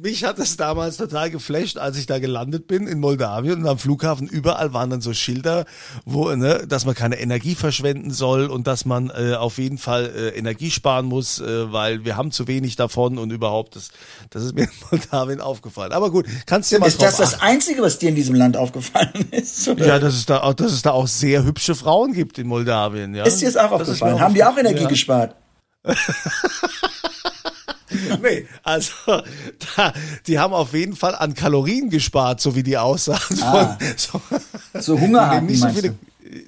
Mich 0.00 0.22
hat 0.22 0.38
es 0.38 0.56
damals 0.56 0.96
total 0.96 1.28
geflasht, 1.28 1.76
als 1.76 1.98
ich 1.98 2.06
da 2.06 2.20
gelandet 2.20 2.68
bin 2.68 2.86
in 2.86 3.00
Moldawien 3.00 3.62
und 3.62 3.66
am 3.66 3.78
Flughafen 3.78 4.28
überall 4.28 4.72
waren 4.72 4.90
dann 4.90 5.00
so 5.00 5.12
Schilder, 5.12 5.64
wo, 6.04 6.30
ne, 6.36 6.66
dass 6.68 6.84
man 6.84 6.94
keine 6.94 7.18
Energie 7.18 7.56
verschwenden 7.56 8.12
soll 8.12 8.46
und 8.46 8.68
dass 8.68 8.84
man 8.84 9.10
äh, 9.10 9.34
auf 9.34 9.58
jeden 9.58 9.76
Fall 9.76 10.06
äh, 10.14 10.38
Energie 10.38 10.70
sparen 10.70 11.06
muss, 11.06 11.40
äh, 11.40 11.72
weil 11.72 12.04
wir 12.04 12.16
haben 12.16 12.30
zu 12.30 12.46
wenig 12.46 12.76
davon 12.76 13.18
und 13.18 13.32
überhaupt, 13.32 13.74
das, 13.74 13.90
das 14.30 14.44
ist 14.44 14.54
mir 14.54 14.64
in 14.64 14.70
Moldawien 14.88 15.40
aufgefallen. 15.40 15.90
Aber 15.90 16.12
gut, 16.12 16.26
kannst 16.46 16.70
du 16.70 16.76
dir 16.76 16.80
mal 16.80 16.86
Ist 16.86 17.02
das 17.02 17.16
das 17.16 17.40
Einzige, 17.40 17.82
was 17.82 17.98
dir 17.98 18.10
in 18.10 18.14
diesem 18.14 18.36
Land 18.36 18.56
aufgefallen 18.56 19.26
ist? 19.32 19.66
Oder? 19.66 19.84
Ja, 19.84 19.98
dass 19.98 20.14
es 20.14 20.26
da 20.26 20.42
auch, 20.42 20.54
dass 20.54 20.70
es 20.70 20.82
da 20.82 20.92
auch 20.92 21.08
sehr 21.08 21.42
hübsche 21.42 21.74
Frauen 21.74 22.12
gibt 22.12 22.38
in 22.38 22.46
Moldawien, 22.46 23.16
ja. 23.16 23.24
ist 23.24 23.40
dir 23.40 23.46
das 23.46 23.56
auch 23.56 23.76
Das 23.76 23.88
aufgefallen? 23.88 24.20
Haben 24.20 24.34
die 24.34 24.44
auch 24.44 24.56
Energie 24.56 24.84
ja. 24.84 24.88
gespart? 24.88 25.34
Nee, 28.22 28.46
also 28.62 28.92
da, 29.76 29.92
die 30.26 30.38
haben 30.38 30.52
auf 30.52 30.72
jeden 30.74 30.96
Fall 30.96 31.14
an 31.14 31.34
Kalorien 31.34 31.90
gespart, 31.90 32.40
so 32.40 32.54
wie 32.54 32.62
die 32.62 32.76
aussagen. 32.76 33.42
Ah. 33.42 33.78
so, 33.96 34.20
So 34.78 35.00
Hunger 35.00 35.28
haben, 35.28 35.46
nicht 35.46 35.60
so 35.60 35.68
viele, 35.68 35.94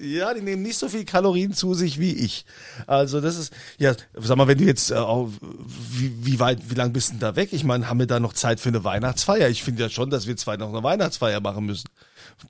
ja, 0.00 0.34
die 0.34 0.42
nehmen 0.42 0.62
nicht 0.62 0.78
so 0.78 0.88
viel 0.88 1.04
Kalorien 1.04 1.52
zu 1.52 1.74
sich 1.74 1.98
wie 1.98 2.12
ich. 2.12 2.44
Also 2.86 3.20
das 3.20 3.36
ist, 3.36 3.52
ja, 3.78 3.94
sag 4.14 4.36
mal, 4.36 4.46
wenn 4.46 4.58
du 4.58 4.64
jetzt, 4.64 4.90
äh, 4.90 4.96
wie, 4.96 6.12
wie 6.20 6.40
weit, 6.40 6.70
wie 6.70 6.74
lang 6.74 6.92
bist 6.92 7.08
du 7.08 7.12
denn 7.12 7.20
da 7.20 7.36
weg? 7.36 7.52
Ich 7.52 7.64
meine, 7.64 7.88
haben 7.88 7.98
wir 7.98 8.06
da 8.06 8.20
noch 8.20 8.32
Zeit 8.32 8.60
für 8.60 8.68
eine 8.68 8.84
Weihnachtsfeier? 8.84 9.48
Ich 9.48 9.62
finde 9.62 9.82
ja 9.82 9.88
schon, 9.88 10.10
dass 10.10 10.26
wir 10.26 10.36
zwei 10.36 10.56
noch 10.56 10.68
eine 10.68 10.82
Weihnachtsfeier 10.82 11.40
machen 11.40 11.66
müssen. 11.66 11.88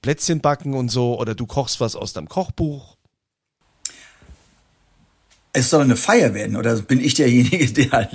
Plätzchen 0.03 0.41
backen 0.41 0.75
und 0.75 0.91
so, 0.91 1.19
oder 1.19 1.35
du 1.35 1.47
kochst 1.47 1.81
was 1.81 1.97
aus 1.97 2.13
deinem 2.13 2.29
Kochbuch. 2.29 2.97
Es 5.53 5.71
soll 5.71 5.83
eine 5.83 5.97
Feier 5.97 6.33
werden, 6.33 6.57
oder 6.57 6.77
bin 6.77 7.01
ich 7.01 7.15
derjenige, 7.15 7.67
der 7.73 7.91
halt 7.93 8.11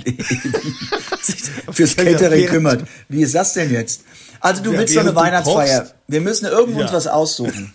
sich 1.22 1.36
fürs 1.70 1.94
Catering 1.96 2.46
kümmert? 2.46 2.84
Wie 3.08 3.22
ist 3.22 3.34
das 3.34 3.52
denn 3.54 3.70
jetzt? 3.72 4.02
Also 4.40 4.62
du 4.62 4.72
Ja, 4.72 4.78
willst 4.78 4.96
doch 4.96 5.00
eine 5.02 5.14
Weihnachtsfeier. 5.14 5.80
kochst. 5.80 5.94
Wir 6.08 6.20
müssen 6.20 6.46
irgendwo 6.46 6.80
uns 6.80 6.90
Ja. 6.90 6.96
was 6.96 7.06
aussuchen. 7.06 7.74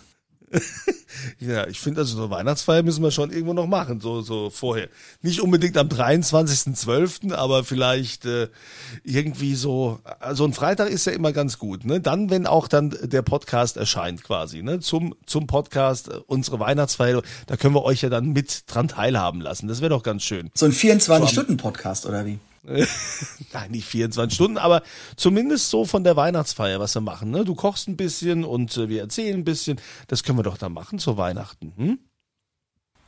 Ja, 1.38 1.66
ich 1.66 1.80
finde 1.80 2.00
also 2.00 2.16
so 2.16 2.30
Weihnachtsfeier 2.30 2.82
müssen 2.82 3.02
wir 3.02 3.10
schon 3.10 3.30
irgendwo 3.30 3.52
noch 3.52 3.66
machen, 3.66 4.00
so 4.00 4.22
so 4.22 4.50
vorher. 4.50 4.88
Nicht 5.20 5.40
unbedingt 5.40 5.76
am 5.76 5.88
23.12., 5.88 7.32
aber 7.32 7.64
vielleicht 7.64 8.24
äh, 8.26 8.48
irgendwie 9.04 9.54
so 9.54 10.00
also 10.20 10.44
ein 10.44 10.52
Freitag 10.52 10.90
ist 10.90 11.06
ja 11.06 11.12
immer 11.12 11.32
ganz 11.32 11.58
gut, 11.58 11.84
ne? 11.84 12.00
Dann 12.00 12.30
wenn 12.30 12.46
auch 12.46 12.68
dann 12.68 12.96
der 13.02 13.22
Podcast 13.22 13.76
erscheint 13.76 14.22
quasi, 14.24 14.62
ne? 14.62 14.80
Zum 14.80 15.14
zum 15.26 15.46
Podcast 15.46 16.08
äh, 16.08 16.20
unsere 16.26 16.60
Weihnachtsfeier, 16.60 17.22
da 17.46 17.56
können 17.56 17.74
wir 17.74 17.84
euch 17.84 18.02
ja 18.02 18.08
dann 18.08 18.32
mit 18.32 18.64
dran 18.66 18.88
teilhaben 18.88 19.40
lassen. 19.40 19.68
Das 19.68 19.80
wäre 19.80 19.90
doch 19.90 20.02
ganz 20.02 20.22
schön. 20.22 20.50
So 20.54 20.66
ein 20.66 20.72
24-Stunden-Podcast, 20.72 22.06
oder 22.06 22.26
wie? 22.26 22.38
Nein, 23.52 23.70
nicht 23.70 23.86
24 23.86 24.34
Stunden, 24.34 24.58
aber 24.58 24.82
zumindest 25.16 25.70
so 25.70 25.84
von 25.84 26.04
der 26.04 26.14
Weihnachtsfeier, 26.16 26.78
was 26.80 26.94
wir 26.94 27.00
machen, 27.00 27.30
ne? 27.30 27.44
Du 27.44 27.54
kochst 27.54 27.88
ein 27.88 27.96
bisschen 27.96 28.44
und 28.44 28.76
äh, 28.76 28.88
wir 28.88 29.00
erzählen 29.00 29.38
ein 29.40 29.44
bisschen. 29.44 29.80
Das 30.06 30.22
können 30.22 30.38
wir 30.38 30.44
doch 30.44 30.58
dann 30.58 30.72
machen 30.72 30.98
zu 30.98 31.16
Weihnachten, 31.16 31.72
hm? 31.76 31.98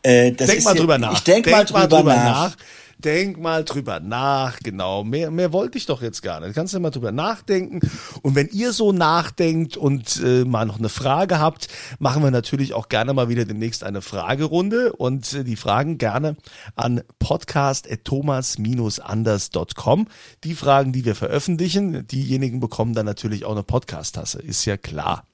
Äh, 0.03 0.33
Denk 0.33 0.65
mal 0.65 0.73
hier- 0.73 0.81
drüber 0.81 0.99
nach. 0.99 1.13
Ich 1.15 1.21
denk, 1.21 1.51
mal 1.51 1.65
drüber, 1.65 2.03
nach. 2.03 2.57
Denk 2.99 3.39
mal 3.39 3.65
drüber 3.65 4.01
nach, 4.01 4.59
genau. 4.61 5.05
Mehr, 5.05 5.31
mehr 5.31 5.53
wollte 5.53 5.79
ich 5.79 5.87
doch 5.87 6.03
jetzt 6.03 6.23
gar 6.23 6.41
nicht. 6.41 6.55
Kannst 6.55 6.75
du 6.75 6.81
mal 6.81 6.91
drüber 6.91 7.13
nachdenken. 7.13 7.81
Und 8.23 8.35
wenn 8.35 8.49
ihr 8.49 8.73
so 8.73 8.93
nachdenkt 8.93 9.77
und 9.77 10.21
äh, 10.25 10.45
mal 10.45 10.67
noch 10.67 10.79
eine 10.79 10.89
Frage 10.89 11.39
habt, 11.39 11.69
machen 11.99 12.23
wir 12.23 12.31
natürlich 12.31 12.75
auch 12.75 12.89
gerne 12.89 13.13
mal 13.13 13.29
wieder 13.29 13.45
demnächst 13.45 13.85
eine 13.85 14.03
Fragerunde 14.03 14.93
und 14.93 15.33
äh, 15.33 15.45
die 15.45 15.57
Fragen 15.57 15.99
gerne 15.99 16.37
an 16.77 17.03
podcast.thomas-anders.com. 17.19 20.07
Die 20.45 20.55
Fragen, 20.55 20.93
die 20.93 21.05
wir 21.05 21.15
veröffentlichen, 21.15 22.07
diejenigen 22.07 22.61
bekommen 22.61 22.95
dann 22.95 23.07
natürlich 23.07 23.45
auch 23.45 23.53
eine 23.53 23.63
Podcast-Tasse. 23.63 24.41
Ist 24.41 24.65
ja 24.65 24.77
klar. 24.77 25.25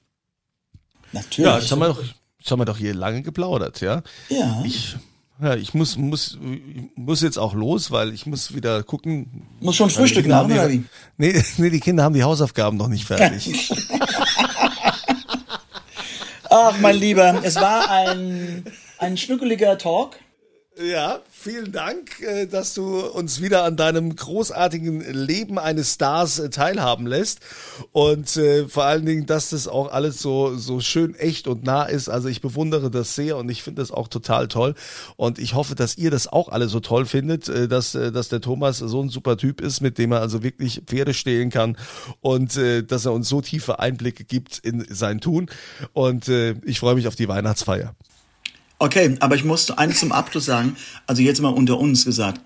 Natürlich. 1.11 1.51
Ja, 1.51 1.59
jetzt 1.59 1.71
haben 1.71 1.79
wir 1.79 1.87
doch, 1.87 2.01
jetzt 2.01 2.51
haben 2.51 2.59
wir 2.59 2.65
doch 2.65 2.77
hier 2.77 2.93
lange 2.93 3.21
geplaudert, 3.21 3.81
ja. 3.81 4.01
Ja. 4.29 4.63
Ich, 4.65 4.95
ja, 5.41 5.55
ich 5.55 5.73
muss, 5.73 5.97
muss, 5.97 6.37
muss 6.95 7.21
jetzt 7.21 7.37
auch 7.37 7.53
los, 7.53 7.91
weil 7.91 8.13
ich 8.13 8.25
muss 8.25 8.53
wieder 8.55 8.83
gucken. 8.83 9.47
Muss 9.59 9.75
schon 9.75 9.89
Frühstück 9.89 10.27
machen, 10.27 10.37
haben 10.37 10.51
oder 10.53 10.67
die- 10.69 10.79
wie? 10.79 10.85
Nee, 11.17 11.43
nee, 11.57 11.69
die 11.69 11.79
Kinder 11.79 12.03
haben 12.03 12.13
die 12.13 12.23
Hausaufgaben 12.23 12.77
noch 12.77 12.87
nicht 12.87 13.05
fertig. 13.05 13.71
Ach, 16.49 16.77
mein 16.79 16.95
Lieber, 16.97 17.39
es 17.43 17.55
war 17.55 17.89
ein, 17.89 18.65
ein 18.97 19.17
schnuckeliger 19.17 19.77
Talk. 19.77 20.17
Ja, 20.83 21.19
vielen 21.29 21.71
Dank, 21.71 22.21
äh, 22.21 22.47
dass 22.47 22.73
du 22.73 23.05
uns 23.05 23.39
wieder 23.39 23.65
an 23.65 23.75
deinem 23.75 24.15
großartigen 24.15 25.01
Leben 25.13 25.59
eines 25.59 25.93
Stars 25.93 26.39
äh, 26.39 26.49
teilhaben 26.49 27.05
lässt 27.05 27.39
und 27.91 28.35
äh, 28.37 28.67
vor 28.67 28.85
allen 28.85 29.05
Dingen, 29.05 29.25
dass 29.27 29.49
das 29.49 29.67
auch 29.67 29.91
alles 29.91 30.19
so 30.19 30.55
so 30.55 30.79
schön 30.79 31.13
echt 31.15 31.47
und 31.47 31.63
nah 31.63 31.83
ist. 31.83 32.09
Also 32.09 32.29
ich 32.29 32.41
bewundere 32.41 32.89
das 32.89 33.13
sehr 33.15 33.37
und 33.37 33.49
ich 33.49 33.61
finde 33.61 33.81
das 33.81 33.91
auch 33.91 34.07
total 34.07 34.47
toll 34.47 34.73
und 35.17 35.37
ich 35.37 35.53
hoffe, 35.53 35.75
dass 35.75 35.97
ihr 35.97 36.09
das 36.09 36.27
auch 36.27 36.49
alle 36.49 36.67
so 36.67 36.79
toll 36.79 37.05
findet, 37.05 37.47
dass 37.71 37.91
dass 37.91 38.29
der 38.29 38.41
Thomas 38.41 38.79
so 38.79 39.03
ein 39.03 39.09
super 39.09 39.37
Typ 39.37 39.61
ist, 39.61 39.81
mit 39.81 39.97
dem 39.97 40.13
er 40.13 40.21
also 40.21 40.41
wirklich 40.41 40.81
Pferde 40.87 41.13
stehlen 41.13 41.49
kann 41.51 41.77
und 42.21 42.57
dass 42.57 43.05
er 43.05 43.13
uns 43.13 43.29
so 43.29 43.41
tiefe 43.41 43.79
Einblicke 43.79 44.23
gibt 44.23 44.57
in 44.59 44.85
sein 44.89 45.19
Tun 45.19 45.49
und 45.93 46.27
ich 46.27 46.79
freue 46.79 46.95
mich 46.95 47.07
auf 47.07 47.15
die 47.15 47.27
Weihnachtsfeier. 47.27 47.93
Okay, 48.81 49.15
aber 49.19 49.35
ich 49.35 49.43
musste 49.43 49.77
eins 49.77 49.99
zum 49.99 50.11
Abschluss 50.11 50.45
sagen. 50.45 50.75
Also 51.05 51.21
jetzt 51.21 51.39
mal 51.39 51.49
unter 51.49 51.77
uns 51.77 52.03
gesagt. 52.03 52.41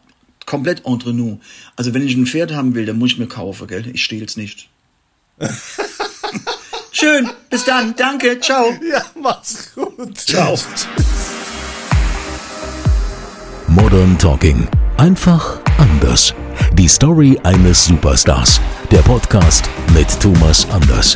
Komplett 0.46 0.86
entre 0.86 1.14
nous. 1.14 1.38
Also 1.78 1.94
wenn 1.94 2.06
ich 2.06 2.14
ein 2.14 2.26
Pferd 2.26 2.52
haben 2.52 2.76
will, 2.76 2.86
dann 2.86 2.98
muss 2.98 3.14
ich 3.14 3.18
mir 3.18 3.28
kaufen, 3.28 3.68
gell? 3.68 3.90
Ich 3.94 4.04
stehl's 4.04 4.36
nicht. 4.36 4.68
Schön. 6.92 7.30
Bis 7.50 7.64
dann. 7.64 7.96
Danke. 7.96 8.38
Ciao. 8.42 8.74
Ja, 8.86 9.02
mach's 9.18 9.74
gut. 9.76 10.18
Ciao. 10.18 10.60
Modern 13.68 14.18
Talking. 14.20 14.68
Einfach 14.98 15.62
anders. 15.78 16.34
Die 16.74 16.90
Story 16.90 17.40
eines 17.44 17.86
Superstars. 17.86 18.60
Der 18.92 19.04
Podcast 19.04 19.70
mit 19.94 20.10
Thomas 20.20 20.70
Anders. 20.70 21.16